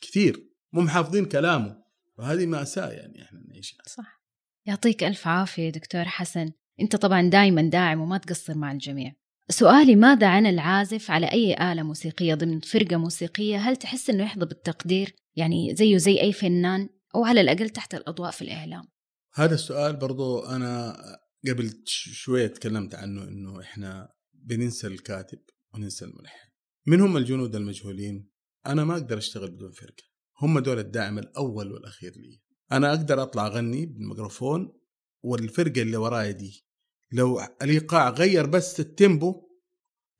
كثير 0.00 0.50
مو 0.72 0.80
محافظين 0.80 1.24
كلامه. 1.24 1.82
وهذه 2.18 2.46
مأساة 2.46 2.90
يعني 2.90 3.22
إحنا 3.22 3.40
نعيشها. 3.48 3.78
صح. 3.86 4.20
يعطيك 4.66 5.04
ألف 5.04 5.26
عافية 5.26 5.70
دكتور 5.70 6.04
حسن. 6.04 6.52
أنت 6.80 6.96
طبعا 6.96 7.30
دائما 7.30 7.62
داعم 7.62 8.00
وما 8.00 8.18
تقصر 8.18 8.58
مع 8.58 8.72
الجميع. 8.72 9.12
سؤالي 9.48 9.96
ماذا 9.96 10.26
عن 10.26 10.46
العازف 10.46 11.10
على 11.10 11.32
أي 11.32 11.72
آلة 11.72 11.82
موسيقية 11.82 12.34
ضمن 12.34 12.60
فرقة 12.60 12.96
موسيقية؟ 12.96 13.56
هل 13.56 13.76
تحس 13.76 14.10
أنه 14.10 14.22
يحظى 14.24 14.46
بالتقدير؟ 14.46 15.14
يعني 15.36 15.74
زيه 15.74 15.96
زي 15.96 16.20
أي 16.20 16.32
فنان؟ 16.32 16.88
أو 17.14 17.24
على 17.24 17.40
الأقل 17.40 17.70
تحت 17.70 17.94
الأضواء 17.94 18.30
في 18.30 18.42
الإعلام. 18.42 18.84
هذا 19.40 19.54
السؤال 19.54 19.96
برضو 19.96 20.38
أنا 20.38 20.96
قبل 21.48 21.82
شوية 21.86 22.46
تكلمت 22.46 22.94
عنه 22.94 23.22
أنه 23.24 23.60
إحنا 23.60 24.12
بننسى 24.34 24.86
الكاتب 24.86 25.38
وننسى 25.74 26.04
الملحن. 26.04 26.48
من 26.86 27.00
هم 27.00 27.16
الجنود 27.16 27.56
المجهولين؟ 27.56 28.30
أنا 28.66 28.84
ما 28.84 28.92
أقدر 28.92 29.18
أشتغل 29.18 29.50
بدون 29.50 29.72
فرقة. 29.72 30.02
هم 30.40 30.58
دول 30.58 30.78
الداعم 30.78 31.18
الأول 31.18 31.72
والأخير 31.72 32.12
لي. 32.16 32.40
أنا 32.72 32.90
أقدر 32.90 33.22
أطلع 33.22 33.46
أغني 33.46 33.86
بالميكروفون 33.86 34.80
والفرقة 35.22 35.82
اللي 35.82 35.96
وراي 35.96 36.32
دي. 36.32 36.66
لو 37.12 37.40
الإيقاع 37.62 38.10
غير 38.10 38.46
بس 38.46 38.80
التيمبو 38.80 39.48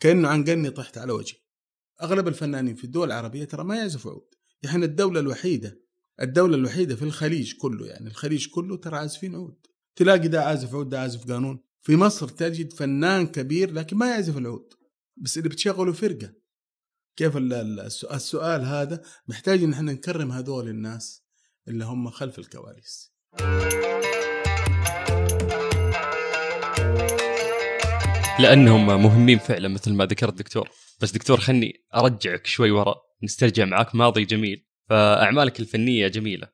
كأنه 0.01 0.29
عنقني 0.29 0.71
طحت 0.71 0.99
على 0.99 1.13
وجهي. 1.13 1.39
أغلب 2.03 2.29
الفنانين 2.29 2.75
في 2.75 2.85
الدول 2.85 3.07
العربية 3.07 3.45
ترى 3.45 3.65
ما 3.65 3.77
يعزفوا 3.77 4.11
عود. 4.11 4.29
إحنا 4.65 4.85
الدولة 4.85 5.21
الوحيدة 5.21 5.81
الدولة 6.23 6.57
الوحيدة 6.57 6.97
في 6.97 7.03
الخليج 7.03 7.53
كله 7.57 7.87
يعني 7.87 8.09
الخليج 8.09 8.49
كله 8.49 8.77
ترى 8.77 8.97
عازفين 8.97 9.35
عود 9.35 9.67
تلاقي 9.97 10.29
ده 10.29 10.45
عازف 10.45 10.75
عود 10.75 10.89
ده 10.89 11.01
عازف 11.01 11.33
قانون. 11.33 11.61
في 11.83 11.97
مصر 11.97 12.29
تجد 12.29 12.73
فنان 12.73 13.27
كبير 13.27 13.73
لكن 13.73 13.97
ما 13.97 14.11
يعزف 14.11 14.37
العود. 14.37 14.73
بس 15.17 15.39
اللي 15.39 15.49
بتشغله 15.49 15.93
فرقة. 15.93 16.33
كيف 17.17 17.37
السؤال 17.37 18.65
هذا؟ 18.65 19.03
محتاج 19.29 19.63
إن 19.63 19.73
إحنا 19.73 19.93
نكرم 19.93 20.33
هذول 20.33 20.69
الناس 20.69 21.23
اللي 21.69 21.85
هم 21.85 22.11
خلف 22.11 22.39
الكواليس. 22.39 23.13
لأنهم 28.41 28.87
مهمين 28.87 29.39
فعلا 29.39 29.69
مثل 29.69 29.93
ما 29.93 30.07
ذكرت 30.07 30.35
دكتور. 30.35 30.69
بس 31.01 31.13
دكتور 31.13 31.41
خلني 31.41 31.73
أرجعك 31.95 32.47
شوي 32.47 32.71
ورا 32.71 32.95
نسترجع 33.23 33.65
معاك 33.65 33.95
ماضي 33.95 34.25
جميل. 34.25 34.70
فأعمالك 34.91 35.61
الفنية 35.61 36.09
جميلة. 36.09 36.49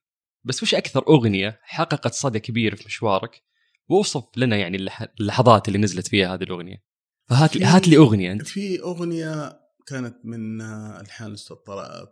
بس 0.44 0.62
وش 0.62 0.74
أكثر 0.74 1.04
أغنية 1.08 1.60
حققت 1.62 2.14
صدى 2.14 2.40
كبير 2.40 2.76
في 2.76 2.84
مشوارك؟ 2.86 3.42
وأوصف 3.88 4.24
لنا 4.36 4.56
يعني 4.56 4.88
اللحظات 5.20 5.68
اللي 5.68 5.78
نزلت 5.78 6.08
فيها 6.08 6.34
هذه 6.34 6.42
الأغنية. 6.42 6.82
فهات 7.28 7.56
لي 7.56 7.64
هات 7.64 7.88
لي 7.88 7.96
أغنية 7.96 8.32
أنت. 8.32 8.46
في 8.46 8.80
أغنية 8.80 9.60
كانت 9.86 10.16
من 10.24 10.60
الحان 11.00 11.28
الأستاذ 11.28 11.56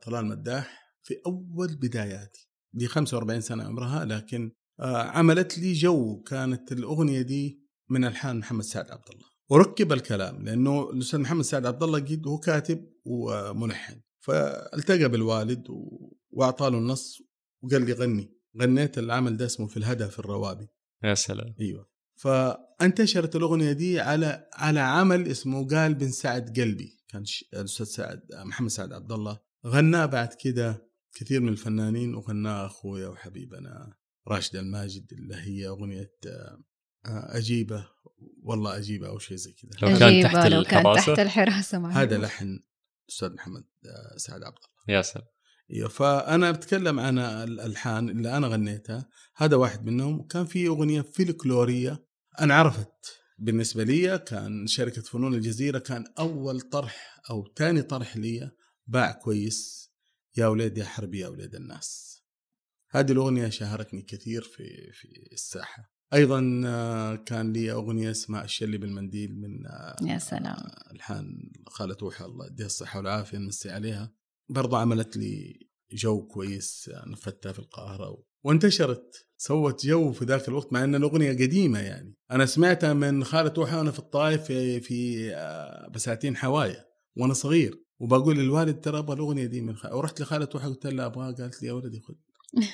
طلال 0.06 0.26
مداح 0.26 0.82
في 1.02 1.14
أول 1.26 1.76
بداياتي. 1.76 2.48
دي 2.72 2.86
45 2.86 3.40
سنة 3.40 3.64
عمرها 3.64 4.04
لكن 4.04 4.52
آه، 4.80 5.02
عملت 5.02 5.58
لي 5.58 5.72
جو. 5.72 6.22
كانت 6.22 6.72
الأغنية 6.72 7.22
دي 7.22 7.64
من 7.90 8.04
الحان 8.04 8.38
محمد 8.38 8.64
سعد 8.64 8.90
عبد 8.90 9.08
الله. 9.12 9.26
وركب 9.50 9.92
الكلام 9.92 10.44
لأنه 10.44 10.90
الأستاذ 10.90 11.20
محمد 11.20 11.44
سعد 11.44 11.66
عبد 11.66 11.82
الله 11.82 11.98
قد 12.00 12.26
هو 12.26 12.38
كاتب 12.38 12.86
وملحن. 13.04 14.00
فالتقى 14.24 15.08
بالوالد 15.08 15.66
واعطاه 16.30 16.68
له 16.68 16.78
النص 16.78 17.22
وقال 17.62 17.86
لي 17.86 17.92
غني. 17.92 18.34
غنيت 18.62 18.98
العمل 18.98 19.36
ده 19.36 19.46
اسمه 19.46 19.66
في 19.66 19.76
الهدف 19.76 20.20
الروابي. 20.20 20.68
يا 21.04 21.14
سلام. 21.14 21.54
أيوه. 21.60 21.88
فانتشرت 22.14 23.36
الأغنية 23.36 23.72
دي 23.72 24.00
على 24.00 24.48
على 24.54 24.80
عمل 24.80 25.28
اسمه 25.28 25.68
قال 25.68 25.94
بن 25.94 26.10
سعد 26.10 26.60
قلبي. 26.60 27.04
كان 27.08 27.24
الأستاذ 27.54 27.86
سعد 27.86 28.20
محمد 28.32 28.70
سعد 28.70 28.92
عبد 28.92 29.12
الله. 29.12 29.40
غناه 29.66 30.06
بعد 30.06 30.34
كده 30.34 30.88
كثير 31.14 31.40
من 31.40 31.48
الفنانين 31.48 32.14
وغناه 32.14 32.66
أخويا 32.66 33.08
وحبيبنا 33.08 33.96
راشد 34.28 34.56
الماجد 34.56 35.12
اللي 35.12 35.34
هي 35.34 35.68
أغنية 35.68 36.12
آه، 36.26 36.58
أجيبة. 37.06 37.88
والله 38.42 38.78
اجيبها 38.78 39.08
أو 39.08 39.18
شيء 39.18 39.36
زي 39.36 39.52
كذا. 39.52 39.88
لو 39.90 39.98
كان 39.98 40.22
تحت 40.22 40.46
لو 40.46 40.62
كان 40.62 40.80
الحراسة. 40.80 41.14
تحت 41.14 41.18
الحراسة 41.18 41.78
معي. 41.78 41.94
هذا 41.94 42.18
لحن 42.18 42.60
الاستاذ 43.08 43.32
محمد 43.32 43.64
آه، 43.86 44.16
سعد 44.16 44.42
عبد 44.42 44.56
الله. 44.56 44.96
يا 44.96 45.02
سلام. 45.02 45.26
أيوه 45.70 45.88
فأنا 45.88 46.50
بتكلم 46.50 47.00
عن 47.00 47.18
الألحان 47.18 48.08
اللي 48.08 48.36
أنا 48.36 48.46
غنيتها. 48.46 49.08
هذا 49.36 49.56
واحد 49.56 49.84
منهم. 49.84 50.26
كان 50.26 50.46
في 50.46 50.66
أغنية 50.66 51.00
فلكلورية 51.00 52.04
انعرفت 52.40 53.20
بالنسبة 53.38 53.84
لي. 53.84 54.18
كان 54.18 54.66
شركة 54.66 55.02
فنون 55.02 55.34
الجزيرة. 55.34 55.78
كان 55.78 56.04
أول 56.18 56.60
طرح 56.60 57.20
أو 57.30 57.52
ثاني 57.56 57.82
طرح 57.82 58.16
لي. 58.16 58.50
باع 58.86 59.12
كويس. 59.12 59.90
يا 60.36 60.46
ولاد 60.46 60.78
يا 60.78 60.84
حربي 60.84 61.18
يا 61.18 61.28
ولاد 61.28 61.54
الناس. 61.54 62.18
هذه 62.90 63.12
الأغنية 63.12 63.48
شهرتني 63.48 64.02
كثير 64.02 64.42
في 64.42 64.92
في 64.92 65.28
الساحة. 65.32 65.93
أيضا 66.14 66.62
آه، 66.66 67.16
كان 67.16 67.52
لي 67.52 67.72
أغنية 67.72 68.10
اسمها 68.10 68.44
الشلي 68.44 68.78
بالمنديل 68.78 69.40
من 69.40 69.66
آه، 69.66 69.96
يا 70.02 70.18
سلام. 70.18 70.56
الحان 70.92 71.52
خالة 71.66 71.96
وحى 72.02 72.24
الله 72.24 72.46
يديها 72.46 72.66
الصحة 72.66 72.98
والعافية 72.98 73.38
نمسي 73.38 73.70
عليها. 73.70 74.14
برضو 74.48 74.76
عملت 74.76 75.16
لي 75.16 75.60
جو 75.92 76.26
كويس 76.26 76.90
نفذتها 77.06 77.52
في 77.52 77.58
القاهرة 77.58 78.10
و... 78.10 78.22
وانتشرت 78.44 79.26
سوت 79.36 79.86
جو 79.86 80.12
في 80.12 80.24
ذاك 80.24 80.48
الوقت 80.48 80.72
مع 80.72 80.84
ان 80.84 80.94
الأغنية 80.94 81.32
قديمة 81.32 81.78
يعني. 81.78 82.14
أنا 82.30 82.46
سمعتها 82.46 82.92
من 82.92 83.24
خالة 83.24 83.52
وحى 83.58 83.76
وأنا 83.76 83.90
في 83.90 83.98
الطائف 83.98 84.42
في, 84.42 84.80
في 84.80 85.30
آه، 85.34 85.88
بساتين 85.88 86.36
حوايا 86.36 86.84
وأنا 87.16 87.34
صغير. 87.34 87.84
وبقول 87.98 88.36
للوالد 88.38 88.80
ترى 88.80 88.98
أبغى 88.98 89.16
الأغنية 89.16 89.46
دي 89.46 89.60
من 89.60 89.76
خ... 89.76 89.86
ورحت 89.92 90.20
لخالة 90.20 90.48
وحى 90.54 90.68
قلت 90.68 90.86
لها 90.86 91.06
أبغاها 91.06 91.32
قالت 91.32 91.62
لي 91.62 91.68
يا 91.68 91.72
ولدي 91.72 92.00
خذ. 92.00 92.14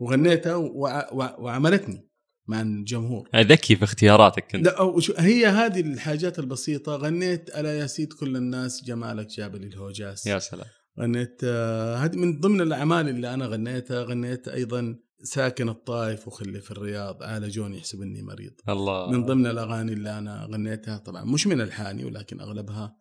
وغنيتها 0.00 0.54
وع... 0.56 1.12
وع... 1.12 1.38
وعملتني. 1.38 2.07
مع 2.48 2.60
الجمهور. 2.60 3.28
ذكي 3.36 3.76
في 3.76 3.84
اختياراتك 3.84 4.46
كنت؟ 4.50 4.64
لا 4.64 4.78
أو 4.78 5.00
شو 5.00 5.12
هي 5.18 5.46
هذه 5.46 5.80
الحاجات 5.80 6.38
البسيطة. 6.38 6.96
غنيت 6.96 7.50
ألا 7.56 7.78
يا 7.78 7.86
سيد 7.86 8.12
كل 8.12 8.36
الناس 8.36 8.84
جمالك 8.84 9.26
جاب 9.26 9.56
لي 9.56 9.66
الهوجاس. 9.66 10.26
يا 10.26 10.38
سلام. 10.38 10.66
غنيت 11.00 11.40
آه، 11.44 11.96
هذه 11.96 12.16
من 12.16 12.40
ضمن 12.40 12.60
الأعمال 12.60 13.08
اللي 13.08 13.34
أنا 13.34 13.46
غنيتها. 13.46 14.02
غنيت 14.02 14.48
أيضا 14.48 14.96
ساكن 15.22 15.68
الطائف 15.68 16.28
وخلي 16.28 16.60
في 16.60 16.70
الرياض 16.70 17.22
عالجوني 17.22 17.76
يحسبني 17.76 18.22
مريض. 18.22 18.52
الله. 18.68 19.10
من 19.10 19.26
ضمن 19.26 19.46
الأغاني 19.46 19.92
اللي 19.92 20.18
أنا 20.18 20.48
غنيتها 20.52 20.98
طبعا 20.98 21.24
مش 21.24 21.46
من 21.46 21.60
ألحاني 21.60 22.04
ولكن 22.04 22.40
أغلبها 22.40 22.96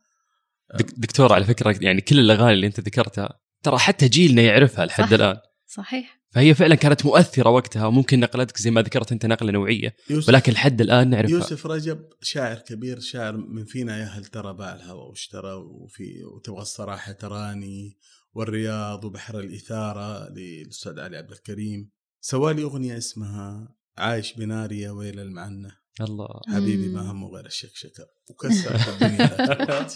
دك 0.75 0.91
دكتور 0.97 1.33
على 1.33 1.45
فكرة 1.45 1.75
يعني 1.81 2.01
كل 2.01 2.19
الأغاني 2.19 2.53
اللي 2.53 2.67
أنت 2.67 2.79
ذكرتها 2.79 3.39
ترى 3.63 3.77
حتى 3.77 4.07
جيلنا 4.07 4.41
يعرفها 4.41 4.85
لحد 4.85 5.05
صح. 5.05 5.13
الآن. 5.13 5.37
صحيح. 5.65 6.16
فهي 6.37 6.53
فعلا 6.53 6.75
كانت 6.75 7.05
مؤثرة 7.05 7.49
وقتها 7.49 7.85
وممكن 7.85 8.19
نقلتك 8.19 8.57
زي 8.57 8.71
ما 8.71 8.81
ذكرت 8.81 9.11
أنت 9.11 9.25
نقلة 9.25 9.51
نوعية 9.51 9.95
يوسف 10.09 10.29
ولكن 10.29 10.51
لحد 10.51 10.81
الآن 10.81 11.09
نعرفها. 11.09 11.31
يوسف 11.31 11.65
رجب 11.65 11.99
شاعر 12.21 12.55
كبير 12.55 12.99
شاعر 12.99 13.37
من 13.37 13.65
فينا 13.65 13.99
يا 13.99 14.05
هل 14.05 14.25
ترى 14.25 14.53
باع 14.53 14.75
الهوى 14.75 15.09
واشترى 15.09 15.53
وفي 15.53 16.23
وتبغى 16.23 16.61
الصراحة 16.61 17.11
تراني 17.11 17.97
والرياض 18.33 19.05
وبحر 19.05 19.39
الإثارة 19.39 20.29
للأستاذ 20.29 20.99
علي 20.99 21.17
عبد 21.17 21.31
الكريم. 21.31 21.89
سوالي 22.21 22.63
أغنية 22.63 22.97
اسمها 22.97 23.75
عايش 23.97 24.33
بناري 24.33 24.79
يا 24.79 24.91
ويل 24.91 25.19
المعنى. 25.19 25.71
الله. 26.01 26.27
حبيبي. 26.47 26.87
ما 26.87 27.11
همه 27.11 27.27
غير 27.27 27.45
الشكشكة 27.45 28.07
وكسرت 28.29 28.87
الدنيا. 28.87 29.37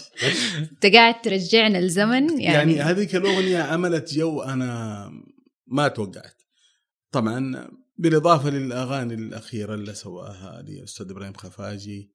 انت 0.72 0.86
قاعد 0.86 1.22
ترجعنا 1.22 1.78
الزمن 1.78 2.40
يعني, 2.40 2.74
يعني, 2.74 2.80
هذيك 2.80 3.16
الأغنية 3.16 3.58
عملت 3.58 4.14
جو 4.14 4.42
أنا 4.42 5.08
ما 5.72 5.88
توقعت 5.88 6.42
طبعا 7.10 7.68
بالإضافة 7.98 8.50
للأغاني 8.50 9.14
الأخيرة 9.14 9.74
اللي 9.74 9.94
سواها 9.94 10.62
للأستاذ 10.62 11.10
إبراهيم 11.10 11.32
خفاجي 11.32 12.12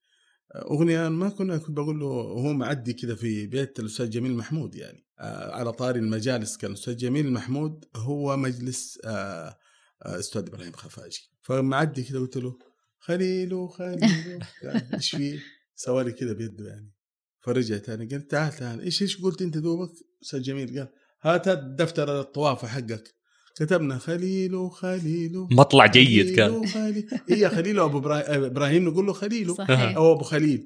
أغنية 0.56 1.10
ما 1.10 1.30
كنا 1.30 1.58
كنت 1.58 1.78
بقول 1.78 2.00
له 2.00 2.06
وهو 2.06 2.54
معدي 2.54 2.94
كذا 2.94 3.16
في 3.16 3.48
بيت 3.48 3.80
الأستاذ 3.80 4.10
جميل 4.10 4.34
محمود 4.34 4.76
يعني 4.76 5.08
آه، 5.20 5.56
على 5.56 5.74
طاري 5.74 6.00
المجالس 6.00 6.58
كان 6.58 6.72
الأستاذ 6.72 6.98
جميل 6.98 7.32
محمود 7.32 7.86
هو 7.96 8.38
مجلس 8.38 9.00
آه، 9.06 9.58
آه، 10.06 10.20
أستاذ 10.20 10.42
إبراهيم 10.42 10.72
خفاجي 10.72 11.32
فمعدي 11.42 12.04
كذا 12.04 12.20
قلت 12.20 12.38
له 12.38 12.58
خليلو 13.00 13.68
خليلو 13.68 14.40
قال 14.64 14.94
إيش 14.94 15.16
فيه؟ 15.16 15.40
سوى 15.76 16.04
لي 16.04 16.12
كذا 16.12 16.34
بيده 16.34 16.68
يعني 16.68 16.92
فرجع 17.40 17.78
تاني 17.78 18.06
قال 18.06 18.28
تعال 18.28 18.54
تعال 18.54 18.82
إيش 18.82 19.02
إيش 19.02 19.22
قلت 19.22 19.42
أنت 19.42 19.58
دوبك؟ 19.58 19.92
أستاذ 20.24 20.42
جميل 20.42 20.80
قال 20.80 20.88
هات 21.22 21.48
هات 21.48 21.64
دفتر 21.64 22.20
الطوافة 22.20 22.68
حقك 22.68 23.17
كتبنا 23.60 23.98
خليلو 23.98 24.70
خليلو 24.70 25.48
مطلع 25.52 25.86
جيد 25.86 26.36
كان. 26.36 26.68
خليل. 26.68 27.08
هي 27.30 27.50
خليل؟ 27.50 27.80
أبو 27.80 28.02
إبرا- 28.02 28.30
إبراهيم 28.30 28.86
نقول 28.86 29.06
له 29.06 29.14
خليل. 29.14 29.56
صحيح. 29.56 29.96
أو 29.96 30.14
أبو 30.14 30.24
خليل. 30.24 30.66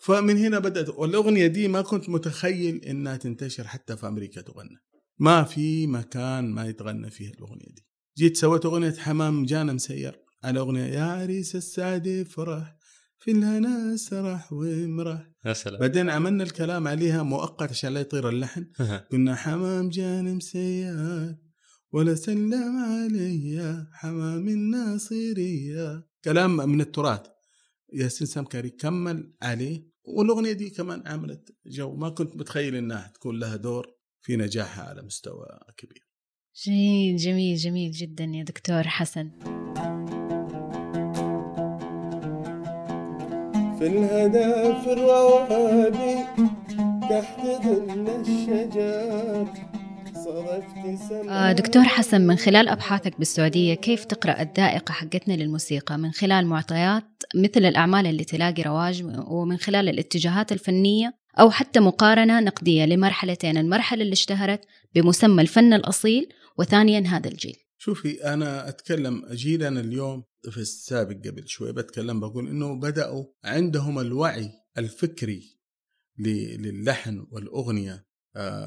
فمن 0.00 0.36
هنا 0.36 0.58
بدأت 0.58 0.88
والاغنيه 0.88 1.46
دي 1.46 1.68
ما 1.68 1.82
كنت 1.82 2.08
متخيل 2.08 2.84
إنها 2.84 3.16
تنتشر 3.16 3.66
حتى 3.66 3.96
في 3.96 4.06
أمريكا 4.06 4.40
تغنى. 4.40 4.76
ما 5.18 5.42
في 5.44 5.86
مكان 5.86 6.50
ما 6.50 6.66
يتغنى 6.66 7.10
فيه 7.10 7.28
الأغنية 7.30 7.74
دي. 7.76 7.82
جيت 8.18 8.36
سويت 8.36 8.64
أغنية 8.66 8.94
حمام 8.98 9.44
جانا 9.44 9.72
مسير 9.72 10.18
على 10.44 10.60
اغنيه 10.60 10.84
يا 10.84 11.02
عريس 11.04 11.56
السعد 11.56 12.08
افرح 12.08 12.76
في 13.18 13.30
الهنا 13.30 13.96
سرح 13.96 14.52
وامرح. 14.52 15.22
يا 15.46 15.52
سلام. 15.52 15.80
بعدين 15.80 16.10
عملنا 16.10 16.44
الكلام 16.44 16.88
عليها 16.88 17.22
مؤقت 17.22 17.70
عشان 17.70 17.94
لا 17.94 18.00
يطير 18.00 18.28
اللحن. 18.28 18.66
قلنا 19.12 19.34
حمام 19.34 19.88
جان 19.88 20.34
مسيات 20.34 21.38
ولا 21.92 22.14
سلم 22.14 22.76
علي 22.76 23.86
حمام 23.92 24.48
الناصرية 24.48 26.06
كلام 26.24 26.56
من 26.56 26.80
التراث. 26.80 27.20
ياسين 27.92 28.26
سمكري 28.26 28.70
كمل 28.70 29.32
عليه 29.42 29.86
والأغنية 30.04 30.52
دي 30.52 30.70
كمان 30.70 31.02
عملت 31.06 31.54
جو. 31.66 31.94
ما 31.94 32.08
كنت 32.08 32.36
متخيل 32.36 32.76
إنها 32.76 33.12
تكون 33.14 33.38
لها 33.38 33.56
دور 33.56 33.86
في 34.20 34.36
نجاحها 34.36 34.84
على 34.84 35.02
مستوى 35.02 35.46
كبير. 35.76 36.08
جميل 36.66 37.16
جميل 37.16 37.56
جميل 37.56 37.90
جدا 37.90 38.24
يا 38.24 38.44
دكتور 38.44 38.82
حسن. 38.82 39.30
في 43.78 43.86
الهدى 43.86 44.80
في 44.82 44.92
الروابي 44.92 46.14
تحت 47.10 47.46
ظل 47.64 48.08
الشجر 48.08 49.71
دكتور 51.52 51.82
حسن 51.82 52.20
من 52.26 52.36
خلال 52.36 52.68
أبحاثك 52.68 53.18
بالسعودية 53.18 53.74
كيف 53.74 54.04
تقرأ 54.04 54.42
الذائقة 54.42 54.92
حقتنا 54.92 55.34
للموسيقى؟ 55.34 55.98
من 55.98 56.10
خلال 56.12 56.46
معطيات 56.46 57.04
مثل 57.34 57.64
الأعمال 57.64 58.06
اللي 58.06 58.24
تلاقي 58.24 58.62
رواج 58.62 59.04
ومن 59.26 59.56
خلال 59.56 59.88
الاتجاهات 59.88 60.52
الفنية 60.52 61.14
أو 61.40 61.50
حتى 61.50 61.80
مقارنة 61.80 62.40
نقدية 62.40 62.84
لمرحلتين 62.84 63.56
المرحلة 63.56 64.02
اللي 64.02 64.12
اشتهرت 64.12 64.60
بمسمى 64.94 65.42
الفن 65.42 65.72
الأصيل 65.72 66.28
وثانيا 66.58 67.00
هذا 67.00 67.28
الجيل. 67.28 67.56
شوفي 67.78 68.24
أنا 68.34 68.68
أتكلم 68.68 69.22
جيلنا 69.32 69.80
اليوم 69.80 70.24
في 70.50 70.58
السابق 70.58 71.16
قبل 71.28 71.42
شوي 71.48 71.72
بتكلم 71.72 72.20
بقول 72.20 72.48
إنه 72.48 72.80
بدأوا 72.80 73.24
عندهم 73.44 73.98
الوعي 73.98 74.50
الفكري 74.78 75.42
ل- 76.18 76.62
للحن 76.62 77.26
والأغنية. 77.30 77.92
آه، 77.92 78.11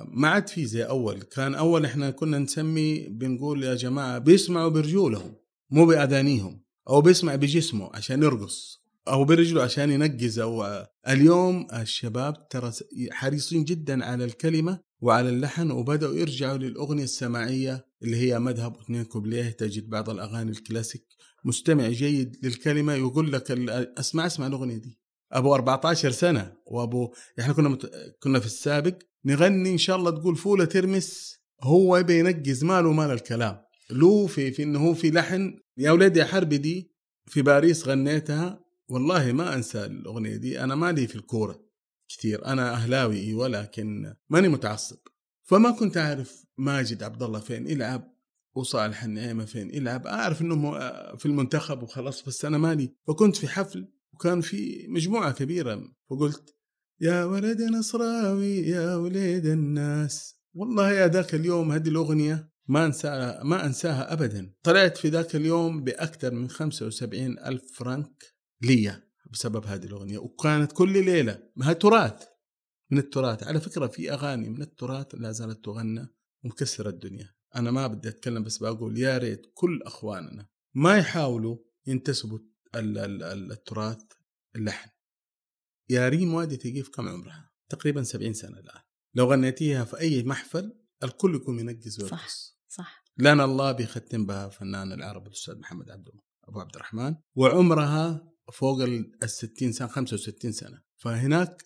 ما 0.07 0.27
عاد 0.27 0.47
في 0.49 0.65
زي 0.65 0.83
أول. 0.83 1.21
كان 1.21 1.55
أول 1.55 1.85
إحنا 1.85 2.09
كنا 2.09 2.39
نسمي 2.39 3.07
بنقول 3.09 3.63
يا 3.63 3.75
جماعة 3.75 4.17
بيسمعوا 4.17 4.69
برجولهم 4.69 5.35
مو 5.69 5.85
بأذانيهم 5.85 6.61
أو 6.89 7.01
بيسمع 7.01 7.35
بجسمه 7.35 7.89
عشان 7.93 8.23
يرقص 8.23 8.85
أو 9.07 9.25
برجله 9.25 9.63
عشان 9.63 9.91
ينقز. 9.91 10.39
أو 10.39 10.85
اليوم 11.07 11.67
الشباب 11.73 12.49
ترى 12.49 12.71
حريصين 13.11 13.63
جدا 13.63 14.05
على 14.05 14.25
الكلمة 14.25 14.79
وعلى 15.01 15.29
اللحن 15.29 15.71
وبدأوا 15.71 16.15
يرجعوا 16.15 16.57
للأغنية 16.57 17.03
السماعية 17.03 17.85
اللي 18.03 18.17
هي 18.17 18.39
مذهب 18.39 18.77
واثنين 18.77 19.03
كوبليه. 19.03 19.49
تجد 19.49 19.89
بعض 19.89 20.09
الأغاني 20.09 20.51
الكلاسيك 20.51 21.05
مستمع 21.45 21.89
جيد 21.89 22.37
للكلمة 22.43 22.93
يقول 22.93 23.31
لك 23.31 23.51
أسمع 23.99 24.25
أسمع 24.25 24.47
الأغنية 24.47 24.77
دي. 24.77 24.99
أبو 25.37 25.55
14 25.55 26.11
سنة 26.11 26.53
وأبو 26.65 27.13
إحنا 27.39 27.53
كنا 27.53 27.69
مت... 27.69 27.91
كنا 28.19 28.39
في 28.39 28.45
السابق 28.45 28.95
نغني 29.25 29.71
إن 29.71 29.77
شاء 29.77 29.95
الله 29.95 30.11
تقول 30.11 30.35
فولة 30.35 30.65
ترمس 30.65 31.39
هو 31.61 31.97
يبي 31.97 32.19
ينقز 32.19 32.63
ماله 32.63 32.91
مال 32.91 33.11
الكلام. 33.11 33.61
له 33.89 34.27
في 34.27 34.51
في 34.51 34.63
إنه 34.63 34.79
هو 34.79 34.93
في 34.93 35.11
لحن 35.11 35.59
يا 35.77 35.91
ولادي 35.91 36.19
يا 36.19 36.25
حربي 36.25 36.57
دي 36.57 36.91
في 37.27 37.41
باريس 37.41 37.87
غنيتها 37.87 38.65
والله 38.89 39.31
ما 39.31 39.53
أنسى 39.55 39.85
الأغنية 39.85 40.35
دي 40.35 40.63
أنا 40.63 40.75
مالي 40.75 41.07
في 41.07 41.15
الكورة 41.15 41.65
كثير 42.09 42.45
أنا 42.45 42.73
أهلاوي 42.73 43.17
إيه، 43.17 43.35
ولكن 43.35 44.13
ماني 44.29 44.47
متعصب. 44.49 44.97
فما 45.43 45.71
كنت 45.71 45.97
أعرف 45.97 46.45
ماجد 46.57 47.03
عبد 47.03 47.23
الله 47.23 47.39
فين 47.39 47.67
يلعب 47.67 48.15
وصالح 48.55 49.03
النعيمة 49.03 49.45
فين 49.45 49.75
يلعب 49.75 50.07
أعرف 50.07 50.41
أنهم 50.41 50.71
في 51.17 51.25
المنتخب 51.25 51.83
وخلاص 51.83 52.25
بس 52.25 52.45
أنا 52.45 52.57
مالي 52.57 52.93
فكنت 53.07 53.35
في 53.35 53.47
حفل 53.47 53.87
وكان 54.15 54.41
في 54.41 54.87
مجموعة 54.89 55.31
كبيرة. 55.31 55.81
فقلت 56.09 56.55
يا 57.01 57.23
ولد 57.23 57.61
نصراوي 57.61 58.57
يا 58.57 58.95
وليد 58.95 59.45
الناس. 59.45 60.35
والله 60.53 60.91
يا 60.91 61.07
ذاك 61.07 61.35
اليوم 61.35 61.71
هذه 61.71 61.87
الأغنية 61.87 62.49
ما 62.67 62.85
أنساها 62.85 63.43
ما 63.43 63.65
أنساها 63.65 64.13
أبدا. 64.13 64.53
طلعت 64.63 64.97
في 64.97 65.09
ذاك 65.09 65.35
اليوم 65.35 65.83
بأكثر 65.83 66.33
من 66.33 66.49
75 66.49 67.39
ألف 67.39 67.63
فرنك 67.77 68.23
لي 68.61 69.01
بسبب 69.31 69.65
هذه 69.65 69.85
الأغنية. 69.85 70.17
وكانت 70.17 70.71
كل 70.71 71.05
ليلة. 71.05 71.39
ما 71.55 71.73
تراث 71.73 72.23
من 72.91 72.97
التراث. 72.97 73.43
على 73.43 73.61
فكرة 73.61 73.87
في 73.87 74.13
أغاني 74.13 74.49
من 74.49 74.61
التراث 74.61 75.07
لا 75.13 75.31
زالت 75.31 75.65
تغنى 75.65 76.07
ومكسرة 76.43 76.89
الدنيا. 76.89 77.29
أنا 77.55 77.71
ما 77.71 77.87
بدي 77.87 78.09
أتكلم 78.09 78.43
بس 78.43 78.57
بقول 78.57 78.97
يا 78.97 79.17
ريت 79.17 79.45
كل 79.53 79.81
أخواننا 79.85 80.47
ما 80.73 80.97
يحاولوا 80.97 81.57
ينتسبوا 81.87 82.39
التراث 82.75 84.01
اللحن. 84.55 84.89
يا 85.89 86.09
ريم 86.09 86.33
وادي 86.33 86.57
تقيف 86.57 86.89
كم 86.89 87.07
عمرها؟ 87.07 87.51
تقريبا 87.69 88.03
70 88.03 88.33
سنة 88.33 88.59
الآن. 88.59 88.81
لو 89.15 89.31
غنيتيها 89.31 89.83
في 89.83 89.99
أي 89.99 90.23
محفل 90.23 90.79
الكل 91.03 91.35
يكون 91.35 91.59
ينقز 91.59 91.99
ويرقص. 91.99 92.17
صح 92.17 92.55
صح. 92.67 93.03
لأن 93.17 93.41
الله 93.41 93.71
بيختم 93.71 94.25
بها 94.25 94.49
فنان 94.49 94.91
العرب 94.91 95.27
الأستاذ 95.27 95.59
محمد 95.59 95.89
عبد 95.89 96.07
أبو 96.47 96.59
عبد 96.59 96.75
الرحمن. 96.75 97.15
وعمرها 97.35 98.31
فوق 98.53 98.81
ال 98.81 99.11
60 99.25 99.71
سنة 99.71 99.87
65 99.87 100.51
سنة. 100.51 100.81
فهناك 100.97 101.63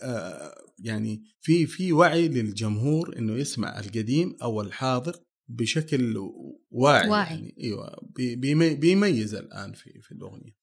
يعني 0.80 1.24
في 1.42 1.66
في 1.66 1.94
وعي 1.94 2.28
للجمهور 2.28 3.18
إنه 3.18 3.34
يسمع 3.34 3.80
القديم 3.80 4.38
أو 4.42 4.62
الحاضر 4.62 5.24
بشكل 5.48 6.18
واعي, 6.72 7.10
واعي. 7.10 7.36
يعني. 7.36 7.56
إيوه 7.60 8.10
بيميز 8.76 9.36
الآن 9.36 9.74
في 9.74 10.02
في 10.02 10.12
الأغنية. 10.12 10.59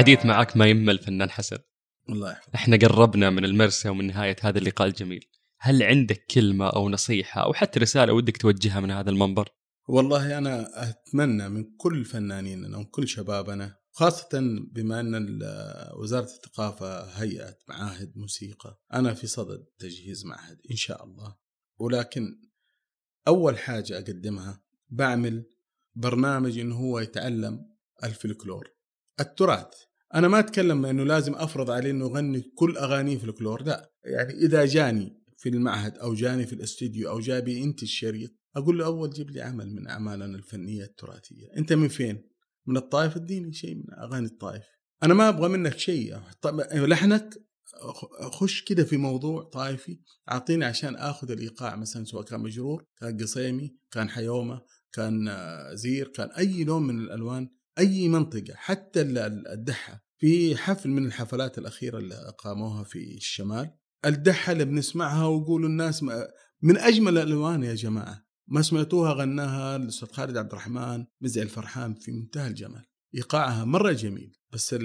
الحديث 0.00 0.26
معك 0.26 0.56
ما 0.56 0.66
يمل 0.66 0.98
فنان 0.98 1.30
حسن. 1.30 1.58
الله 2.08 2.32
يحفظك 2.32 2.54
إحنا 2.54 2.76
قربنا 2.76 3.30
من 3.30 3.44
المرسى 3.44 3.88
ومن 3.88 4.06
نهاية 4.06 4.36
هذا 4.40 4.58
اللقاء 4.58 4.88
الجميل. 4.88 5.24
هل 5.58 5.82
عندك 5.82 6.24
كلمة 6.30 6.66
أو 6.66 6.88
نصيحة 6.88 7.42
أو 7.42 7.52
حتى 7.52 7.80
رسالة 7.80 8.12
ودك 8.12 8.36
توجهها 8.36 8.80
من 8.80 8.90
هذا 8.90 9.10
المنبر؟ 9.10 9.48
والله 9.88 10.38
أنا 10.38 10.68
أتمنى 10.90 11.48
من 11.48 11.64
كل 11.76 12.04
فنانيننا 12.04 12.76
ومن 12.76 12.86
كل 12.86 13.08
شبابنا 13.08 13.76
خاصة 13.90 14.28
بما 14.72 15.00
أن 15.00 15.38
وزارة 16.00 16.24
الثقافة 16.24 17.04
هيئت 17.04 17.58
معاهد 17.68 18.12
موسيقى 18.16 18.80
أنا 18.94 19.14
في 19.14 19.26
صدد 19.26 19.64
تجهيز 19.78 20.24
معهد 20.24 20.58
إن 20.70 20.76
شاء 20.76 21.04
الله. 21.04 21.36
ولكن 21.78 22.49
أول 23.28 23.58
حاجة 23.58 23.98
أقدمها 23.98 24.62
بعمل 24.90 25.44
برنامج 25.94 26.58
إنه 26.58 26.74
هو 26.74 26.98
يتعلم 26.98 27.66
الفلكلور. 28.04 28.70
التراث 29.20 29.74
أنا 30.14 30.28
ما 30.28 30.38
أتكلم 30.38 30.86
إنه 30.86 31.04
لازم 31.04 31.34
أفرض 31.34 31.70
عليه 31.70 31.90
إنه 31.90 32.04
يغني 32.04 32.40
كل 32.40 32.76
أغانيه 32.76 33.18
فلكلور 33.18 33.62
لا. 33.62 33.92
يعني 34.04 34.32
إذا 34.32 34.66
جاني 34.66 35.22
في 35.36 35.48
المعهد 35.48 35.98
أو 35.98 36.14
جاني 36.14 36.46
في 36.46 36.52
الاستديو 36.52 37.10
أو 37.10 37.20
جابي 37.20 37.64
أنت 37.64 37.82
الشريط 37.82 38.30
أقول 38.56 38.78
له 38.78 38.84
أول 38.84 39.10
جيب 39.10 39.30
لي 39.30 39.40
عمل 39.40 39.70
من 39.74 39.88
أعمالنا 39.88 40.36
الفنية 40.36 40.84
التراثية. 40.84 41.46
أنت 41.56 41.72
من 41.72 41.88
فين؟ 41.88 42.30
من 42.66 42.76
الطائف؟ 42.76 43.16
اديني 43.16 43.52
شيء 43.52 43.74
من 43.74 43.94
أغاني 43.98 44.26
الطائف. 44.26 44.64
أنا 45.02 45.14
ما 45.14 45.28
أبغى 45.28 45.48
منك 45.48 45.78
شيء. 45.78 46.20
لحنك؟ 46.74 47.49
خش 48.30 48.62
كده 48.62 48.84
في 48.84 48.96
موضوع 48.96 49.42
طائفي 49.42 50.00
أعطيني 50.30 50.64
عشان 50.64 50.96
آخذ 50.96 51.30
الإيقاع 51.30 51.76
مثلا 51.76 52.04
سواء 52.04 52.24
كان 52.24 52.40
مجرور 52.40 52.84
كان 53.00 53.18
قصيمي 53.22 53.76
كان 53.90 54.08
حيومة 54.08 54.62
كان 54.92 55.30
زير 55.74 56.08
كان 56.08 56.28
أي 56.30 56.64
لون 56.64 56.82
من 56.82 56.98
الألوان 56.98 57.48
أي 57.78 58.08
منطقة 58.08 58.54
حتى 58.54 59.00
الدحه 59.00 60.04
في 60.18 60.56
حفل 60.56 60.90
من 60.90 61.06
الحفلات 61.06 61.58
الأخيرة 61.58 61.98
اللي 61.98 62.34
قاموها 62.38 62.84
في 62.84 63.14
الشمال 63.14 63.70
الدحه 64.04 64.52
اللي 64.52 64.64
بنسمعها 64.64 65.26
ويقولوا 65.26 65.68
الناس 65.68 66.02
من 66.62 66.76
أجمل 66.76 67.18
الألوان 67.18 67.62
يا 67.62 67.74
جماعة. 67.74 68.26
ما 68.48 68.62
سمعتوها 68.62 69.12
غناها 69.12 69.76
الأستاذ 69.76 70.08
خالد 70.08 70.36
عبد 70.36 70.50
الرحمن 70.50 71.04
مزع 71.20 71.42
الفرحان 71.42 71.94
في 71.94 72.12
منتهى 72.12 72.48
الجمال. 72.48 72.84
إيقاعها 73.14 73.64
مرة 73.64 73.92
جميل 73.92 74.36
بس 74.52 74.76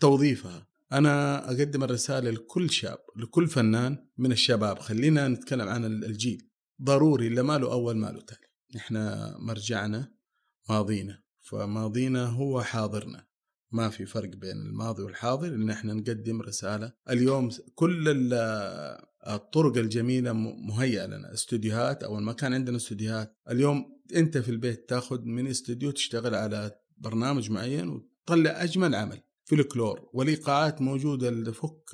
توظيفها 0.00 0.66
أنا 0.92 1.44
أقدم 1.50 1.84
الرسالة 1.84 2.30
لكل 2.30 2.70
شاب 2.70 2.98
لكل 3.16 3.48
فنان 3.48 4.06
من 4.18 4.32
الشباب. 4.32 4.78
خلينا 4.78 5.28
نتكلم 5.28 5.68
عن 5.68 5.84
الجيل. 5.84 6.50
ضروري 6.82 7.26
اللي 7.26 7.42
ماله 7.42 7.72
أول 7.72 7.96
ماله 7.96 8.20
تالي. 8.20 8.46
إحنا 8.76 9.34
مرجعنا 9.38 10.12
ماضينا. 10.68 11.22
فماضينا 11.40 12.26
هو 12.26 12.62
حاضرنا. 12.62 13.26
ما 13.72 13.88
في 13.88 14.06
فرق 14.06 14.28
بين 14.28 14.56
الماضي 14.56 15.02
والحاضر 15.02 15.48
إن 15.48 15.70
إحنا 15.70 15.94
نقدم 15.94 16.42
رسالة. 16.42 16.92
اليوم 17.10 17.50
كل 17.74 18.28
الطرق 19.26 19.76
الجميلة 19.76 20.32
مهيئة 20.32 21.06
لنا. 21.06 21.34
استوديوهات 21.34 22.02
أول 22.02 22.22
ما 22.22 22.32
كان 22.32 22.54
عندنا 22.54 22.76
استوديوهات. 22.76 23.36
اليوم 23.50 23.96
أنت 24.16 24.38
في 24.38 24.48
البيت 24.48 24.88
تاخذ 24.88 25.22
من 25.22 25.46
استوديو 25.46 25.90
تشتغل 25.90 26.34
على 26.34 26.78
برنامج 26.96 27.50
معين 27.50 27.88
وتطلع 27.88 28.62
أجمل 28.62 28.94
عمل. 28.94 29.22
في 29.46 29.54
الكلور 29.54 30.10
والايقاعات 30.12 30.80
موجودة 30.80 31.28
اللي 31.28 31.52
فك 31.52 31.90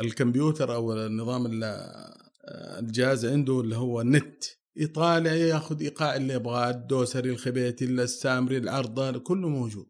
الكمبيوتر 0.00 0.74
أو 0.74 0.92
النظام 0.92 1.60
الجهاز 2.78 3.26
عنده 3.26 3.60
اللي 3.60 3.76
هو 3.76 4.00
النت 4.00 4.44
يطالع 4.76 5.32
ياخذ 5.32 5.80
إيقاع 5.82 6.16
اللي 6.16 6.34
يبغاه 6.34 6.70
الدوسري 6.70 7.30
الخبيتي 7.30 7.84
السامري 7.84 8.58
العرضه 8.58 9.18
كله 9.18 9.48
موجود. 9.48 9.86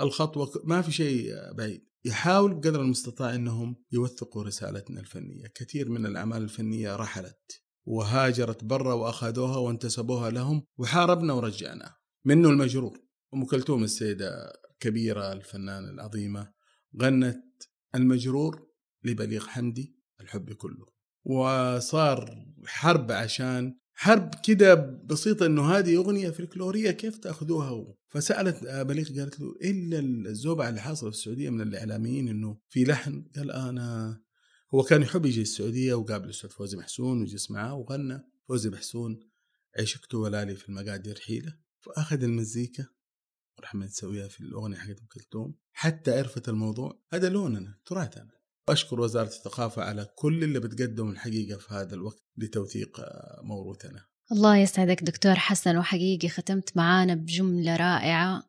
الخطوة 0.00 0.50
ما 0.64 0.82
في 0.82 0.92
شيء 0.92 1.32
بعيد. 1.52 1.88
يحاول 2.04 2.54
بقدر 2.54 2.80
المستطاع 2.80 3.34
إنهم 3.34 3.84
يوثقوا 3.92 4.42
رسالتنا 4.42 5.00
الفنية، 5.00 5.46
كثير 5.54 5.88
من 5.88 6.06
الأعمال 6.06 6.42
الفنية 6.42 6.96
رحلت 6.96 7.62
وهاجرت 7.86 8.64
برا 8.64 8.94
وأخذوها 8.94 9.56
وانتسبوها 9.56 10.30
لهم 10.30 10.62
وحاربنا 10.78 11.32
ورجعناها. 11.32 11.98
منه 12.24 12.48
المجرور 12.48 12.98
أم 13.34 13.44
كلثوم 13.44 13.84
السيدة 13.84 14.52
كبيرة 14.80 15.32
الفنانة 15.32 15.90
العظيمة 15.90 16.52
غنت 17.02 17.62
المجرور 17.94 18.68
لبليغ 19.04 19.46
حمدي 19.46 19.96
الحب 20.20 20.52
كله. 20.52 20.86
وصار 21.24 22.46
حرب 22.66 23.12
عشان 23.12 23.78
حرب 23.94 24.30
كده 24.44 24.74
بسيطة 25.04 25.46
إنه 25.46 25.70
هذه 25.70 25.96
أغنية 25.96 26.30
فلكلورية 26.30 26.90
كيف 26.90 27.18
تأخذوها؟ 27.18 27.94
فسألت 28.08 28.64
بليغ 28.64 29.20
قالت 29.20 29.40
له 29.40 29.54
إلا 29.62 29.98
الزوبعة 30.30 30.68
اللي 30.68 30.80
حاصلة 30.80 31.10
في 31.10 31.16
السعودية 31.16 31.50
من 31.50 31.60
الإعلاميين 31.60 32.28
إنه 32.28 32.58
في 32.68 32.84
لحن؟ 32.84 33.24
قال 33.36 33.50
آنا 33.50 34.20
هو 34.74 34.82
كان 34.82 35.02
يحب 35.02 35.26
يجي 35.26 35.42
السعودية 35.42 35.94
وقابل 35.94 36.24
الأستاذ 36.24 36.50
فوزي 36.50 36.76
محسون 36.76 37.22
وجلس 37.22 37.50
معاه 37.50 37.74
وغنى. 37.74 38.20
فوزي 38.48 38.70
محسون 38.70 39.20
عشقت 39.80 40.14
ولالي 40.14 40.56
في 40.56 40.68
المقادير 40.68 41.20
حيله 41.26 41.56
فأخذ 41.80 42.22
المزيكا 42.22 42.86
ورحنا 43.58 43.84
نسويها 43.84 44.28
في 44.28 44.40
الأغنية 44.40 44.76
حقت 44.76 44.98
أم 45.00 45.06
كلثوم. 45.12 45.54
حتى 45.72 46.18
عرفت 46.18 46.48
الموضوع. 46.48 47.02
هذا 47.12 47.28
لوننا 47.28 47.78
تراثنا. 47.86 48.30
واشكر 48.68 49.00
وزارة 49.00 49.26
الثقافة 49.26 49.82
على 49.82 50.08
كل 50.16 50.44
اللي 50.44 50.60
بتقدم 50.60 51.10
الحقيقة 51.10 51.58
في 51.58 51.74
هذا 51.74 51.94
الوقت 51.94 52.22
لتوثيق 52.36 53.00
موروثنا. 53.42 54.06
الله 54.32 54.56
يسعدك 54.56 55.02
دكتور 55.02 55.34
حسن. 55.34 55.76
وحقيقي 55.76 56.28
ختمت 56.28 56.76
معانا 56.76 57.14
بجملة 57.14 57.76
رائعة. 57.76 58.42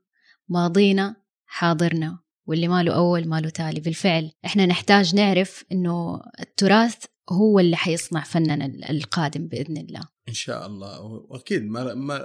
ماضينا 0.49 1.15
حاضرنا. 1.45 2.19
واللي 2.45 2.67
ماله 2.67 2.95
أول 2.95 3.27
ماله 3.27 3.49
تالي. 3.49 3.79
بالفعل 3.79 4.31
إحنا 4.45 4.65
نحتاج 4.65 5.15
نعرف 5.15 5.63
إنه 5.71 6.21
التراث 6.39 7.05
هو 7.29 7.59
اللي 7.59 7.75
حيصنع 7.75 8.23
فننا 8.23 8.89
القادم 8.89 9.47
بإذن 9.47 9.77
الله. 9.77 10.09
إن 10.29 10.33
شاء 10.33 10.67
الله. 10.67 11.01
وأكيد 11.01 11.63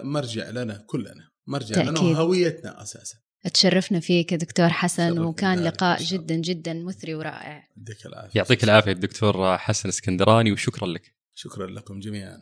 مرجع 0.05 0.51
لنا 0.51 0.85
كلنا. 0.87 1.34
مرجع 1.47 1.75
تأكيد. 1.75 1.91
لنا 1.91 2.01
وهويتنا 2.01 2.83
أساسا. 2.83 3.17
تشرفنا 3.55 4.01
فيك 4.01 4.35
دكتور 4.35 4.69
حسن 4.69 5.19
وكان 5.19 5.59
لقاء 5.59 6.03
جدا 6.03 6.35
جدا 6.35 6.75
مثري 6.75 7.15
ورائع. 7.15 7.69
يعطيك 7.77 8.07
العافية. 8.07 8.31
يعطيك 8.39 8.65
العافية 8.65 8.93
الدكتور 8.93 9.59
حسن 9.59 9.89
اسكندراني 9.89 10.53
وشكرا 10.53 10.87
لك. 10.89 11.15
شكرا 11.35 11.67
لكم 11.67 12.01
جميعا. 12.01 12.39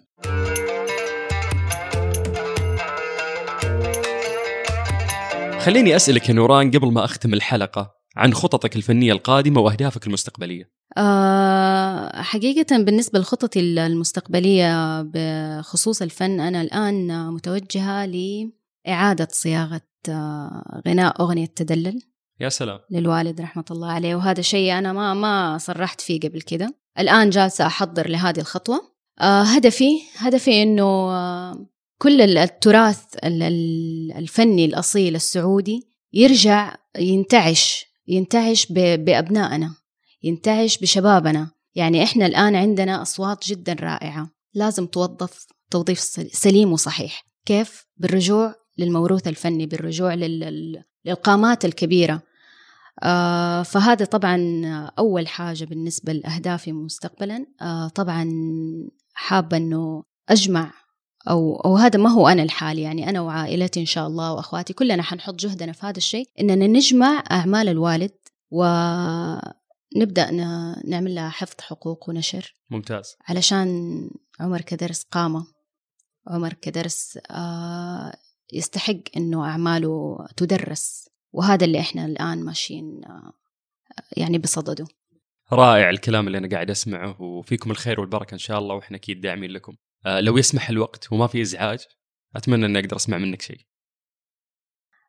خليني 5.60 5.96
أسألك 5.96 6.28
يا 6.28 6.34
نوران 6.34 6.70
قبل 6.70 6.92
ما 6.92 7.04
أختم 7.04 7.34
الحلقة 7.34 7.94
عن 8.16 8.34
خططك 8.34 8.76
الفنية 8.76 9.12
القادمة 9.12 9.60
وأهدافك 9.60 10.06
المستقبلية. 10.06 10.70
أه 10.96 12.22
حقيقة 12.22 12.78
بالنسبة 12.78 13.18
لخططي 13.18 13.60
المستقبلية 13.60 15.02
بخصوص 15.02 16.02
الفن 16.02 16.40
أنا 16.40 16.62
الآن 16.62 17.26
متوجهة 17.26 18.04
لإعادة 18.86 19.28
صياغة 19.30 19.80
آه، 20.08 20.82
غناء 20.88 21.22
أغنية 21.22 21.46
تدلل 21.46 22.02
يا 22.40 22.48
سلام. 22.48 22.78
للوالد 22.90 23.40
رحمة 23.40 23.64
الله 23.70 23.92
عليه. 23.92 24.14
وهذا 24.14 24.42
شيء 24.42 24.78
أنا 24.78 24.92
ما 24.92 25.14
ما 25.14 25.58
صرحت 25.58 26.00
فيه 26.00 26.20
قبل 26.20 26.40
كده. 26.40 26.74
الآن 26.98 27.30
جالسة 27.30 27.66
أحضر 27.66 28.08
لهذه 28.08 28.40
الخطوة. 28.40 28.92
آه 29.20 29.42
هدفي 29.42 30.00
هدفي 30.16 30.62
إنه 30.62 30.82
آه 30.82 31.66
كل 31.98 32.38
التراث 32.38 33.04
الفني 34.16 34.64
الأصيل 34.64 35.14
السعودي 35.14 35.88
يرجع 36.12 36.74
ينتعش 36.98 37.86
ينتعش 38.06 38.66
بأبنائنا 38.72 39.74
ينتعش 40.22 40.78
بشبابنا. 40.78 41.50
يعني 41.74 42.02
إحنا 42.02 42.26
الآن 42.26 42.56
عندنا 42.56 43.02
أصوات 43.02 43.46
جدا 43.48 43.72
رائعة. 43.72 44.30
لازم 44.54 44.86
توظف 44.86 45.46
توظيف 45.70 45.98
سليم 46.32 46.72
وصحيح. 46.72 47.24
كيف؟ 47.46 47.86
بالرجوع 47.96 48.61
للموروث 48.78 49.28
الفني 49.28 49.66
بالرجوع 49.66 50.14
لل- 50.14 50.82
للقامات 51.04 51.64
الكبيرة. 51.64 52.22
آه، 53.02 53.62
فهذا 53.62 54.04
طبعا 54.04 54.36
أول 54.98 55.28
حاجة 55.28 55.64
بالنسبة 55.64 56.12
لأهدافي 56.12 56.72
مستقبلا. 56.72 57.46
آه، 57.62 57.88
طبعا 57.88 58.28
حابة 59.14 59.56
أنه 59.56 60.04
أجمع 60.28 60.72
أو, 61.30 61.56
أو 61.56 61.76
هذا 61.76 61.98
ما 61.98 62.10
هو 62.10 62.28
أنا 62.28 62.42
الحال 62.42 62.78
يعني 62.78 63.08
أنا 63.10 63.20
وعائلتي 63.20 63.80
إن 63.80 63.86
شاء 63.86 64.06
الله 64.06 64.32
وأخواتي 64.32 64.72
كلنا 64.72 65.02
حنحط 65.02 65.34
جهدنا 65.34 65.72
في 65.72 65.86
هذا 65.86 65.96
الشيء 65.96 66.28
إننا 66.40 66.66
نجمع 66.66 67.24
أعمال 67.30 67.68
الوالد 67.68 68.10
ونبدأ 69.96 70.30
نعمل 70.84 71.14
لها 71.14 71.28
حفظ 71.28 71.60
حقوق 71.60 72.08
ونشر. 72.08 72.54
ممتاز. 72.70 73.16
علشان 73.28 74.00
عمر 74.40 74.60
كدرس 74.60 75.02
قامة 75.02 75.46
عمر 76.26 76.52
كدرس 76.52 77.18
آه، 77.30 78.12
يستحق 78.52 79.00
إنه 79.16 79.44
أعماله 79.44 80.16
تدرس 80.36 81.08
وهذا 81.32 81.64
اللي 81.64 81.80
إحنا 81.80 82.06
الآن 82.06 82.44
ماشيين 82.44 83.00
آه، 83.04 83.32
يعني 84.16 84.38
بصدده. 84.38 84.86
رائع 85.52 85.90
الكلام 85.90 86.26
اللي 86.26 86.38
أنا 86.38 86.48
قاعد 86.48 86.70
أسمعه 86.70 87.22
وفيكم 87.22 87.70
الخير 87.70 88.00
والبركة 88.00 88.32
إن 88.32 88.38
شاء 88.38 88.58
الله 88.58 88.74
وإحنا 88.74 88.96
أكيد 88.96 89.20
داعمين 89.20 89.50
لكم. 89.50 89.76
آه 90.06 90.20
لو 90.20 90.38
يسمح 90.38 90.70
الوقت 90.70 91.12
وما 91.12 91.26
في 91.26 91.42
إزعاج 91.42 91.86
أتمنى 92.36 92.66
إني 92.66 92.78
أقدر 92.78 92.96
أسمع 92.96 93.18
منك 93.18 93.42
شيء. 93.42 93.60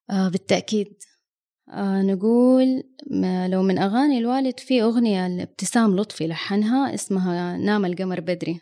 آه 0.09 0.29
بالتأكيد. 0.29 0.93
آه 1.69 2.01
نقول 2.01 2.83
لو 3.51 3.63
من 3.63 3.79
أغاني 3.79 4.17
الوالد 4.17 4.59
في 4.59 4.81
أغنية 4.81 5.27
لابتسام 5.27 5.95
لطفي 5.95 6.27
لحنها 6.27 6.93
اسمها 6.93 7.57
نام 7.57 7.85
القمر 7.85 8.19
بدري. 8.19 8.61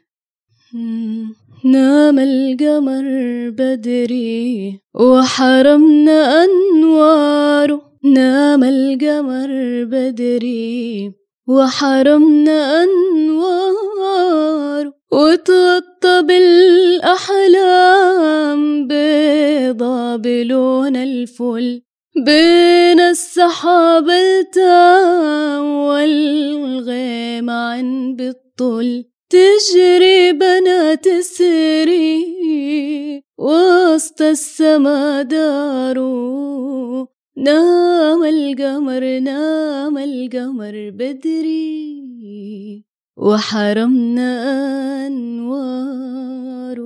نام 0.74 2.20
القمر 2.20 3.04
بدري 3.50 4.80
وحرمنا 4.96 6.44
أنواره. 6.44 7.82
نام 8.04 8.64
القمر 8.64 9.50
بدري 9.84 11.12
وحرمنا 11.48 12.84
أنواره. 12.84 14.94
وتغطى 15.12 16.22
بالأحلام 17.02 18.88
بيضة 18.88 20.16
بلون 20.16 20.96
الفل. 20.96 21.82
بين 22.26 23.00
السحاب 23.00 24.10
التام 24.10 25.66
والغيم 25.66 27.50
عن 27.50 28.16
بالطل. 28.16 29.11
تجري 29.32 30.34
بنات 30.34 31.08
السري 31.08 32.26
وسط 33.38 34.22
السما 34.22 35.22
دارو 35.22 37.08
نام 37.38 38.24
القمر 38.24 39.20
نام 39.20 39.98
القمر 39.98 40.90
بدري 40.94 42.86
وحرمنا 43.18 44.32
أنواره 45.08 46.82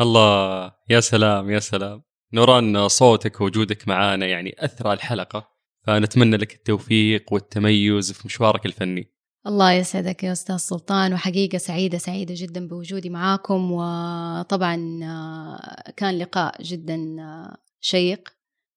الله 0.00 0.72
يا 0.90 1.00
سلام 1.00 1.50
يا 1.50 1.58
سلام. 1.58 2.02
نوران 2.32 2.88
صوتك 2.88 3.40
ووجودك 3.40 3.88
معانا 3.88 4.26
يعني 4.26 4.54
اثرى 4.58 4.92
الحلقة 4.92 5.48
فنتمنى 5.86 6.36
لك 6.36 6.54
التوفيق 6.54 7.32
والتميز 7.32 8.12
في 8.12 8.22
مشوارك 8.26 8.66
الفني. 8.66 9.12
الله 9.46 9.72
يسعدك 9.72 10.24
يا 10.24 10.32
أستاذ 10.32 10.56
سلطان 10.56 11.14
وحقيقة 11.14 11.58
سعيدة 11.58 11.98
سعيدة 11.98 12.34
جدا 12.36 12.68
بوجودي 12.68 13.10
معاكم 13.10 13.72
وطبعا 13.72 15.00
آه، 15.02 15.92
كان 15.96 16.18
لقاء 16.18 16.62
جدا 16.62 17.16
آه، 17.20 17.56
شيق 17.80 18.28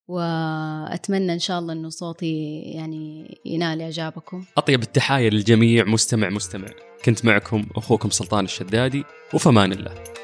وأتمنى 0.07 1.33
إن 1.33 1.39
شاء 1.39 1.59
الله 1.59 1.73
أنه 1.73 1.89
صوتي 1.89 2.59
يعني 2.59 3.37
ينال 3.45 3.81
إعجابكم. 3.81 4.45
أطيب 4.57 4.81
التحايا 4.81 5.29
للجميع. 5.29 5.85
مستمع 5.85 6.29
مستمع. 6.29 6.67
كنت 7.05 7.25
معكم 7.25 7.65
أخوكم 7.75 8.09
سلطان 8.09 8.45
الشدادي 8.45 9.03
وفمان 9.33 9.71
الله. 9.71 10.14